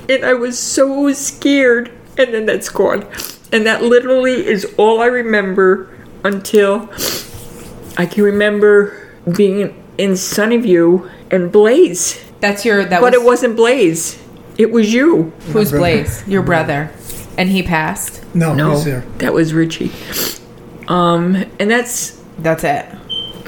and 0.10 0.26
I 0.26 0.34
was 0.34 0.58
so 0.60 1.12
scared. 1.14 1.92
And 2.18 2.34
then 2.34 2.46
that's 2.48 2.70
gone, 2.70 3.06
and 3.52 3.66
that 3.66 3.84
literally 3.84 4.46
is 4.46 4.66
all 4.78 5.02
I 5.02 5.06
remember 5.08 5.90
until 6.24 6.90
I 7.98 8.06
can 8.06 8.24
remember 8.24 9.08
being 9.36 9.84
in 9.98 10.12
Sunnyview 10.12 11.10
and 11.32 11.52
Blaze. 11.52 12.24
that's 12.40 12.64
your 12.66 12.84
that 12.86 13.02
But 13.02 13.14
was 13.14 13.22
it 13.22 13.24
wasn't 13.26 13.56
Blaze. 13.56 14.22
It 14.58 14.72
was 14.72 14.94
you. 14.94 15.32
who's 15.52 15.70
brother. 15.72 15.78
Blaze? 15.78 16.28
Your 16.28 16.42
brother. 16.44 16.92
And 17.38 17.50
he 17.50 17.62
passed. 17.64 18.24
No, 18.36 18.54
No, 18.56 18.72
he's 18.72 18.86
there. 18.86 19.02
that 19.20 19.34
was 19.34 19.54
Richie. 19.54 19.92
Um, 20.88 21.36
and 21.60 21.70
that's 21.70 22.20
That's 22.40 22.64
it. 22.64 22.86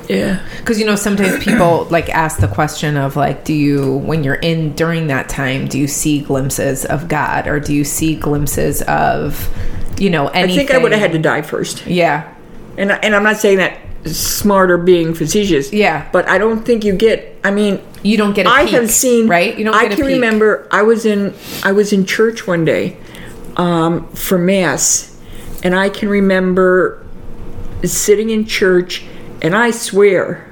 yeah. 0.10 0.46
Because 0.58 0.80
you 0.80 0.86
know, 0.86 0.96
sometimes 0.96 1.44
people 1.44 1.86
like 1.90 2.10
ask 2.10 2.40
the 2.40 2.48
question 2.48 2.98
of 2.98 3.16
like, 3.16 3.46
do 3.46 3.54
you, 3.54 3.98
when 3.98 4.24
you're 4.24 4.36
in 4.36 4.74
during 4.76 5.08
that 5.08 5.30
time, 5.30 5.68
do 5.68 5.80
you 5.80 5.88
see 5.88 6.22
glimpses 6.22 6.86
of 6.86 7.08
God 7.08 7.48
or 7.48 7.60
do 7.60 7.74
you 7.74 7.84
see 7.84 8.16
glimpses 8.16 8.82
of, 8.84 9.48
you 10.00 10.10
know, 10.10 10.30
I 10.30 10.48
think 10.48 10.72
I 10.72 10.78
would 10.78 10.92
have 10.92 11.02
had 11.02 11.12
to 11.12 11.20
die 11.20 11.42
first. 11.42 11.86
Yeah, 11.86 12.34
And 12.78 12.92
and 12.92 13.16
I'm 13.16 13.24
not 13.24 13.38
saying 13.38 13.58
that 13.58 13.78
smarter 14.06 14.78
being 14.78 15.14
facetious. 15.14 15.74
Yeah. 15.74 16.08
But 16.12 16.28
I 16.30 16.38
don't 16.38 16.66
think 16.66 16.84
you 16.84 16.96
get. 16.96 17.38
I 17.44 17.52
mean, 17.52 17.82
you 18.04 18.18
don't 18.18 18.34
get. 18.34 18.48
I 18.48 18.64
peek, 18.66 18.74
have 18.74 18.90
seen. 18.90 19.28
right. 19.28 19.58
You 19.58 19.66
don't. 19.66 19.76
I 19.76 19.88
can 19.94 20.06
remember. 20.06 20.68
I 20.72 20.82
was 20.84 21.06
in. 21.06 21.34
I 21.64 21.72
was 21.72 21.92
in 21.94 22.06
church 22.06 22.48
one 22.48 22.66
day, 22.66 22.98
um, 23.58 24.08
for 24.14 24.38
mass, 24.38 25.20
and 25.64 25.76
I 25.76 25.90
can 25.90 26.10
remember 26.10 27.06
sitting 27.84 28.30
in 28.30 28.46
church, 28.46 29.06
and 29.42 29.56
I 29.56 29.72
swear, 29.72 30.50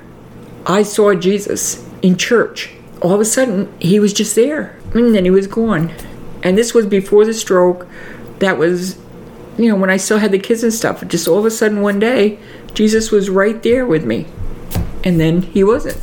I 0.65 0.83
saw 0.83 1.13
Jesus 1.13 1.87
in 2.01 2.17
church. 2.17 2.71
All 3.01 3.13
of 3.13 3.19
a 3.21 3.25
sudden, 3.25 3.71
he 3.79 3.99
was 3.99 4.13
just 4.13 4.35
there, 4.35 4.77
and 4.93 5.13
then 5.13 5.23
he 5.23 5.31
was 5.31 5.47
gone. 5.47 5.91
And 6.43 6.57
this 6.57 6.73
was 6.73 6.85
before 6.85 7.25
the 7.25 7.33
stroke. 7.33 7.87
That 8.39 8.57
was, 8.57 8.97
you 9.57 9.69
know, 9.69 9.75
when 9.75 9.89
I 9.89 9.97
still 9.97 10.17
had 10.19 10.31
the 10.31 10.39
kids 10.39 10.63
and 10.63 10.73
stuff. 10.73 11.05
Just 11.07 11.27
all 11.27 11.39
of 11.39 11.45
a 11.45 11.51
sudden, 11.51 11.81
one 11.81 11.99
day, 11.99 12.37
Jesus 12.73 13.11
was 13.11 13.29
right 13.29 13.61
there 13.63 13.85
with 13.85 14.05
me, 14.05 14.25
and 15.03 15.19
then 15.19 15.41
he 15.41 15.63
wasn't. 15.63 15.97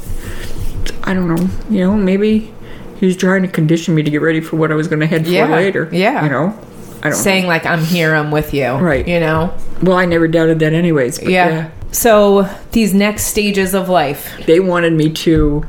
I 1.05 1.15
don't 1.15 1.29
know. 1.29 1.49
You 1.71 1.85
know, 1.87 1.95
maybe 1.95 2.53
he 2.99 3.07
was 3.07 3.17
trying 3.17 3.43
to 3.43 3.49
condition 3.49 3.95
me 3.95 4.03
to 4.03 4.11
get 4.11 4.23
ready 4.23 4.41
for 4.41 4.57
what 4.57 4.73
I 4.73 4.75
was 4.75 4.89
going 4.89 5.01
to 5.01 5.07
head 5.07 5.25
for 5.25 5.31
Yeah, 5.33 5.47
later. 5.55 5.89
yeah. 5.93 6.25
You 6.25 6.31
know, 6.31 6.59
I 7.03 7.11
don't. 7.11 7.19
saying 7.19 7.47
like, 7.47 7.67
"I'm 7.67 7.85
here. 7.85 8.15
I'm 8.15 8.31
with 8.31 8.55
you." 8.55 8.69
Right. 8.73 9.07
You 9.07 9.21
know. 9.21 9.47
know. 9.47 9.55
Well, 9.83 9.97
I 9.99 10.07
never 10.07 10.27
doubted 10.29 10.59
that, 10.61 10.73
anyways. 10.73 11.19
But 11.19 11.29
Yeah. 11.29 11.49
yeah. 11.49 11.71
So 11.93 12.49
these 12.73 12.93
next 12.95 13.25
stages 13.27 13.75
of 13.75 13.89
life. 13.89 14.33
they 14.47 14.59
wanted 14.61 14.95
me 14.95 15.11
to 15.11 15.65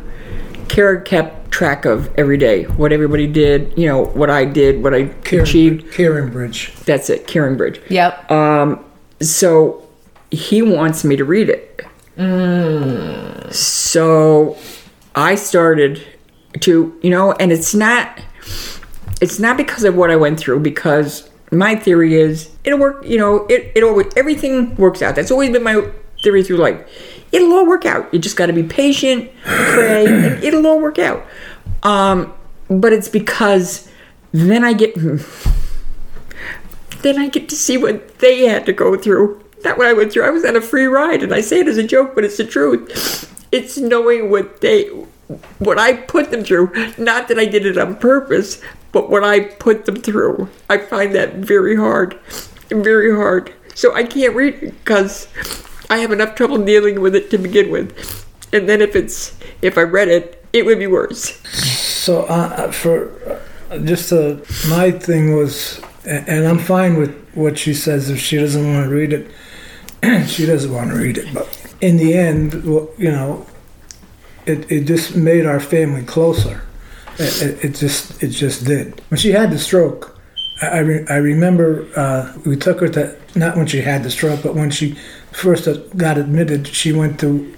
Cara 0.68 1.02
kept 1.02 1.52
track 1.52 1.86
of 1.86 2.14
every 2.16 2.38
day 2.38 2.64
what 2.64 2.92
everybody 2.92 3.28
did, 3.28 3.78
you 3.78 3.88
know, 3.88 4.06
what 4.06 4.30
I 4.30 4.46
did, 4.46 4.84
what 4.84 4.94
I 4.94 5.10
achieved. 5.32 5.86
CaringBridge. 5.94 6.84
That's 6.86 7.10
it, 7.10 7.28
CaringBridge. 7.28 7.90
Yep. 7.90 8.32
Um, 8.32 8.84
so 9.22 9.88
he 10.32 10.62
wants 10.62 11.04
me 11.04 11.16
to 11.16 11.24
read 11.24 11.50
it. 11.50 11.82
So 13.52 14.58
I 15.16 15.36
started 15.36 16.06
to, 16.62 17.00
you 17.02 17.10
know, 17.10 17.34
and 17.34 17.52
it's 17.52 17.74
not, 17.74 18.22
it's 19.22 19.40
not 19.40 19.58
because 19.58 19.84
of 19.84 19.96
what 19.96 20.12
I 20.12 20.16
went 20.16 20.40
through. 20.40 20.60
Because 20.60 21.30
my 21.52 21.76
theory 21.76 22.16
is 22.16 22.50
it'll 22.64 22.80
work. 22.80 23.06
You 23.06 23.18
know, 23.18 23.46
it 23.48 23.72
it 23.76 23.84
always 23.84 24.08
everything 24.16 24.76
works 24.76 25.02
out. 25.02 25.16
That's 25.16 25.32
always 25.32 25.52
been 25.52 25.64
my 25.64 25.90
theory 26.24 26.44
through 26.44 26.58
life. 26.58 27.15
It'll 27.36 27.52
all 27.52 27.68
work 27.68 27.86
out. 27.86 28.14
You 28.14 28.20
just 28.20 28.38
got 28.38 28.46
to 28.46 28.54
be 28.54 28.64
patient, 28.64 29.30
pray, 29.44 30.06
and 30.06 30.42
it'll 30.44 30.66
all 30.66 30.80
work 30.80 30.98
out. 30.98 31.26
Um, 31.84 32.34
but 32.70 32.94
it's 32.94 33.10
because 33.10 33.90
then 34.32 34.64
I 34.64 34.72
get 34.72 34.96
then 37.02 37.20
I 37.20 37.28
get 37.28 37.50
to 37.50 37.56
see 37.58 37.78
what 37.78 38.20
they 38.20 38.46
had 38.46 38.66
to 38.68 38.74
go 38.74 38.96
through. 38.98 39.44
Not 39.66 39.78
what 39.78 39.86
I 39.86 39.92
went 39.92 40.14
through. 40.14 40.24
I 40.24 40.30
was 40.30 40.46
on 40.46 40.56
a 40.56 40.62
free 40.62 40.86
ride, 40.86 41.24
and 41.24 41.34
I 41.34 41.42
say 41.42 41.60
it 41.60 41.68
as 41.68 41.78
a 41.78 41.84
joke, 41.84 42.16
but 42.16 42.24
it's 42.24 42.38
the 42.38 42.46
truth. 42.46 43.46
It's 43.52 43.78
knowing 43.78 44.32
what 44.32 44.62
they, 44.62 44.86
what 45.60 45.78
I 45.78 45.94
put 45.94 46.32
them 46.32 46.46
through. 46.46 46.72
Not 46.98 47.28
that 47.28 47.38
I 47.38 47.46
did 47.46 47.66
it 47.66 47.78
on 47.78 47.98
purpose, 47.98 48.62
but 48.94 49.10
what 49.10 49.26
I 49.26 49.42
put 49.42 49.86
them 49.86 49.98
through. 49.98 50.50
I 50.70 50.78
find 50.78 51.14
that 51.16 51.36
very 51.36 51.76
hard, 51.76 52.18
very 52.70 53.14
hard. 53.14 53.54
So 53.74 53.94
I 53.94 54.04
can't 54.04 54.34
read 54.34 54.62
because 54.62 55.28
I 55.90 55.98
have 55.98 56.12
enough 56.12 56.36
trouble 56.36 56.64
dealing 56.64 57.02
with 57.02 57.16
it 57.16 57.30
to 57.32 57.38
begin 57.38 57.70
with, 57.70 58.26
and 58.52 58.68
then 58.68 58.82
if 58.82 58.96
it's 58.96 59.38
if 59.62 59.78
I 59.78 59.82
read 59.82 60.08
it, 60.08 60.44
it 60.54 60.66
would 60.66 60.80
be 60.80 60.88
worse. 60.88 61.40
So 62.06 62.24
uh, 62.24 62.72
for 62.72 63.42
uh, 63.70 63.80
just 63.80 64.12
uh, 64.12 64.38
my 64.70 64.92
thing 64.92 65.36
was, 65.36 65.82
and 66.06 66.48
I'm 66.48 66.60
fine 66.60 66.98
with 66.98 67.16
what 67.34 67.58
she 67.58 67.74
says. 67.74 68.10
If 68.10 68.20
she 68.20 68.38
doesn't 68.38 68.74
want 68.74 68.90
to 68.90 68.96
read 68.96 69.14
it, 69.14 69.32
she 70.28 70.46
doesn't 70.46 70.74
want 70.74 70.92
to 70.92 70.98
read 70.98 71.18
it. 71.18 71.34
But 71.34 71.76
in 71.82 71.98
the 71.98 72.14
end, 72.14 72.54
you 72.64 73.12
know, 73.12 73.46
it 74.46 74.72
it 74.72 74.86
just 74.86 75.16
made 75.16 75.46
our 75.46 75.60
family 75.60 76.04
closer. 76.04 76.62
It, 77.18 77.42
it, 77.42 77.66
it 77.66 77.76
just 77.76 78.22
it 78.24 78.30
just 78.30 78.66
did. 78.66 79.02
When 79.10 79.18
she 79.18 79.32
had 79.32 79.52
the 79.52 79.60
stroke, 79.60 80.20
I 80.62 80.68
I, 80.68 80.80
re- 80.80 81.06
I 81.10 81.18
remember 81.18 81.88
uh, 81.96 82.34
we 82.46 82.56
took 82.56 82.80
her 82.82 82.90
to 82.90 83.18
not 83.36 83.58
when 83.58 83.68
she 83.68 83.82
had 83.82 84.04
the 84.04 84.12
stroke, 84.12 84.44
but 84.44 84.56
when 84.56 84.72
she 84.72 84.98
first 85.36 85.68
got 85.98 86.18
admitted, 86.18 86.68
she 86.68 86.94
went 86.94 87.20
to 87.20 87.54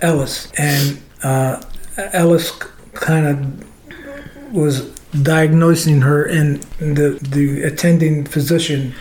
Ellis, 0.00 0.50
and 0.58 1.00
uh, 1.22 1.62
Ellis 1.96 2.50
kind 2.94 3.26
of 3.26 4.54
was 4.54 4.90
diagnosing 5.22 6.00
her, 6.02 6.24
and 6.24 6.62
the 6.78 7.18
the 7.22 7.62
attending 7.62 8.24
physician 8.24 8.94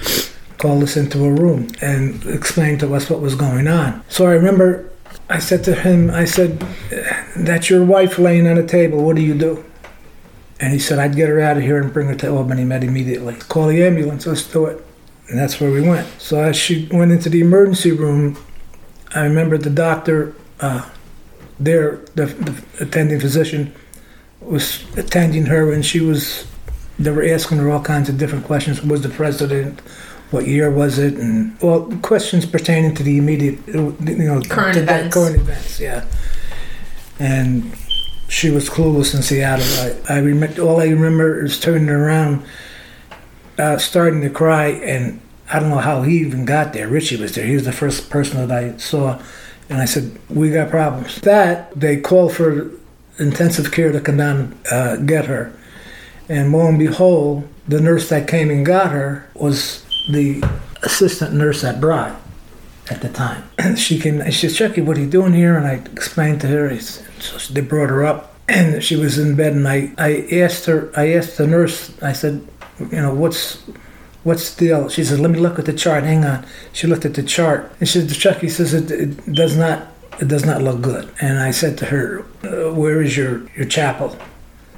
called 0.57 0.83
us 0.83 0.95
into 0.95 1.25
a 1.25 1.31
room 1.31 1.69
and 1.81 2.23
explained 2.27 2.79
to 2.81 2.93
us 2.93 3.09
what 3.09 3.19
was 3.19 3.33
going 3.33 3.67
on. 3.67 4.03
So 4.07 4.27
I 4.27 4.33
remember 4.33 4.91
I 5.29 5.39
said 5.39 5.63
to 5.63 5.73
him, 5.73 6.11
I 6.11 6.25
said, 6.25 6.59
"That's 7.35 7.69
your 7.69 7.83
wife 7.83 8.19
laying 8.19 8.47
on 8.47 8.57
a 8.57 8.67
table. 8.67 9.03
What 9.03 9.15
do 9.15 9.23
you 9.23 9.33
do?" 9.33 9.65
And 10.59 10.71
he 10.73 10.79
said, 10.79 10.99
"I'd 10.99 11.15
get 11.15 11.29
her 11.29 11.39
out 11.41 11.57
of 11.57 11.63
here 11.63 11.81
and 11.81 11.91
bring 11.91 12.07
her 12.07 12.15
to 12.15 12.29
Albany 12.29 12.65
Med 12.65 12.83
immediately. 12.83 13.35
Call 13.49 13.67
the 13.67 13.83
ambulance. 13.83 14.27
Let's 14.27 14.43
do 14.43 14.67
it." 14.67 14.85
And 15.31 15.39
that's 15.39 15.61
where 15.61 15.71
we 15.71 15.79
went. 15.79 16.07
So 16.19 16.41
as 16.41 16.57
she 16.57 16.89
went 16.91 17.13
into 17.13 17.29
the 17.29 17.39
emergency 17.39 17.93
room, 17.93 18.37
I 19.15 19.21
remember 19.21 19.57
the 19.57 19.69
doctor 19.69 20.35
uh, 20.59 20.89
there, 21.57 22.01
the, 22.15 22.25
the 22.25 22.63
attending 22.81 23.17
physician 23.21 23.73
was 24.41 24.83
attending 24.97 25.45
her, 25.45 25.71
and 25.71 25.85
she 25.85 26.01
was. 26.01 26.45
They 26.99 27.11
were 27.11 27.25
asking 27.25 27.59
her 27.59 27.69
all 27.71 27.81
kinds 27.81 28.09
of 28.09 28.17
different 28.17 28.43
questions. 28.45 28.83
Was 28.83 29.03
the 29.03 29.09
president? 29.09 29.79
What 30.31 30.47
year 30.47 30.69
was 30.69 30.99
it? 30.99 31.13
And 31.13 31.57
well, 31.61 31.89
questions 32.01 32.45
pertaining 32.45 32.93
to 32.95 33.03
the 33.03 33.17
immediate, 33.17 33.65
you 33.67 33.95
know, 34.01 34.41
Current 34.41 34.77
events. 34.77 35.13
Current 35.13 35.35
events, 35.37 35.79
yeah. 35.79 36.05
And 37.19 37.73
she 38.27 38.49
was 38.49 38.69
clueless 38.69 39.15
in 39.15 39.21
Seattle. 39.21 39.65
I, 40.09 40.15
I 40.15 40.19
remember 40.19 40.61
all 40.61 40.81
I 40.81 40.87
remember 40.87 41.45
is 41.45 41.57
turning 41.59 41.89
around, 41.89 42.43
uh, 43.57 43.77
starting 43.77 44.21
to 44.21 44.29
cry, 44.29 44.67
and 44.67 45.19
I 45.51 45.59
don't 45.59 45.69
know 45.69 45.77
how 45.77 46.03
he 46.03 46.17
even 46.19 46.45
got 46.45 46.73
there. 46.73 46.87
Richie 46.87 47.17
was 47.17 47.35
there. 47.35 47.45
He 47.45 47.55
was 47.55 47.65
the 47.65 47.71
first 47.71 48.09
person 48.09 48.47
that 48.47 48.51
I 48.51 48.77
saw, 48.77 49.21
and 49.69 49.81
I 49.81 49.85
said, 49.85 50.17
"We 50.29 50.51
got 50.51 50.69
problems." 50.69 51.21
That 51.21 51.71
they 51.79 51.97
called 51.97 52.33
for 52.33 52.71
intensive 53.19 53.71
care 53.71 53.91
to 53.91 54.01
come 54.01 54.17
down 54.17 54.37
and 54.37 54.67
uh, 54.71 54.95
get 54.97 55.25
her, 55.25 55.53
and 56.29 56.51
lo 56.51 56.67
and 56.67 56.79
behold, 56.79 57.47
the 57.67 57.81
nurse 57.81 58.09
that 58.09 58.27
came 58.27 58.49
and 58.49 58.65
got 58.65 58.91
her 58.91 59.29
was 59.33 59.85
the 60.09 60.43
assistant 60.83 61.33
nurse 61.33 61.63
at 61.63 61.79
Broad 61.79 62.15
at 62.89 63.01
the 63.01 63.09
time. 63.09 63.43
She 63.75 63.99
came, 63.99 64.21
and 64.21 64.33
she 64.33 64.49
said, 64.49 64.69
Chucky, 64.69 64.81
what 64.81 64.97
are 64.97 65.01
you 65.01 65.09
doing 65.09 65.33
here? 65.33 65.57
And 65.57 65.65
I 65.65 65.73
explained 65.93 66.41
to 66.41 66.47
her, 66.47 66.77
so 66.79 67.53
they 67.53 67.61
brought 67.61 67.89
her 67.89 68.03
up, 68.03 68.35
and 68.49 68.83
she 68.83 68.95
was 68.95 69.17
in 69.17 69.35
bed, 69.35 69.53
and 69.53 69.67
I, 69.67 69.93
I 69.97 70.27
asked 70.31 70.65
her, 70.65 70.91
I 70.95 71.13
asked 71.13 71.37
the 71.37 71.47
nurse, 71.47 71.91
I 72.01 72.13
said, 72.13 72.45
you 72.91 73.01
know, 73.01 73.13
what's, 73.13 73.61
what's 74.23 74.55
the 74.55 74.65
deal? 74.65 74.89
She 74.89 75.03
says, 75.03 75.19
let 75.19 75.31
me 75.31 75.39
look 75.39 75.59
at 75.59 75.65
the 75.65 75.73
chart, 75.73 76.03
hang 76.03 76.25
on. 76.25 76.45
She 76.73 76.87
looked 76.87 77.05
at 77.05 77.13
the 77.13 77.23
chart, 77.23 77.71
and 77.79 77.87
she 77.87 78.01
said, 78.01 78.09
Chucky 78.11 78.49
says 78.49 78.73
it, 78.73 78.91
it 78.91 79.33
does 79.33 79.57
not, 79.57 79.87
it 80.19 80.27
does 80.27 80.45
not 80.45 80.61
look 80.61 80.81
good. 80.81 81.09
And 81.21 81.39
I 81.39 81.51
said 81.51 81.77
to 81.79 81.85
her, 81.85 82.25
uh, 82.43 82.73
where 82.73 83.01
is 83.01 83.15
your, 83.17 83.49
your 83.55 83.65
chapel? 83.65 84.17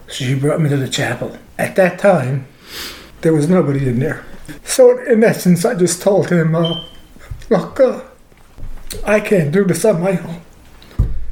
So 0.07 0.25
she 0.25 0.35
brought 0.35 0.61
me 0.61 0.69
to 0.69 0.77
the 0.77 0.89
chapel. 0.89 1.37
At 1.57 1.75
that 1.75 1.99
time, 1.99 2.47
there 3.21 3.33
was 3.33 3.47
nobody 3.49 3.87
in 3.87 3.99
there. 3.99 4.25
So 4.63 4.99
in 5.05 5.23
essence, 5.23 5.63
I 5.65 5.75
just 5.75 6.01
told 6.01 6.29
him, 6.29 6.55
uh, 6.55 6.85
look, 7.49 7.79
uh, 7.79 8.01
I 9.05 9.19
can't 9.19 9.51
do 9.51 9.63
this 9.63 9.85
on 9.85 10.01
my 10.01 10.17
own. 10.17 10.41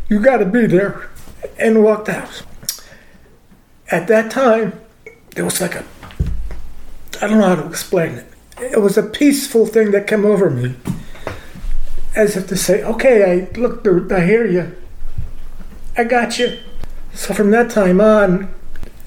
You 0.09 0.19
got 0.19 0.37
to 0.37 0.45
be 0.45 0.65
there, 0.65 1.09
and 1.57 1.83
walked 1.83 2.09
out. 2.09 2.43
At 3.89 4.07
that 4.07 4.31
time, 4.31 4.79
there 5.35 5.45
was 5.45 5.61
like 5.61 5.75
a, 5.75 5.85
I 7.21 7.27
don't 7.27 7.37
know 7.37 7.55
how 7.55 7.61
to 7.61 7.67
explain 7.67 8.13
it. 8.13 8.25
It 8.59 8.81
was 8.81 8.97
a 8.97 9.03
peaceful 9.03 9.67
thing 9.67 9.91
that 9.91 10.07
came 10.07 10.25
over 10.25 10.49
me, 10.49 10.75
as 12.15 12.35
if 12.35 12.47
to 12.47 12.55
say, 12.55 12.83
okay, 12.83 13.31
I 13.31 13.59
look, 13.59 13.87
I 14.11 14.25
hear 14.25 14.45
you, 14.45 14.75
I 15.95 16.03
got 16.03 16.39
you. 16.39 16.57
So 17.13 17.33
from 17.33 17.51
that 17.51 17.69
time 17.69 18.01
on, 18.01 18.51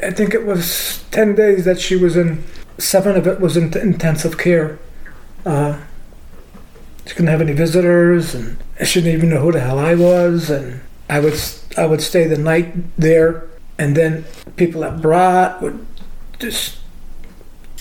I 0.02 0.10
think 0.10 0.32
it 0.32 0.44
was 0.44 1.02
10 1.10 1.34
days 1.34 1.64
that 1.64 1.80
she 1.80 1.96
was 1.96 2.16
in, 2.16 2.44
seven 2.78 3.16
of 3.16 3.26
it 3.26 3.40
was 3.40 3.56
in 3.56 3.76
intensive 3.76 4.38
care. 4.38 4.78
Uh, 5.44 5.80
she 7.06 7.14
couldn't 7.14 7.26
have 7.26 7.40
any 7.40 7.52
visitors, 7.52 8.34
and 8.34 8.56
she 8.84 9.00
didn't 9.00 9.18
even 9.18 9.30
know 9.30 9.40
who 9.40 9.52
the 9.52 9.60
hell 9.60 9.78
I 9.78 9.94
was. 9.94 10.50
And 10.50 10.80
I 11.08 11.20
would 11.20 11.38
I 11.76 11.86
would 11.86 12.00
stay 12.00 12.26
the 12.26 12.38
night 12.38 12.74
there, 12.96 13.46
and 13.78 13.96
then 13.96 14.24
people 14.56 14.80
that 14.82 15.02
brought 15.02 15.60
would 15.60 15.84
just 16.38 16.78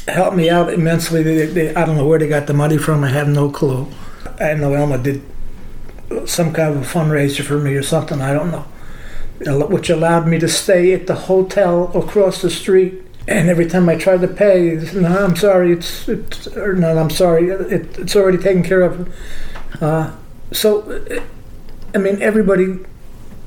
help 0.08 0.34
me 0.34 0.50
out 0.50 0.74
immensely. 0.74 1.24
They, 1.24 1.46
they, 1.46 1.76
I 1.76 1.86
don't 1.86 1.98
know 1.98 2.06
where 2.06 2.20
they 2.20 2.28
got 2.28 2.48
the 2.48 2.54
money 2.54 2.78
from. 2.78 3.04
I 3.04 3.10
have 3.10 3.28
no 3.28 3.50
clue. 3.50 3.88
I 4.40 4.54
know 4.56 4.74
Elma 4.74 4.98
did 4.98 5.22
some 6.26 6.54
kind 6.54 6.76
of 6.76 6.82
a 6.82 6.86
fundraiser 6.86 7.44
for 7.44 7.58
me 7.58 7.74
or 7.76 7.84
something. 7.84 8.22
I 8.22 8.34
don't 8.34 8.52
know, 8.52 9.66
which 9.68 9.90
allowed 9.90 10.28
me 10.28 10.40
to 10.40 10.48
stay 10.48 10.94
at 10.94 11.08
the 11.08 11.16
hotel 11.16 11.96
across 11.98 12.42
the 12.42 12.50
street. 12.50 13.02
And 13.28 13.50
every 13.50 13.68
time 13.68 13.88
I 13.88 13.96
tried 13.96 14.22
to 14.22 14.28
pay, 14.28 14.76
no, 14.94 15.24
I'm 15.24 15.36
sorry, 15.38 15.72
it's, 15.72 16.10
it's 16.10 16.48
or 16.58 16.74
no, 16.74 16.98
I'm 16.98 17.10
sorry, 17.10 17.50
it, 17.50 17.98
it's 17.98 18.16
already 18.16 18.38
taken 18.38 18.64
care 18.64 18.82
of. 18.82 19.16
Uh, 19.82 20.14
so, 20.52 21.06
I 21.96 21.98
mean, 22.00 22.22
everybody 22.22 22.80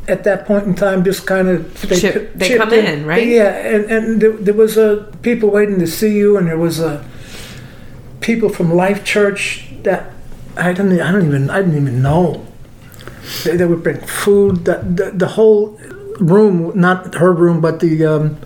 at 0.08 0.24
that 0.24 0.46
point 0.46 0.64
in 0.66 0.74
time 0.74 1.04
just 1.04 1.26
kind 1.26 1.48
of 1.48 1.80
they, 1.88 2.00
Chip- 2.00 2.34
they 2.34 2.48
chipped 2.48 2.62
come 2.62 2.72
in, 2.72 3.06
right? 3.06 3.26
Yeah, 3.26 3.48
and, 3.48 3.84
and 3.86 4.20
there, 4.20 4.32
there 4.32 4.54
was 4.54 4.76
a 4.76 5.12
people 5.22 5.50
waiting 5.50 5.78
to 5.80 5.86
see 5.86 6.16
you, 6.16 6.36
and 6.36 6.46
there 6.46 6.58
was 6.58 6.80
a 6.80 7.04
people 8.20 8.48
from 8.48 8.72
Life 8.72 9.04
Church 9.04 9.66
that 9.82 10.10
I 10.56 10.72
didn't 10.72 11.00
I 11.00 11.12
don't 11.12 11.26
even 11.26 11.50
I 11.50 11.62
didn't 11.62 11.76
even 11.76 12.02
know. 12.02 12.46
They, 13.44 13.56
they 13.56 13.64
would 13.64 13.82
bring 13.82 14.00
food. 14.00 14.64
The, 14.64 14.78
the 14.78 15.10
the 15.10 15.28
whole 15.28 15.78
room, 16.20 16.72
not 16.78 17.14
her 17.16 17.32
room, 17.32 17.60
but 17.60 17.80
the 17.80 18.04
um, 18.04 18.38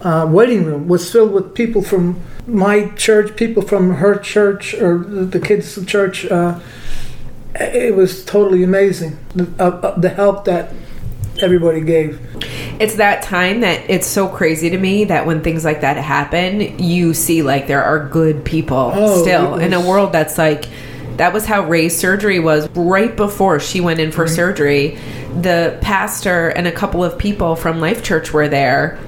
uh, 0.00 0.26
waiting 0.28 0.64
room 0.64 0.88
was 0.88 1.10
filled 1.10 1.32
with 1.32 1.54
people 1.54 1.82
from 1.82 2.20
my 2.46 2.88
church, 2.90 3.36
people 3.36 3.62
from 3.62 3.94
her 3.94 4.18
church, 4.18 4.74
or 4.74 4.98
the, 4.98 5.24
the 5.24 5.40
kids' 5.40 5.82
church. 5.86 6.26
Uh, 6.26 6.60
it 7.54 7.94
was 7.94 8.24
totally 8.24 8.62
amazing. 8.62 9.18
The, 9.34 9.44
uh, 9.58 9.68
uh, 9.68 9.98
the 9.98 10.08
help 10.08 10.44
that 10.44 10.72
everybody 11.42 11.80
gave. 11.80 12.20
It's 12.80 12.96
that 12.96 13.22
time 13.22 13.60
that 13.60 13.82
it's 13.88 14.06
so 14.06 14.28
crazy 14.28 14.70
to 14.70 14.78
me 14.78 15.04
that 15.04 15.26
when 15.26 15.42
things 15.42 15.64
like 15.64 15.80
that 15.82 15.96
happen, 15.96 16.78
you 16.78 17.14
see 17.14 17.42
like 17.42 17.66
there 17.66 17.82
are 17.84 18.08
good 18.08 18.44
people 18.44 18.92
Oh, 18.94 19.22
still 19.22 19.56
it 19.56 19.66
in 19.66 19.72
a 19.72 19.80
world 19.80 20.12
that's 20.12 20.38
like 20.38 20.66
that 21.16 21.32
was 21.32 21.46
how 21.46 21.62
Ray's 21.68 21.96
surgery 21.96 22.40
was 22.40 22.68
right 22.70 23.14
before 23.14 23.60
she 23.60 23.80
went 23.80 24.00
in 24.00 24.10
for 24.10 24.26
surgery. 24.26 24.98
The 25.40 25.78
pastor 25.80 26.48
and 26.48 26.66
a 26.66 26.72
couple 26.72 27.04
of 27.04 27.16
people 27.18 27.54
from 27.54 27.80
Life 27.80 28.02
Church 28.02 28.32
were 28.32 28.48
there. 28.48 28.98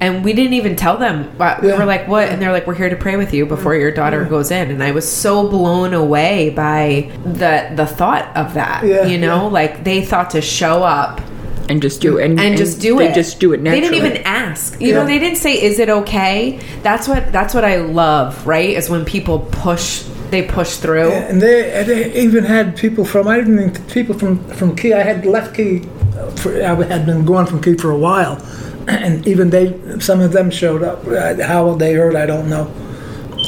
And 0.00 0.24
we 0.24 0.32
didn't 0.32 0.54
even 0.54 0.74
tell 0.74 0.96
them. 0.96 1.30
Uh, 1.38 1.58
We 1.62 1.68
Yeah. 1.68 1.78
were 1.78 1.84
like, 1.84 2.08
"What?" 2.08 2.28
And 2.28 2.42
they're 2.42 2.50
like, 2.50 2.66
"We're 2.66 2.74
here 2.74 2.88
to 2.90 2.96
pray 2.96 3.14
with 3.14 3.32
you 3.32 3.46
before 3.46 3.76
your 3.76 3.92
daughter 3.92 4.24
goes 4.24 4.50
in." 4.50 4.72
And 4.72 4.82
I 4.82 4.90
was 4.90 5.08
so 5.08 5.46
blown 5.46 5.94
away 5.94 6.50
by 6.50 7.06
the 7.24 7.66
the 7.76 7.86
thought 7.86 8.26
of 8.34 8.54
that. 8.54 8.82
Yeah, 8.84 9.04
you 9.06 9.16
know, 9.16 9.42
yeah. 9.42 9.48
like 9.52 9.84
they 9.84 10.00
thought 10.00 10.30
to 10.30 10.40
show 10.40 10.82
up 10.82 11.20
and 11.68 11.80
just 11.82 12.00
do 12.00 12.18
it. 12.18 12.24
And, 12.24 12.40
and, 12.40 12.56
just 12.56 12.80
do 12.80 12.98
they 12.98 13.08
it. 13.10 13.14
just 13.14 13.40
do 13.40 13.52
it 13.52 13.62
They 13.62 13.80
didn't 13.80 13.94
even 13.96 14.16
ask. 14.24 14.80
You 14.80 14.94
know, 14.94 15.04
they 15.06 15.18
didn't 15.18 15.38
say, 15.38 15.54
"Is 15.62 15.78
it 15.78 15.88
okay?" 15.88 16.58
That's 16.82 17.06
what 17.08 17.32
that's 17.32 17.54
what 17.54 17.64
I 17.64 17.76
love. 17.76 18.46
Right? 18.46 18.70
Is 18.70 18.88
when 18.90 19.04
people 19.04 19.40
push, 19.40 20.02
they 20.30 20.42
push 20.42 20.76
through. 20.76 21.10
And 21.12 21.40
they, 21.40 21.84
they 21.84 22.12
even 22.20 22.44
had 22.44 22.76
people 22.76 23.04
from 23.04 23.28
I 23.28 23.36
didn't 23.38 23.58
think 23.74 23.90
people 23.90 24.18
from 24.18 24.38
from 24.50 24.74
Key. 24.76 24.92
I 24.92 25.02
had 25.02 25.24
left 25.24 25.54
Key. 25.56 25.82
uh, 26.16 26.30
For, 26.32 26.50
I 26.62 26.74
had 26.84 27.06
been 27.06 27.24
gone 27.24 27.46
from 27.46 27.60
Key 27.62 27.74
for 27.76 27.90
a 27.90 27.98
while, 27.98 28.36
and 28.88 29.26
even 29.26 29.50
they, 29.50 29.78
some 30.00 30.20
of 30.20 30.32
them 30.32 30.50
showed 30.50 30.82
up. 30.82 31.06
Uh, 31.06 31.42
How 31.46 31.74
they 31.74 31.94
heard, 31.94 32.16
I 32.16 32.26
don't 32.26 32.48
know. 32.48 32.70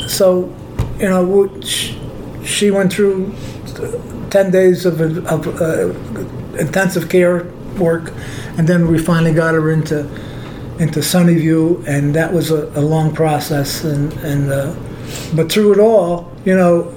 So, 0.09 0.53
you 0.99 1.09
know, 1.09 1.25
w- 1.27 1.63
sh- 1.63 1.95
she 2.45 2.71
went 2.71 2.93
through 2.93 3.33
ten 4.31 4.51
days 4.51 4.87
of, 4.87 5.01
of 5.01 5.61
uh, 5.61 5.93
intensive 6.59 7.09
care 7.09 7.47
work, 7.79 8.13
and 8.57 8.69
then 8.69 8.89
we 8.89 8.99
finally 8.99 9.33
got 9.33 9.55
her 9.55 9.71
into 9.71 10.09
into 10.79 11.01
Sunnyview, 11.01 11.87
and 11.87 12.15
that 12.15 12.33
was 12.33 12.51
a, 12.51 12.67
a 12.79 12.81
long 12.81 13.15
process. 13.15 13.85
And 13.85 14.13
and 14.25 14.53
uh, 14.53 14.75
but 15.35 15.51
through 15.51 15.75
it 15.75 15.79
all, 15.79 16.33
you 16.45 16.55
know, 16.55 16.97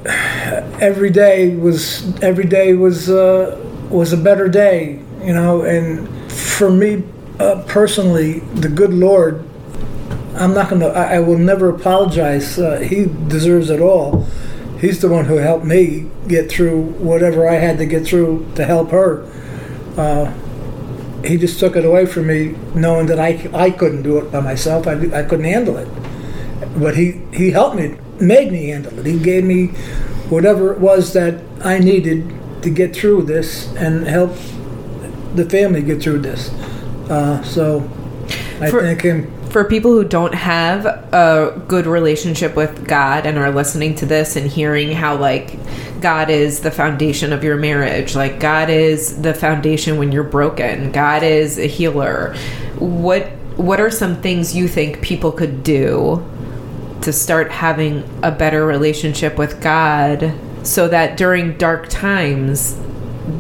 every 0.80 1.10
day 1.10 1.56
was 1.56 2.18
every 2.22 2.46
day 2.46 2.74
was 2.74 3.10
uh, 3.10 3.62
was 3.90 4.14
a 4.14 4.18
better 4.18 4.48
day. 4.48 5.04
You 5.24 5.34
know, 5.34 5.64
and 5.64 6.08
for 6.32 6.72
me 6.72 7.04
uh, 7.40 7.64
personally, 7.68 8.40
the 8.40 8.70
good 8.70 8.94
Lord. 8.94 9.44
I'm 10.36 10.54
not 10.54 10.70
gonna. 10.70 10.90
I, 10.90 11.16
I 11.16 11.20
will 11.20 11.38
never 11.38 11.70
apologize. 11.70 12.60
Uh, 12.60 12.80
he 12.80 13.06
deserves 13.28 13.70
it 13.70 13.82
all. 13.82 14.28
He's 14.80 15.02
the 15.02 15.10
one 15.10 15.26
who 15.26 15.38
helped 15.38 15.66
me 15.66 16.06
get 16.28 16.52
through 16.52 16.82
whatever 16.82 17.50
I 17.50 17.56
had 17.56 17.80
to 17.80 17.86
get 17.88 18.06
through 18.06 18.46
to 18.56 18.64
help 18.64 18.92
her 18.92 19.26
he 21.24 21.38
just 21.38 21.60
took 21.60 21.76
it 21.76 21.86
away 21.86 22.06
from 22.06 22.28
me, 22.28 22.56
knowing 22.76 23.08
that 23.08 23.20
I, 23.20 23.50
I 23.54 23.72
couldn't 23.72 24.04
do 24.04 24.18
it 24.20 24.32
by 24.32 24.40
myself. 24.40 24.88
I, 24.88 24.94
I 24.94 25.24
couldn't 25.24 25.46
handle 25.46 25.78
it. 25.78 25.88
But 26.78 26.96
he, 26.96 27.22
he 27.34 27.52
helped 27.52 27.76
me, 27.76 27.98
made 28.20 28.52
me 28.52 28.68
handle 28.68 28.98
it. 29.00 29.06
He 29.06 29.20
gave 29.20 29.44
me 29.44 29.68
whatever 30.30 30.74
it 30.74 30.80
was 30.80 31.14
that 31.14 31.42
I 31.64 31.80
needed 31.80 32.34
to 32.62 32.70
get 32.70 32.96
through 32.96 33.24
this 33.24 33.68
and 33.76 34.08
help 34.08 34.36
the 35.36 35.48
family 35.50 35.82
get 35.82 36.02
through 36.02 36.20
this. 36.20 36.50
Uh, 37.10 37.42
so 37.44 37.80
I 38.60 38.70
For- 38.70 38.82
thank 38.82 39.02
him. 39.02 39.32
For 39.52 39.64
people 39.64 39.92
who 39.92 40.04
don't 40.04 40.34
have 40.34 40.86
a 40.86 41.62
good 41.68 41.88
relationship 41.88 42.56
with 42.56 42.88
God 42.88 43.26
and 43.26 43.38
are 43.38 43.52
listening 43.52 43.96
to 43.96 44.06
this 44.06 44.36
and 44.36 44.50
hearing 44.50 44.92
how 44.92 45.18
like 45.18 45.58
God 46.02 46.30
is 46.30 46.62
the 46.62 46.72
foundation 46.72 47.34
of 47.34 47.44
your 47.44 47.58
marriage, 47.58 48.16
like 48.16 48.40
God 48.40 48.70
is 48.70 49.22
the 49.22 49.34
foundation 49.34 49.98
when 49.98 50.12
you're 50.12 50.24
broken, 50.24 50.92
God 50.92 51.24
is 51.24 51.58
a 51.58 51.68
healer. 51.68 52.36
What 52.78 53.28
what 53.58 53.80
are 53.80 53.90
some 53.90 54.22
things 54.22 54.56
you 54.56 54.68
think 54.68 55.02
people 55.02 55.32
could 55.32 55.64
do 55.64 56.24
to 57.02 57.12
start 57.12 57.50
having 57.50 58.04
a 58.22 58.32
better 58.32 58.66
relationship 58.66 59.38
with 59.38 59.62
God 59.62 60.34
so 60.64 60.88
that 60.90 61.18
during 61.18 61.58
dark 61.58 61.88
times 61.90 62.80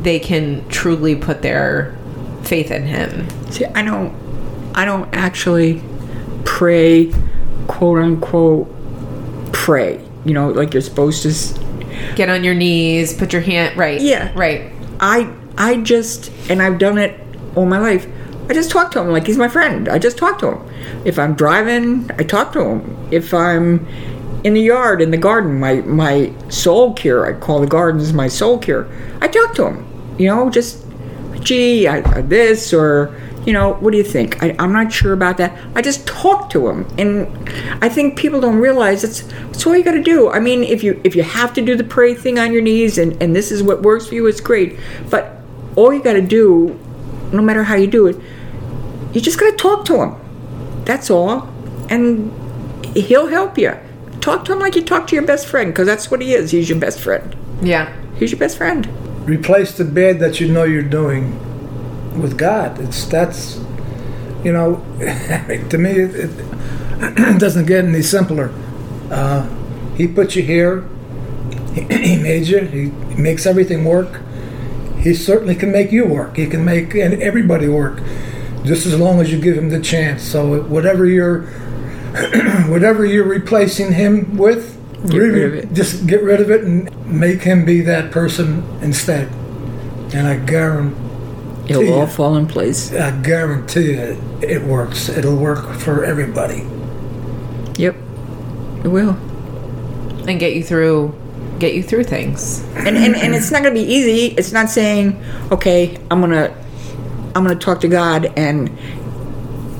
they 0.01 0.20
can 0.20 0.68
truly 0.70 1.16
put 1.16 1.41
their 1.41 1.95
faith 2.43 2.72
in 2.72 2.84
him. 2.84 3.30
See, 3.51 3.66
I 3.66 3.84
don't, 3.84 4.16
I 4.74 4.86
don't 4.86 5.14
actually 5.14 5.82
pray, 6.46 7.14
quote 7.68 8.00
unquote, 8.00 8.68
pray. 9.54 10.04
You 10.26 10.34
know, 10.34 10.50
like 10.50 10.74
you're 10.74 10.82
supposed 10.82 11.24
to. 11.24 11.30
s- 11.30 11.58
Get 12.16 12.30
on 12.30 12.44
your 12.44 12.54
knees, 12.54 13.14
put 13.14 13.34
your 13.34 13.42
hand 13.42 13.78
right. 13.78 14.00
Yeah. 14.00 14.32
Right. 14.36 14.72
I, 15.00 15.34
I 15.58 15.78
just, 15.78 16.32
and 16.50 16.62
I've 16.62 16.78
done 16.80 16.98
it 16.98 17.20
all 17.56 17.66
my 17.66 17.80
life. 17.80 18.08
I 18.50 18.54
just 18.54 18.70
talk 18.72 18.92
to 18.92 19.02
him 19.02 19.10
like 19.10 19.26
he's 19.28 19.38
my 19.38 19.48
friend. 19.48 19.90
I 19.90 19.98
just 20.00 20.18
talk 20.18 20.40
to 20.40 20.52
him. 20.54 20.72
If 21.06 21.18
I'm 21.20 21.34
driving, 21.36 22.10
I 22.18 22.24
talk 22.24 22.54
to 22.54 22.62
him. 22.64 23.08
If 23.12 23.34
I'm 23.34 23.86
in 24.44 24.54
the 24.54 24.62
yard, 24.62 25.02
in 25.02 25.12
the 25.12 25.18
garden, 25.18 25.60
my 25.60 25.76
my 25.82 26.32
soul 26.50 26.94
cure. 26.94 27.26
I 27.26 27.38
call 27.38 27.60
the 27.60 27.68
gardens 27.68 28.14
my 28.14 28.28
soul 28.28 28.58
cure. 28.60 28.88
I 29.22 29.28
talk 29.28 29.54
to 29.56 29.66
him. 29.68 30.16
You 30.18 30.28
know, 30.28 30.50
just 30.50 30.86
gee, 31.42 31.88
I, 31.88 31.98
I 32.18 32.22
this 32.22 32.74
or 32.74 33.14
you 33.48 33.54
know, 33.54 33.76
what 33.76 33.91
do 33.91 33.98
you 33.98 34.04
think? 34.04 34.43
I, 34.43 34.54
I'm 34.60 34.74
not 34.74 34.91
sure 34.91 35.14
about 35.14 35.38
that. 35.38 35.58
I 35.74 35.82
just 35.82 36.06
talk 36.06 36.50
to 36.50 36.68
him, 36.68 36.86
and 36.98 37.50
I 37.82 37.88
think 37.88 38.18
people 38.18 38.41
don't 38.41 38.58
realize 38.58 39.06
it's 39.06 39.24
it's 39.52 39.66
all 39.66 39.74
you 39.74 39.86
got 39.86 39.93
to 39.93 40.04
do. 40.04 40.30
I 40.30 40.39
mean, 40.39 40.66
if 40.66 40.84
you 40.84 41.00
if 41.06 41.16
you 41.16 41.24
have 41.24 41.54
to 41.54 41.62
do 41.62 41.74
the 41.78 41.86
pray 41.86 42.14
thing 42.14 42.38
on 42.38 42.52
your 42.52 42.62
knees, 42.62 42.98
and 42.98 43.20
and 43.24 43.34
this 43.34 43.50
is 43.50 43.64
what 43.64 43.84
works 43.84 44.08
for 44.08 44.16
you, 44.16 44.28
it's 44.28 44.41
great. 44.41 44.78
But 45.10 45.38
all 45.78 45.93
you 45.93 46.04
got 46.04 46.14
to 46.14 46.22
do, 46.22 46.78
no 47.32 47.41
matter 47.41 47.64
how 47.64 47.76
you 47.76 47.88
do 47.88 48.08
it, 48.08 48.18
you 49.14 49.22
just 49.22 49.39
got 49.39 49.50
to 49.50 49.56
talk 49.56 49.86
to 49.86 49.95
him. 50.04 50.84
That's 50.84 51.10
all, 51.10 51.48
and 51.89 52.34
he'll 52.98 53.28
help 53.28 53.58
you. 53.58 53.78
Talk 54.20 54.43
to 54.45 54.52
him 54.52 54.60
like 54.60 54.76
you 54.76 54.84
talk 54.84 55.08
to 55.08 55.16
your 55.16 55.26
best 55.26 55.48
friend, 55.48 55.72
because 55.72 55.88
that's 55.88 56.12
what 56.12 56.22
he 56.22 56.34
is. 56.34 56.52
He's 56.52 56.68
your 56.68 56.80
best 56.80 57.00
friend. 57.00 57.34
Yeah. 57.62 57.95
He's 58.18 58.32
your 58.32 58.39
best 58.39 58.58
friend. 58.58 58.86
replace 59.26 59.78
the 59.78 59.86
bad 59.86 60.20
that 60.20 60.41
you 60.41 60.52
know 60.52 60.64
you're 60.66 60.82
doing 60.82 61.47
with 62.22 62.38
God. 62.38 62.80
It's 62.80 63.05
that's 63.05 63.59
you 64.43 64.51
know 64.53 64.84
to 65.70 65.78
me 65.78 65.91
it, 65.91 66.15
it 66.15 67.38
doesn't 67.39 67.65
get 67.65 67.86
any 67.86 68.01
simpler. 68.01 68.51
Uh, 69.11 69.47
he 69.95 70.07
put 70.07 70.36
you 70.36 70.43
here. 70.43 70.88
He, 71.74 71.82
he 72.15 72.22
made 72.22 72.47
you. 72.47 72.59
He 72.61 73.22
makes 73.22 73.45
everything 73.45 73.86
work. 73.86 74.22
He 74.99 75.13
certainly 75.13 75.55
can 75.55 75.72
make 75.72 75.91
you 75.91 76.05
work. 76.05 76.38
He 76.38 76.47
can 76.47 76.65
make 76.65 76.95
and 76.95 77.22
everybody 77.22 77.68
work, 77.68 78.01
just 78.63 78.86
as 78.86 78.99
long 78.99 79.22
as 79.22 79.32
you 79.32 79.39
give 79.39 79.57
him 79.57 79.70
the 79.70 79.80
chance. 79.80 80.24
So 80.24 80.63
whatever 80.63 81.05
you're, 81.05 81.41
whatever 82.68 83.05
you're 83.05 83.28
replacing 83.28 83.93
him 83.93 84.38
with, 84.38 84.76
Get 85.07 85.22
it. 85.22 85.74
just 85.74 86.07
get 86.07 86.24
rid 86.24 86.41
of 86.41 86.49
it 86.49 86.63
and 86.63 86.89
make 87.07 87.43
him 87.43 87.63
be 87.63 87.82
that 87.82 88.11
person 88.11 88.63
instead. 88.82 89.32
And 90.13 90.28
I 90.28 90.38
guarantee, 90.38 90.97
It'll 91.70 91.93
all 91.93 92.07
fall 92.07 92.38
in 92.38 92.47
place. 92.47 92.93
I 92.93 93.11
guarantee 93.22 93.91
you, 93.93 94.22
it 94.41 94.63
works. 94.63 95.09
It'll 95.09 95.36
work 95.36 95.74
for 95.76 96.03
everybody. 96.03 96.65
Yep, 97.78 97.95
it 98.84 98.88
will. 98.88 99.18
And 100.28 100.39
get 100.39 100.55
you 100.55 100.63
through 100.63 101.15
get 101.59 101.74
you 101.74 101.82
through 101.82 102.03
things. 102.03 102.63
and, 102.76 102.97
and 102.97 103.15
and 103.15 103.34
it's 103.36 103.51
not 103.51 103.63
going 103.63 103.74
to 103.74 103.80
be 103.80 103.88
easy. 103.88 104.28
It's 104.36 104.51
not 104.51 104.70
saying, 104.70 105.22
okay, 105.51 105.97
I'm 106.11 106.22
gonna 106.22 106.55
I'm 107.36 107.43
gonna 107.43 107.55
talk 107.55 107.82
to 107.82 107.88
God 107.88 108.32
and 108.38 108.70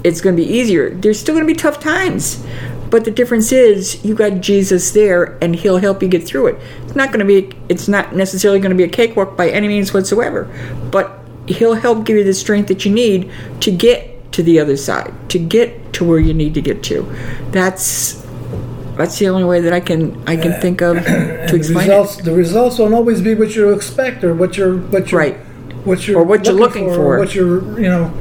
it's 0.03 0.21
going 0.21 0.35
to 0.35 0.41
be 0.41 0.47
easier. 0.47 0.91
There's 0.91 1.19
still 1.19 1.35
going 1.35 1.45
to 1.45 1.53
be 1.53 1.57
tough 1.57 1.79
times, 1.79 2.45
but 2.89 3.03
the 3.03 3.11
difference 3.11 3.51
is 3.51 4.03
you 4.05 4.15
got 4.15 4.41
Jesus 4.41 4.91
there 4.91 5.38
and 5.41 5.55
He'll 5.55 5.77
help 5.77 6.01
you 6.01 6.07
get 6.07 6.25
through 6.25 6.47
it. 6.47 6.61
It's 6.83 6.95
not 6.95 7.11
going 7.11 7.19
to 7.19 7.25
be 7.25 7.55
it's 7.69 7.88
not 7.88 8.15
necessarily 8.15 8.59
going 8.59 8.71
to 8.71 8.77
be 8.77 8.83
a 8.83 8.89
cakewalk 8.89 9.35
by 9.35 9.49
any 9.49 9.67
means 9.67 9.93
whatsoever, 9.93 10.45
but 10.91 11.16
He'll 11.47 11.75
help 11.75 12.05
give 12.05 12.17
you 12.17 12.23
the 12.23 12.33
strength 12.33 12.67
that 12.67 12.85
you 12.85 12.91
need 12.91 13.31
to 13.61 13.71
get 13.71 14.31
to 14.33 14.43
the 14.43 14.59
other 14.59 14.77
side, 14.77 15.13
to 15.29 15.39
get 15.39 15.93
to 15.93 16.03
where 16.03 16.19
you 16.19 16.33
need 16.33 16.53
to 16.55 16.61
get 16.61 16.83
to. 16.83 17.03
That's 17.51 18.23
that's 18.97 19.19
the 19.19 19.29
only 19.29 19.43
way 19.43 19.61
that 19.61 19.73
I 19.73 19.79
can 19.79 20.21
I 20.27 20.35
can 20.35 20.53
uh, 20.53 20.59
think 20.59 20.81
of 20.81 20.97
to 20.97 21.03
the 21.03 21.55
explain 21.55 21.77
it. 21.89 21.93
results, 21.93 22.15
the 22.17 22.33
results 22.33 22.77
won't 22.79 22.93
always 22.93 23.21
be 23.21 23.35
what 23.35 23.55
you 23.55 23.71
expect 23.71 24.23
or 24.23 24.33
what 24.33 24.57
you're, 24.57 24.77
what 24.77 25.11
you're, 25.11 25.19
Right. 25.19 25.37
what 25.85 26.07
you're, 26.07 26.19
Or 26.19 26.23
what 26.23 26.45
you're 26.45 26.55
looking 26.55 26.87
or 26.89 26.95
for. 26.95 27.19
what 27.19 27.33
you're, 27.35 27.79
you 27.79 27.87
know, 27.87 28.11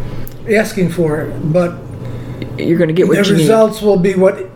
asking 0.51 0.91
for. 0.91 1.27
But 1.45 1.75
You're 2.59 2.79
going 2.79 2.89
to 2.89 2.95
get 2.95 3.09
what 3.09 3.17
the 3.17 3.25
you 3.25 3.33
need. 3.37 3.41
results 3.43 3.81
will 3.83 3.99
be 3.99 4.15
what 4.15 4.51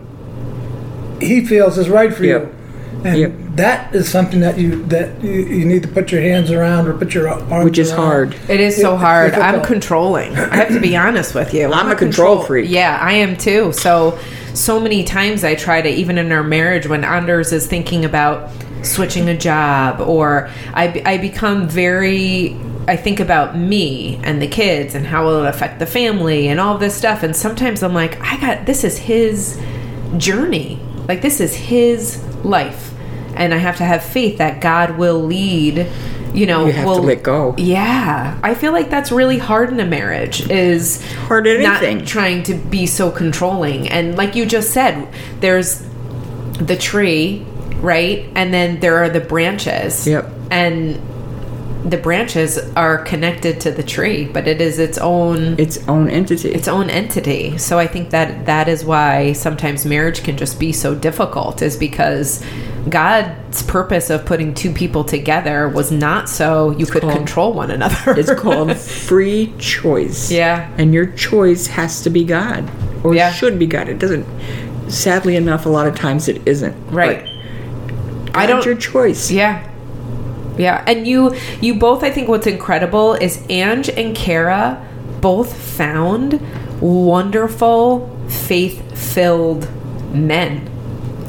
he 1.19 1.43
feels 1.45 1.77
is 1.77 1.89
right 1.89 2.13
for 2.13 2.23
Yep. 2.23 2.41
you. 2.41 2.55
And 3.03 3.17
Yep. 3.17 3.31
that 3.55 3.95
is 3.95 4.09
something 4.09 4.39
that 4.41 4.57
you 4.57 4.83
that 4.85 5.21
you, 5.23 5.31
you 5.31 5.65
need 5.65 5.81
to 5.83 5.87
put 5.89 6.11
your 6.11 6.21
hands 6.21 6.51
around 6.51 6.87
or 6.87 6.93
put 6.93 7.13
your 7.13 7.27
arms 7.29 7.43
around 7.51 7.65
which 7.65 7.77
is 7.79 7.91
around. 7.91 7.99
hard. 7.99 8.35
It 8.47 8.59
is 8.59 8.75
so 8.79 8.93
It's 8.93 9.01
hard. 9.01 9.33
I'm 9.33 9.61
controlling. 9.63 10.35
I 10.35 10.55
have 10.55 10.69
to 10.69 10.79
be 10.79 10.95
honest 10.95 11.33
with 11.33 11.53
you. 11.53 11.71
I'm 11.71 11.89
a 11.89 11.95
control 11.95 12.43
freak. 12.43 12.69
Yeah, 12.69 12.97
I 13.01 13.13
am 13.13 13.35
too. 13.37 13.71
So, 13.73 14.19
so 14.53 14.79
many 14.79 15.03
times 15.03 15.43
I 15.43 15.55
try 15.55 15.81
to, 15.81 15.89
even 15.89 16.17
in 16.17 16.31
our 16.31 16.43
marriage, 16.43 16.85
when 16.87 17.03
Anders 17.03 17.51
is 17.51 17.65
thinking 17.67 18.05
about 18.05 18.49
switching 18.83 19.29
a 19.29 19.37
job, 19.37 20.01
or 20.01 20.49
I, 20.73 21.01
I 21.05 21.17
become 21.17 21.67
very. 21.67 22.55
I 22.87 22.97
think 22.97 23.19
about 23.19 23.55
me 23.55 24.19
and 24.23 24.41
the 24.41 24.47
kids 24.47 24.95
and 24.95 25.05
how 25.05 25.23
will 25.23 25.33
it'll 25.35 25.45
affect 25.47 25.77
the 25.77 25.85
family 25.85 26.47
and 26.47 26.59
all 26.59 26.79
this 26.79 26.95
stuff. 26.95 27.21
And 27.23 27.35
sometimes 27.35 27.83
I'm 27.83 27.93
like, 27.93 28.19
I 28.21 28.39
got 28.41 28.65
this 28.65 28.83
is 28.83 28.97
his 28.97 29.61
journey. 30.17 30.79
Like 31.07 31.21
this 31.21 31.39
is 31.39 31.53
his 31.55 32.21
life. 32.43 32.90
And 33.35 33.53
I 33.53 33.57
have 33.57 33.77
to 33.77 33.83
have 33.85 34.03
faith 34.03 34.37
that 34.39 34.61
God 34.61 34.97
will 34.97 35.19
lead, 35.21 35.87
you 36.33 36.45
know, 36.45 36.65
You 36.65 36.73
have 36.73 36.83
to 36.83 36.89
will 36.89 37.03
let 37.03 37.23
go. 37.23 37.55
yeah, 37.57 38.39
I 38.43 38.53
feel 38.55 38.71
like 38.71 38.89
that's 38.89 39.11
really 39.11 39.37
hard 39.37 39.69
in 39.71 39.79
a 39.79 39.85
marriage. 39.85 40.49
Is 40.49 41.01
Hard 41.27 41.47
at 41.47 41.59
not 41.61 41.83
anything. 41.83 42.05
trying 42.05 42.43
to 42.43 42.53
be 42.55 42.85
so 42.85 43.09
controlling, 43.11 43.89
and 43.89 44.15
like 44.17 44.35
you 44.35 44.45
just 44.45 44.71
said, 44.71 45.07
there's 45.39 45.85
the 46.59 46.75
tree, 46.77 47.45
right, 47.77 48.29
and 48.35 48.53
then 48.53 48.79
there 48.79 48.97
are 49.03 49.09
the 49.09 49.19
branches. 49.21 50.05
Yep. 50.07 50.29
and 50.51 51.01
the 51.83 51.97
branches 51.97 52.57
are 52.75 52.99
connected 52.99 53.59
to 53.61 53.71
the 53.71 53.81
tree, 53.81 54.25
but 54.25 54.47
it 54.47 54.61
is 54.61 54.77
its 54.77 54.97
own 54.99 55.59
Its 55.59 55.79
own 55.87 56.09
entity. 56.09 56.49
its 56.53 56.67
own 56.67 56.89
entity. 56.89 57.57
So 57.57 57.79
I 57.79 57.87
think 57.87 58.11
that 58.11 58.45
that 58.45 58.67
is 58.67 58.85
why 58.85 59.33
sometimes 59.33 59.85
marriage 59.85 60.23
can 60.23 60.37
just 60.37 60.59
be 60.59 60.71
so 60.71 60.93
difficult 60.93 61.61
is 61.63 61.75
because 61.77 62.43
God's 62.89 63.63
purpose 63.63 64.09
of 64.11 64.25
putting 64.25 64.53
two 64.53 64.71
people 64.71 65.03
together 65.03 65.69
was 65.69 65.91
not 65.91 66.29
so 66.29 66.69
you 66.71 66.85
could 66.85 67.01
called- 67.01 67.15
control 67.15 67.53
one 67.53 67.71
another. 67.71 67.95
it's 68.19 68.33
called 68.33 68.77
free 69.09 69.51
choice. 69.57 70.31
Yeah. 70.31 70.71
And 70.77 70.93
your 70.93 71.07
choice 71.07 71.65
has 71.67 72.01
to 72.01 72.09
be 72.11 72.23
God. 72.23 72.69
Or 73.03 73.15
Yeah. 73.15 73.31
should 73.31 73.57
be 73.57 73.65
God. 73.65 73.89
It 73.89 73.97
doesn't 73.97 74.27
sadly 74.91 75.35
enough 75.35 75.65
a 75.65 75.69
lot 75.69 75.87
of 75.87 75.95
times 75.95 76.27
it 76.27 76.41
isn't. 76.45 76.75
Right. 76.91 77.25
But 78.25 78.35
I 78.37 78.45
don't- 78.45 78.65
your 78.65 78.75
choice. 78.75 79.31
Yeah. 79.31 79.67
Yeah. 80.61 80.83
And 80.87 81.07
you 81.07 81.35
you 81.61 81.75
both 81.75 82.03
I 82.03 82.11
think 82.11 82.27
what's 82.29 82.47
incredible 82.47 83.13
is 83.15 83.43
Ange 83.49 83.89
and 83.89 84.15
Cara 84.15 84.77
both 85.21 85.51
found 85.55 86.39
wonderful, 86.81 88.09
faith-filled 88.27 89.67
men. 90.13 90.67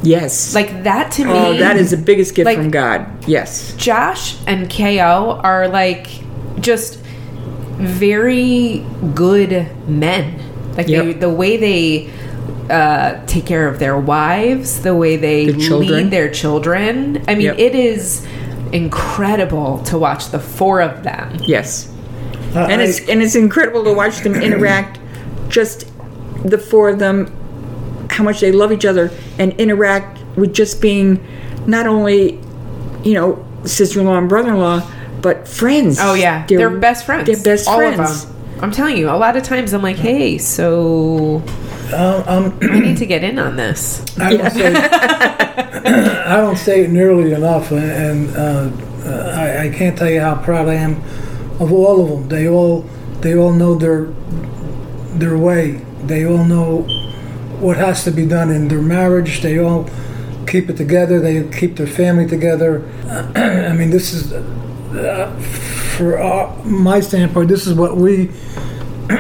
Yes. 0.03 0.55
Like 0.55 0.83
that 0.85 1.13
to 1.13 1.25
me 1.25 1.31
Oh, 1.33 1.57
that 1.59 1.77
is 1.77 1.91
the 1.93 1.97
biggest 1.97 2.35
gift 2.35 2.47
like- 2.47 2.57
from 2.57 2.71
God. 2.71 3.07
Yes. 3.29 3.75
Josh 3.77 4.37
and 4.47 4.69
KO 4.71 5.41
are 5.43 5.69
like 5.69 6.09
just 6.61 6.99
very 7.79 8.85
good 9.15 9.69
men. 9.89 10.41
Like 10.77 10.87
they, 10.87 11.13
the 11.13 11.31
way 11.31 11.57
they 11.57 12.11
uh, 12.71 13.25
take 13.27 13.45
care 13.47 13.69
of 13.69 13.79
their 13.79 13.99
wives, 13.99 14.83
the 14.83 14.95
way 14.95 15.17
they 15.17 15.47
Their 15.51 15.77
lead 15.79 16.11
their 16.11 16.31
children. 16.31 17.23
I 17.29 17.35
mean, 17.35 17.47
Yep. 17.47 17.59
it 17.59 17.75
is 17.75 18.27
incredible 18.73 19.79
to 19.85 19.99
watch 19.99 20.29
the 20.29 20.39
four 20.39 20.81
of 20.81 21.03
them. 21.03 21.37
Yes. 21.43 21.89
I- 22.55 22.71
and 22.73 22.81
I- 22.81 22.85
it's 22.85 23.01
and 23.09 23.23
it's 23.23 23.35
incredible 23.35 23.85
to 23.85 23.93
watch 23.93 24.21
them 24.21 24.35
interact 24.35 24.99
just 25.49 25.87
the 26.45 26.59
four 26.59 26.89
of 26.89 26.99
them 26.99 27.31
how 28.11 28.25
much 28.25 28.41
they 28.41 28.53
love 28.53 28.73
each 28.73 28.85
other 28.85 29.11
and 29.39 29.53
interact 29.55 30.19
with 30.37 30.53
just 30.55 30.81
being 30.83 31.19
not 31.67 31.87
only 31.87 32.39
you 33.05 33.15
know 33.15 33.43
sister-in-law 33.65 34.19
and 34.19 34.29
brother-in-law 34.29 34.83
but 35.23 35.47
friends 35.49 35.99
Oh 36.01 36.15
yeah, 36.15 36.45
they're, 36.47 36.69
best 36.69 37.07
friends. 37.07 37.27
they're 37.27 37.43
best 37.57 37.69
All 37.69 37.77
friends 37.77 38.25
of 38.25 38.29
them. 38.29 38.61
I'm 38.65 38.71
telling 38.71 38.97
you, 38.97 39.09
a 39.09 39.17
lot 39.17 39.37
of 39.37 39.43
times 39.45 39.73
I'm 39.73 39.83
like, 39.83 39.97
hey, 39.97 40.37
so 40.39 41.43
um, 41.95 42.25
um, 42.27 42.59
I 42.63 42.79
need 42.81 42.97
to 42.99 43.07
get 43.07 43.23
in 43.25 43.39
on 43.39 43.57
this. 43.57 44.05
I 44.19 44.37
don't 44.37 44.51
say 44.53 44.73
I 46.27 46.37
don't 46.37 46.57
say 46.57 46.85
it 46.85 46.91
nearly 46.91 47.33
enough, 47.33 47.71
and 47.73 48.35
uh, 48.37 48.71
uh, 49.05 49.35
I, 49.37 49.67
I 49.67 49.69
can't 49.71 49.97
tell 49.97 50.11
you 50.11 50.21
how 50.21 50.37
proud 50.43 50.69
I 50.69 50.75
am 50.75 50.97
of 51.61 51.73
all 51.73 52.03
of 52.03 52.09
them. 52.09 52.29
They 52.29 52.49
all 52.49 52.83
they 53.21 53.37
all 53.37 53.53
know 53.53 53.75
their 53.75 54.07
their 55.19 55.37
way. 55.39 55.81
They 56.05 56.27
all 56.27 56.45
know 56.45 56.83
what 57.61 57.77
has 57.77 58.05
to 58.05 58.11
be 58.11 58.27
done 58.27 58.51
in 58.51 58.69
their 58.69 58.83
marriage. 58.83 59.41
They 59.41 59.59
all 59.59 59.89
keep 60.47 60.69
it 60.69 60.77
together. 60.77 61.21
They 61.21 61.49
keep 61.57 61.77
their 61.77 61.87
family 61.87 62.27
together. 62.27 62.83
I 63.37 63.73
mean, 63.73 63.91
this 63.91 64.13
is 64.13 64.33
uh, 64.33 65.31
for 65.97 66.19
uh, 66.21 66.55
my 66.65 67.01
standpoint, 67.01 67.49
this 67.49 67.67
is 67.67 67.75
what 67.75 67.97
we, 67.97 68.27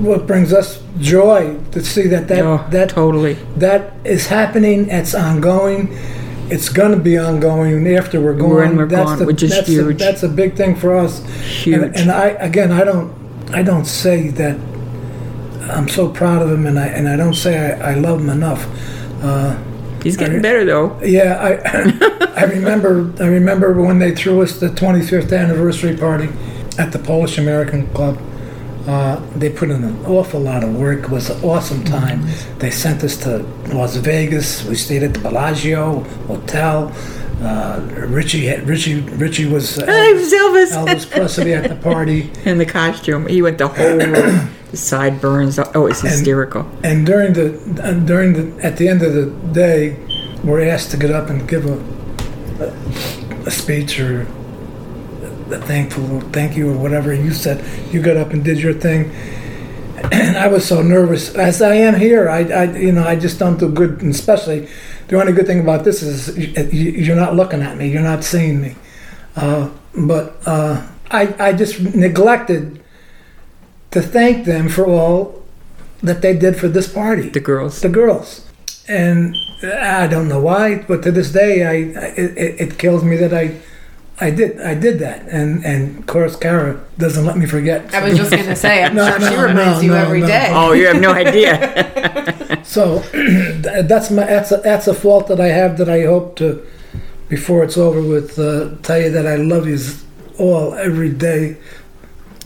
what 0.00 0.26
brings 0.26 0.52
us 0.52 0.82
joy 0.98 1.58
to 1.72 1.84
see 1.84 2.06
that 2.08 2.28
that 2.28 2.44
Oh, 2.44 2.66
that 2.70 2.88
totally. 2.90 3.34
that 3.56 3.94
is 4.04 4.26
happening. 4.26 4.88
It's 4.90 5.14
ongoing. 5.14 5.96
It's 6.50 6.68
going 6.68 6.92
to 6.92 6.98
be 6.98 7.18
ongoing 7.18 7.86
after 7.96 8.20
we're 8.20 8.34
gone. 8.34 8.54
When 8.54 8.76
we're 8.76 8.86
that's 8.86 9.10
gone, 9.10 9.18
the, 9.18 9.26
which 9.26 9.42
is 9.42 9.50
that's 9.50 9.68
huge. 9.68 9.96
A, 9.96 10.04
that's 10.04 10.22
a 10.22 10.28
big 10.28 10.56
thing 10.56 10.76
for 10.76 10.94
us. 10.96 11.24
Huge. 11.62 11.82
And, 11.82 11.96
and 11.96 12.10
I 12.10 12.28
again, 12.28 12.70
I 12.70 12.84
don't, 12.84 13.12
I 13.52 13.62
don't 13.62 13.86
say 13.86 14.28
that 14.30 14.58
I'm 15.70 15.88
so 15.88 16.08
proud 16.10 16.42
of 16.42 16.50
him, 16.50 16.66
and 16.66 16.78
I 16.78 16.86
and 16.86 17.08
I 17.08 17.16
don't 17.16 17.34
say 17.34 17.72
I, 17.72 17.92
I 17.92 17.94
love 17.94 18.20
him 18.20 18.28
enough. 18.30 18.66
Uh, 19.22 19.58
He's 20.02 20.18
getting 20.18 20.42
better 20.42 20.66
though. 20.66 21.00
yeah, 21.02 21.38
I 21.40 22.40
I 22.40 22.44
remember 22.44 23.10
I 23.20 23.26
remember 23.26 23.72
when 23.72 23.98
they 23.98 24.14
threw 24.14 24.42
us 24.42 24.58
the 24.60 24.68
25th 24.68 25.36
anniversary 25.36 25.96
party 25.96 26.28
at 26.78 26.92
the 26.92 26.98
Polish 26.98 27.38
American 27.38 27.86
Club. 27.94 28.20
Uh, 28.86 29.16
they 29.36 29.48
put 29.48 29.70
in 29.70 29.82
an 29.82 30.04
awful 30.06 30.40
lot 30.40 30.62
of 30.62 30.76
work. 30.76 31.04
It 31.04 31.10
was 31.10 31.30
an 31.30 31.42
awesome 31.42 31.84
time. 31.84 32.26
They 32.58 32.70
sent 32.70 33.02
us 33.02 33.16
to 33.18 33.38
Las 33.72 33.96
Vegas. 33.96 34.64
We 34.64 34.74
stayed 34.74 35.02
at 35.02 35.14
the 35.14 35.20
Bellagio 35.20 36.00
Hotel. 36.26 36.92
Uh, 37.40 37.80
Richie 38.08 38.46
had, 38.46 38.66
Richie 38.68 39.00
Richie 39.00 39.46
was 39.46 39.78
uh, 39.78 39.86
Hey, 39.86 40.12
was 40.12 40.32
Elvis. 40.32 40.72
Elvis 40.72 41.10
Presley 41.10 41.54
at 41.54 41.68
the 41.68 41.76
party. 41.90 42.30
In 42.44 42.58
the 42.58 42.66
costume, 42.66 43.26
he 43.26 43.42
went 43.42 43.58
the 43.58 43.68
whole 43.68 43.96
the 44.70 44.76
sideburns. 44.76 45.58
Oh, 45.58 45.86
it's 45.86 46.00
hysterical. 46.00 46.68
And 46.84 47.04
during 47.06 47.32
the 47.32 47.58
and 47.82 48.06
during 48.06 48.34
the 48.34 48.64
at 48.64 48.76
the 48.76 48.88
end 48.88 49.02
of 49.02 49.14
the 49.14 49.26
day, 49.52 49.96
we're 50.44 50.62
asked 50.68 50.90
to 50.92 50.96
get 50.96 51.10
up 51.10 51.28
and 51.30 51.48
give 51.48 51.66
a 51.66 51.78
a, 52.62 53.46
a 53.46 53.50
speech 53.50 53.98
or 53.98 54.26
thankful 55.62 56.20
thank 56.32 56.56
you 56.56 56.70
or 56.72 56.76
whatever. 56.78 57.12
You 57.14 57.32
said 57.32 57.64
you 57.92 58.00
got 58.02 58.16
up 58.16 58.30
and 58.32 58.44
did 58.44 58.58
your 58.58 58.74
thing, 58.74 59.10
and 60.12 60.36
I 60.36 60.48
was 60.48 60.64
so 60.66 60.82
nervous 60.82 61.34
as 61.34 61.62
I 61.62 61.74
am 61.76 61.94
here. 61.94 62.28
I, 62.28 62.40
I 62.44 62.64
you 62.76 62.92
know 62.92 63.04
I 63.06 63.16
just 63.16 63.38
don't 63.38 63.58
do 63.58 63.68
good, 63.70 64.02
and 64.02 64.10
especially 64.14 64.68
the 65.08 65.20
only 65.20 65.32
good 65.32 65.46
thing 65.46 65.60
about 65.60 65.84
this 65.84 66.02
is 66.02 66.36
you, 66.36 66.48
you- 66.70 66.92
you're 67.04 67.16
not 67.16 67.34
looking 67.36 67.62
at 67.62 67.76
me, 67.76 67.88
you're 67.88 68.02
not 68.02 68.24
seeing 68.24 68.60
me. 68.60 68.74
Uh, 69.36 69.68
but 69.96 70.36
uh, 70.46 70.86
I 71.10 71.34
I 71.38 71.52
just 71.52 71.80
neglected 71.80 72.80
to 73.90 74.00
thank 74.02 74.44
them 74.44 74.68
for 74.68 74.86
all 74.86 75.42
that 76.02 76.20
they 76.20 76.36
did 76.36 76.56
for 76.56 76.68
this 76.68 76.92
party 76.92 77.28
The 77.30 77.40
girls. 77.40 77.80
the 77.80 77.88
girls. 77.88 78.42
And 78.88 79.34
I 79.62 80.06
don't 80.06 80.28
know 80.28 80.40
why, 80.40 80.84
but 80.86 81.02
to 81.04 81.10
this 81.12 81.32
day, 81.32 81.64
I, 81.64 81.72
I 81.98 82.06
it, 82.16 82.60
it 82.60 82.78
kills 82.78 83.02
me 83.02 83.16
that 83.16 83.32
I, 83.32 83.54
I 84.20 84.30
did 84.30 84.60
I 84.60 84.74
did 84.74 85.00
that, 85.00 85.26
and 85.28 85.64
and 85.64 85.98
of 85.98 86.06
course, 86.06 86.36
Cara 86.36 86.80
doesn't 86.98 87.24
let 87.26 87.36
me 87.36 87.46
forget. 87.46 87.92
I 87.92 88.08
was 88.08 88.16
just 88.16 88.30
gonna 88.30 88.54
say, 88.54 88.84
I'm 88.84 88.94
No, 89.00 89.08
sure 89.10 89.28
she 89.28 89.36
reminds 89.36 89.78
no, 89.78 89.80
you 89.80 89.90
no, 89.90 89.96
every 89.96 90.20
no. 90.20 90.26
day. 90.28 90.48
Oh, 90.52 90.72
you 90.72 90.86
have 90.86 91.00
no 91.00 91.10
idea. 91.12 91.90
So 92.64 92.98
that's 93.62 94.10
my 94.10 94.24
that's 94.24 94.50
a, 94.50 94.56
that's 94.56 94.86
a 94.88 94.94
fault 94.94 95.28
that 95.28 95.40
I 95.40 95.48
have 95.48 95.76
that 95.78 95.88
I 95.88 96.02
hope 96.06 96.36
to, 96.36 96.64
before 97.28 97.62
it's 97.62 97.76
over 97.76 98.00
with, 98.02 98.38
uh, 98.38 98.70
tell 98.82 98.98
you 99.00 99.10
that 99.10 99.26
I 99.26 99.36
love 99.36 99.68
you 99.68 99.78
all 100.38 100.74
every 100.74 101.10
day. 101.10 101.56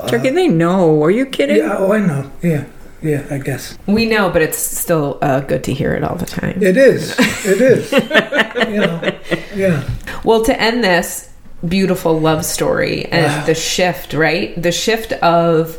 Turkey, 0.08 0.30
they 0.30 0.48
know. 0.48 1.02
Are 1.02 1.10
you 1.10 1.24
kidding? 1.24 1.58
Yeah, 1.58 1.76
oh, 1.78 1.92
I 1.92 2.00
know. 2.00 2.30
Yeah, 2.42 2.64
yeah, 3.00 3.26
I 3.30 3.38
guess 3.38 3.78
We 3.86 4.06
know, 4.06 4.28
but 4.28 4.42
it's 4.42 4.58
still 4.58 5.18
uh, 5.22 5.40
good 5.40 5.62
to 5.64 5.72
hear 5.72 5.94
it 5.94 6.02
all 6.02 6.16
the 6.16 6.26
time. 6.26 6.60
it 6.62 6.76
is. 6.76 7.14
It 7.46 7.60
is. 7.60 7.92
you 7.92 8.80
know, 8.80 9.18
yeah. 9.54 9.88
Well, 10.24 10.42
to 10.44 10.60
end 10.60 10.82
this 10.84 11.30
beautiful 11.66 12.18
love 12.20 12.44
story 12.44 13.06
and 13.06 13.46
the 13.46 13.54
shift, 13.54 14.12
right? 14.14 14.60
The 14.60 14.72
shift 14.72 15.12
of 15.14 15.76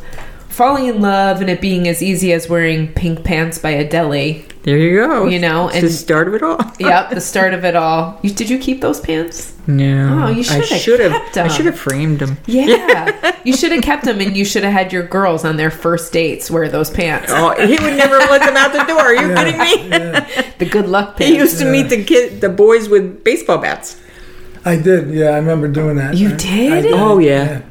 falling 0.50 0.88
in 0.88 1.02
love 1.02 1.40
and 1.42 1.50
it 1.50 1.62
being 1.62 1.88
as 1.88 2.04
easy 2.04 2.34
as 2.34 2.50
wearing 2.50 2.90
pink 2.94 3.24
pants 3.24 3.58
by 3.58 3.70
a 3.72 3.88
deli. 3.90 4.46
There 4.64 4.78
you 4.78 4.98
go. 5.08 5.26
You 5.26 5.40
know, 5.40 5.68
it's 5.70 5.78
and- 5.78 5.86
the 5.86 5.90
start 5.92 6.28
of 6.28 6.34
it 6.34 6.44
all. 6.44 6.58
Yep, 6.80 7.12
the 7.12 7.22
start 7.22 7.54
of 7.54 7.64
it 7.66 7.76
all. 7.76 8.20
You, 8.24 8.34
did 8.34 8.50
you 8.50 8.58
keep 8.60 8.82
those 8.82 9.00
pants? 9.00 9.54
No. 9.68 10.26
Oh, 10.26 10.30
you 10.30 10.44
should 10.44 10.66
have 10.66 10.80
should 10.82 11.00
have. 11.00 11.12
kept 11.12 11.38
I 11.38 11.44
'em. 11.44 11.50
should 11.50 11.66
have 11.66 11.78
framed 11.80 12.20
them. 12.20 12.38
Yeah. 12.46 13.36
you 13.46 13.56
should 13.56 13.72
have 13.72 13.84
kept 13.84 14.04
them 14.06 14.20
and 14.20 14.36
you 14.36 14.44
should 14.46 14.64
have 14.64 14.74
had 14.74 14.92
your 14.92 15.04
girls 15.04 15.46
on 15.46 15.56
their 15.58 15.72
first 15.72 16.12
dates 16.12 16.50
wear 16.52 16.68
those 16.70 16.90
pants. 16.90 17.32
Oh, 17.34 17.52
he 17.66 17.74
would 17.82 17.96
never 17.98 18.18
let 18.18 18.42
them 18.46 18.58
out 18.58 18.74
the 18.74 18.84
door. 18.84 19.00
Are 19.00 19.14
you 19.14 19.34
kidding 19.34 19.60
me? 19.60 20.50
The 20.58 20.66
good 20.70 20.88
luck 20.90 21.16
pants. 21.18 21.26
He 21.32 21.38
used 21.38 21.60
to 21.60 21.66
meet 21.72 21.84
the 21.90 22.04
kid, 22.04 22.42
the 22.42 22.50
boys 22.50 22.90
with 22.90 23.24
baseball 23.24 23.60
bats. 23.60 24.00
I 24.66 24.76
did. 24.76 25.10
Yeah, 25.12 25.30
I 25.30 25.38
remember 25.38 25.68
doing 25.68 25.98
that. 25.98 26.16
You 26.16 26.30
I- 26.30 26.36
did? 26.36 26.94
I 26.94 26.98
Oh, 26.98 27.18
yeah. 27.20 27.62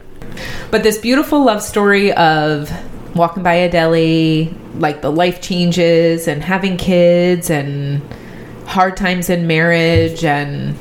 But 0.71 0.83
this 0.83 0.99
beautiful 0.99 1.45
love 1.45 1.63
story 1.63 2.13
of 2.13 2.71
walking 3.15 3.43
by 3.43 3.55
a 3.55 3.71
deli, 3.71 4.55
like 4.77 5.03
the 5.03 5.11
life 5.11 5.41
changes 5.41 6.29
and 6.29 6.43
having 6.43 6.77
kids 6.77 7.51
and 7.51 8.01
hard 8.67 8.97
times 8.97 9.31
in 9.31 9.47
marriage 9.47 10.25
and 10.25 10.77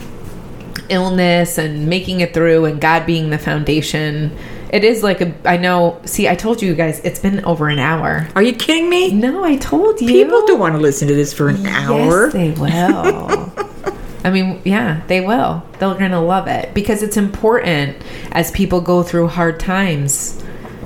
illness 0.90 1.58
and 1.58 1.88
making 1.88 2.22
it 2.22 2.34
through 2.34 2.66
and 2.66 2.80
God 2.80 3.06
being 3.06 3.30
the 3.30 3.38
foundation. 3.38 4.36
It 4.72 4.84
is 4.84 5.02
like 5.02 5.22
a 5.22 5.34
I 5.46 5.58
know, 5.58 6.00
see, 6.06 6.28
I 6.28 6.36
told 6.36 6.62
you 6.62 6.76
guys 6.76 7.00
it's 7.06 7.20
been 7.20 7.44
over 7.46 7.70
an 7.70 7.80
hour. 7.80 8.28
Are 8.36 8.44
you 8.44 8.54
kidding 8.54 8.90
me? 8.90 9.12
No, 9.14 9.44
I 9.44 9.56
told 9.56 10.02
you. 10.02 10.08
People 10.08 10.46
don't 10.46 10.60
want 10.60 10.76
to 10.76 10.82
listen 10.82 11.08
to 11.08 11.16
this 11.16 11.34
for 11.34 11.48
an 11.50 11.66
hour. 11.66 12.26
Yes, 12.26 12.34
they 12.34 12.52
will. 12.52 13.52
I 14.24 14.32
mean, 14.32 14.62
yeah, 14.66 15.02
they 15.08 15.22
will. 15.22 15.64
They're 15.80 15.94
going 15.94 16.12
to 16.12 16.20
love 16.20 16.48
it 16.48 16.74
because 16.74 17.04
it's 17.04 17.18
important 17.18 17.98
as 18.32 18.52
people 18.52 18.82
go 18.82 19.04
through 19.04 19.28
hard 19.28 19.60
times, 19.60 20.44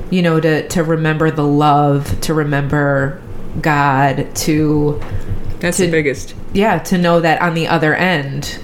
you 0.10 0.22
know, 0.22 0.40
to 0.40 0.68
to 0.70 0.84
remember 0.84 1.32
the 1.32 1.46
love, 1.46 2.20
to 2.22 2.34
remember 2.34 3.22
God, 3.62 4.34
to 4.36 5.00
That's 5.60 5.78
To- 5.78 5.86
the 5.86 5.92
biggest. 5.92 6.36
yeah, 6.54 6.80
to 6.80 6.98
know 6.98 7.20
that 7.22 7.42
on 7.42 7.54
the 7.54 7.68
other 7.68 7.96
end, 7.96 8.60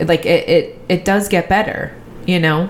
like 0.00 0.26
it 0.26 0.48
it 0.48 0.78
it 0.88 1.04
does 1.04 1.28
get 1.28 1.48
better, 1.48 1.92
you 2.26 2.38
know? 2.38 2.68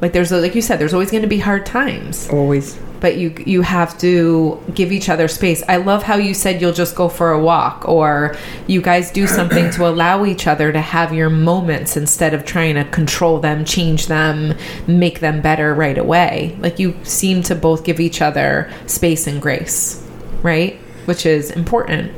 Like 0.00 0.12
there's 0.12 0.32
like 0.32 0.54
you 0.54 0.62
said 0.62 0.78
there's 0.78 0.94
always 0.94 1.10
going 1.10 1.22
to 1.22 1.28
be 1.28 1.38
hard 1.38 1.66
times 1.66 2.28
Always. 2.30 2.78
but 3.00 3.16
you 3.18 3.34
you 3.44 3.60
have 3.62 3.98
to 3.98 4.58
give 4.74 4.92
each 4.92 5.08
other 5.08 5.28
space. 5.28 5.62
I 5.68 5.76
love 5.76 6.02
how 6.02 6.16
you 6.16 6.32
said 6.32 6.60
you'll 6.60 6.72
just 6.72 6.94
go 6.96 7.08
for 7.08 7.32
a 7.32 7.40
walk 7.42 7.86
or 7.88 8.34
you 8.66 8.80
guys 8.80 9.10
do 9.10 9.26
something 9.26 9.70
to 9.72 9.86
allow 9.86 10.24
each 10.24 10.46
other 10.46 10.72
to 10.72 10.80
have 10.80 11.12
your 11.12 11.28
moments 11.28 11.96
instead 11.96 12.32
of 12.32 12.44
trying 12.46 12.76
to 12.76 12.84
control 12.84 13.40
them, 13.40 13.64
change 13.64 14.06
them, 14.06 14.54
make 14.86 15.20
them 15.20 15.42
better 15.42 15.74
right 15.74 15.98
away. 15.98 16.56
Like 16.60 16.78
you 16.78 16.94
seem 17.04 17.42
to 17.44 17.54
both 17.54 17.84
give 17.84 18.00
each 18.00 18.22
other 18.22 18.70
space 18.86 19.26
and 19.26 19.40
grace, 19.40 20.02
right? 20.42 20.76
Which 21.04 21.26
is 21.26 21.50
important. 21.50 22.12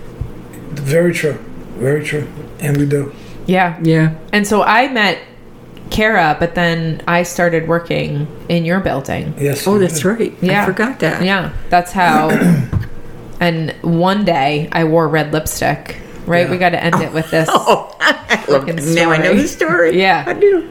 Very 0.75 1.13
true. 1.13 1.39
Very 1.79 2.05
true. 2.05 2.29
And 2.61 2.77
we 2.77 2.87
do. 2.87 3.13
Yeah. 3.47 3.79
Yeah. 3.83 4.15
And 4.33 4.47
so 4.47 4.63
I 4.63 4.87
met 4.89 5.19
Cara, 5.93 6.37
but 6.41 6.55
then 6.55 7.03
I 7.07 7.23
started 7.23 7.69
working 7.69 8.27
in 8.49 8.65
your 8.65 8.81
building. 8.81 9.35
Yes. 9.39 9.67
Oh, 9.67 9.79
that's 9.79 10.05
right. 10.05 10.35
Yeah. 10.41 10.63
I 10.63 10.67
forgot 10.67 10.99
that. 11.01 11.23
Yeah, 11.23 11.53
that's 11.69 11.93
how. 11.93 12.31
and 13.41 13.73
one 13.83 14.25
day 14.25 14.69
I 14.73 14.85
wore 14.85 15.07
red 15.09 15.33
lipstick. 15.33 15.99
Right, 16.25 16.49
we 16.49 16.57
got 16.57 16.71
to 16.71 16.83
end 16.83 17.03
it 17.03 17.13
with 17.13 17.31
this. 17.31 17.49
Oh, 17.53 17.97
I 18.01 18.37
love 18.49 18.63
Fucking 18.63 18.79
it. 18.79 18.95
Now 18.95 19.11
I 19.11 19.19
know 19.19 19.35
the 19.35 19.49
story. 19.49 19.99
Yeah. 20.01 20.25
I 20.27 20.33
do. 20.35 20.71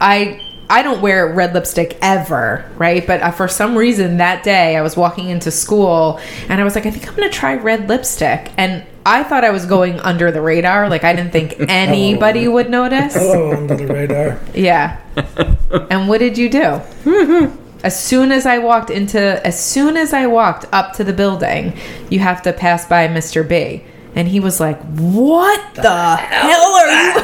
I 0.00 0.40
I 0.68 0.82
don't 0.82 1.00
wear 1.00 1.32
red 1.32 1.54
lipstick 1.54 1.96
ever, 2.02 2.68
right? 2.76 3.06
But 3.06 3.20
uh, 3.20 3.30
for 3.30 3.48
some 3.48 3.76
reason 3.76 4.16
that 4.16 4.42
day 4.42 4.76
I 4.76 4.82
was 4.82 4.96
walking 4.96 5.28
into 5.28 5.50
school 5.50 6.18
and 6.48 6.60
I 6.60 6.64
was 6.64 6.74
like, 6.74 6.86
I 6.86 6.90
think 6.90 7.08
I'm 7.08 7.14
gonna 7.14 7.30
try 7.30 7.54
red 7.54 7.88
lipstick, 7.88 8.50
and 8.56 8.84
I 9.06 9.22
thought 9.22 9.44
I 9.44 9.50
was 9.50 9.66
going 9.66 10.00
under 10.00 10.32
the 10.32 10.40
radar. 10.40 10.88
Like 10.90 11.04
I 11.04 11.14
didn't 11.14 11.30
think 11.30 11.54
anybody 11.68 12.48
would 12.48 12.68
notice. 12.68 13.14
Oh, 13.16 13.20
Hello, 13.20 13.52
under 13.56 13.76
the 13.76 13.86
radar. 13.86 14.40
Yeah. 14.52 15.00
and 15.90 16.08
what 16.08 16.18
did 16.18 16.36
you 16.36 16.48
do? 16.48 16.82
as 17.84 17.98
soon 17.98 18.32
as 18.32 18.46
I 18.46 18.58
walked 18.58 18.90
into, 18.90 19.46
as 19.46 19.62
soon 19.62 19.96
as 19.96 20.12
I 20.12 20.26
walked 20.26 20.66
up 20.72 20.94
to 20.94 21.04
the 21.04 21.12
building, 21.12 21.78
you 22.10 22.18
have 22.18 22.42
to 22.42 22.52
pass 22.52 22.86
by 22.86 23.06
Mr. 23.06 23.48
B. 23.48 23.84
And 24.16 24.26
he 24.26 24.40
was 24.40 24.58
like, 24.58 24.80
What 24.82 25.74
the, 25.74 26.16
hell 26.16 26.72
are 26.74 26.90
you? 26.90 27.20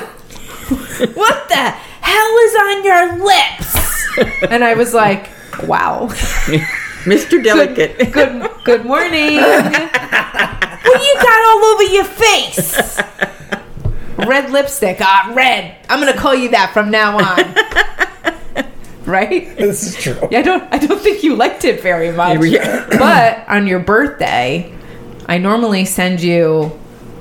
what 1.14 1.48
the 1.48 1.70
hell 2.00 2.38
is 2.38 2.54
on 2.54 2.84
your 2.84 3.24
lips? 3.24 4.48
and 4.52 4.62
I 4.62 4.74
was 4.74 4.94
like, 4.94 5.30
Wow. 5.64 6.10
Mr. 7.04 7.42
Delicate. 7.42 8.12
Good, 8.12 8.50
good 8.64 8.84
morning. 8.92 9.36
what 9.36 9.72
do 9.72 11.04
you 11.04 11.14
got 11.14 11.40
all 11.46 11.64
over 11.64 11.82
your 11.84 12.04
face? 12.04 13.00
Red 14.18 14.50
lipstick. 14.50 14.98
Ah, 15.00 15.32
red. 15.34 15.76
I'm 15.88 15.98
gonna 16.00 16.16
call 16.16 16.34
you 16.34 16.50
that 16.50 16.72
from 16.72 16.90
now 16.90 17.18
on. 17.18 18.66
right? 19.06 19.56
This 19.56 19.82
is 19.82 19.96
true. 19.96 20.28
Yeah, 20.30 20.38
I 20.40 20.42
don't. 20.42 20.72
I 20.74 20.78
don't 20.78 21.00
think 21.00 21.24
you 21.24 21.34
liked 21.34 21.64
it 21.64 21.80
very 21.82 22.12
much. 22.12 22.44
Yeah. 22.44 22.86
but 22.90 23.48
on 23.48 23.66
your 23.66 23.80
birthday, 23.80 24.72
I 25.26 25.38
normally 25.38 25.84
send 25.84 26.20
you 26.22 26.78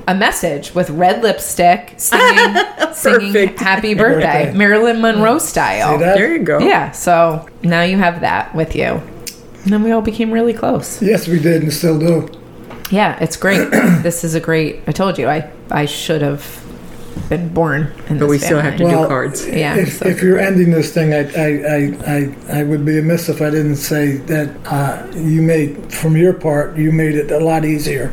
a 0.07 0.13
message 0.13 0.75
with 0.75 0.89
red 0.91 1.23
lipstick 1.23 1.93
singing, 1.97 2.55
singing 2.93 3.55
happy 3.57 3.93
birthday, 3.93 4.45
Birthday. 4.45 4.53
Marilyn 4.57 5.01
Monroe 5.01 5.39
style. 5.39 5.93
See 5.97 6.03
that? 6.03 6.17
There 6.17 6.35
you 6.35 6.43
go. 6.43 6.59
Yeah, 6.59 6.91
so 6.91 7.47
now 7.63 7.81
you 7.83 7.97
have 7.97 8.21
that 8.21 8.53
with 8.53 8.75
you. 8.75 9.01
And 9.63 9.71
then 9.73 9.83
we 9.83 9.91
all 9.91 10.01
became 10.01 10.31
really 10.31 10.53
close. 10.53 11.01
Yes, 11.01 11.27
we 11.27 11.39
did 11.39 11.61
and 11.61 11.71
still 11.73 11.99
do. 11.99 12.29
Yeah, 12.89 13.17
it's 13.21 13.37
great. 13.37 13.69
this 14.03 14.23
is 14.23 14.35
a 14.35 14.39
great. 14.39 14.81
I 14.87 14.91
told 14.91 15.17
you, 15.17 15.27
I 15.27 15.49
I 15.69 15.85
should 15.85 16.21
have 16.21 16.57
been 17.29 17.49
born 17.53 17.93
in 18.09 18.17
But 18.17 18.25
this 18.25 18.29
we 18.29 18.37
still 18.39 18.59
have 18.59 18.77
to 18.77 18.83
Well, 18.85 19.03
do 19.03 19.07
cards. 19.07 19.47
Yeah, 19.47 19.75
If, 19.75 19.97
so- 19.99 20.07
if 20.07 20.21
you're 20.21 20.39
ending 20.39 20.71
this 20.71 20.93
thing, 20.93 21.13
I, 21.13 21.19
I, 21.33 21.49
I, 21.75 22.15
I, 22.55 22.59
I 22.59 22.63
would 22.63 22.85
be 22.85 22.97
amiss 22.99 23.29
if 23.29 23.41
I 23.41 23.49
didn't 23.49 23.75
say 23.77 24.17
that 24.17 24.49
uh, 24.65 25.05
you 25.15 25.41
made, 25.41 25.93
from 25.93 26.15
your 26.17 26.33
part, 26.33 26.75
you 26.77 26.91
made 26.91 27.15
it 27.15 27.31
a 27.31 27.39
lot 27.39 27.63
easier 27.65 28.09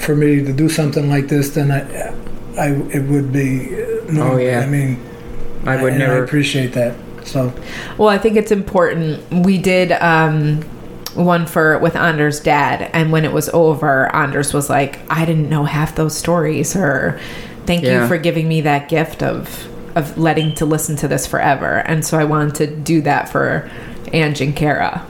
for 0.00 0.16
me 0.16 0.42
to 0.44 0.52
do 0.52 0.68
something 0.68 1.08
like 1.08 1.28
this 1.28 1.50
than 1.50 1.70
I, 1.70 1.80
I 2.58 2.68
it 2.92 3.02
would 3.04 3.32
be. 3.32 3.74
uh, 3.74 4.10
normally. 4.12 4.48
Oh, 4.48 4.50
yeah. 4.50 4.60
I 4.60 4.66
mean, 4.66 4.98
I 5.66 5.80
would 5.82 5.92
I 5.94 5.98
never. 5.98 6.24
appreciate 6.24 6.72
that. 6.72 6.94
So 7.30 7.52
Well, 7.96 8.08
I 8.08 8.18
think 8.18 8.36
it's 8.36 8.50
important. 8.50 9.22
We 9.46 9.56
did 9.58 9.92
um, 9.92 10.62
one 11.14 11.46
for 11.46 11.78
with 11.78 11.96
Anders' 11.96 12.40
dad, 12.40 12.90
and 12.92 13.12
when 13.12 13.24
it 13.24 13.32
was 13.32 13.48
over, 13.50 14.14
Anders 14.14 14.52
was 14.52 14.68
like, 14.68 14.98
"I 15.08 15.24
didn't 15.24 15.48
know 15.48 15.64
half 15.64 15.94
those 15.94 16.16
stories," 16.16 16.74
or 16.76 17.18
"Thank 17.66 17.84
you 17.84 18.06
for 18.08 18.18
giving 18.18 18.48
me 18.48 18.60
that 18.62 18.88
gift 18.88 19.22
of 19.22 19.68
of 19.96 20.16
letting 20.18 20.54
to 20.56 20.64
listen 20.66 20.96
to 20.96 21.08
this 21.08 21.26
forever." 21.26 21.78
And 21.86 22.04
so 22.04 22.18
I 22.18 22.24
wanted 22.24 22.54
to 22.56 22.66
do 22.66 23.00
that 23.02 23.28
for 23.28 23.70
Ange 24.12 24.40
and 24.40 24.54
Cara. 24.56 25.04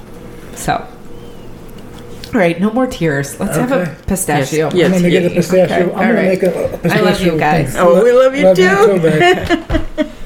So, 0.55 0.75
all 0.75 2.41
right, 2.41 2.61
no 2.61 2.71
more 2.71 2.87
tears. 2.87 3.39
Let's 3.41 3.57
have 3.57 3.73
a 3.73 3.97
pistachio. 4.07 4.67
Yes. 4.67 4.75
Yeah, 4.75 4.87
I'm 4.87 4.93
gonna 4.93 5.11
get 5.11 5.25
a 5.27 5.35
pistachio. 5.35 5.75
Okay, 5.75 5.83
I'm 5.85 5.91
all 5.91 5.97
gonna 5.97 6.15
right. 6.15 6.25
make 6.29 6.43
a, 6.43 6.75
a 6.75 6.79
pistachio. 6.79 7.07
I 7.07 7.11
love 7.11 7.21
you 7.23 7.39
guys. 7.39 7.73
thing. 7.73 7.83
Oh, 7.83 8.05
we 8.05 8.13
love 8.13 8.35
you 8.37 8.55
too. 8.55 9.01
babe. 9.01 10.07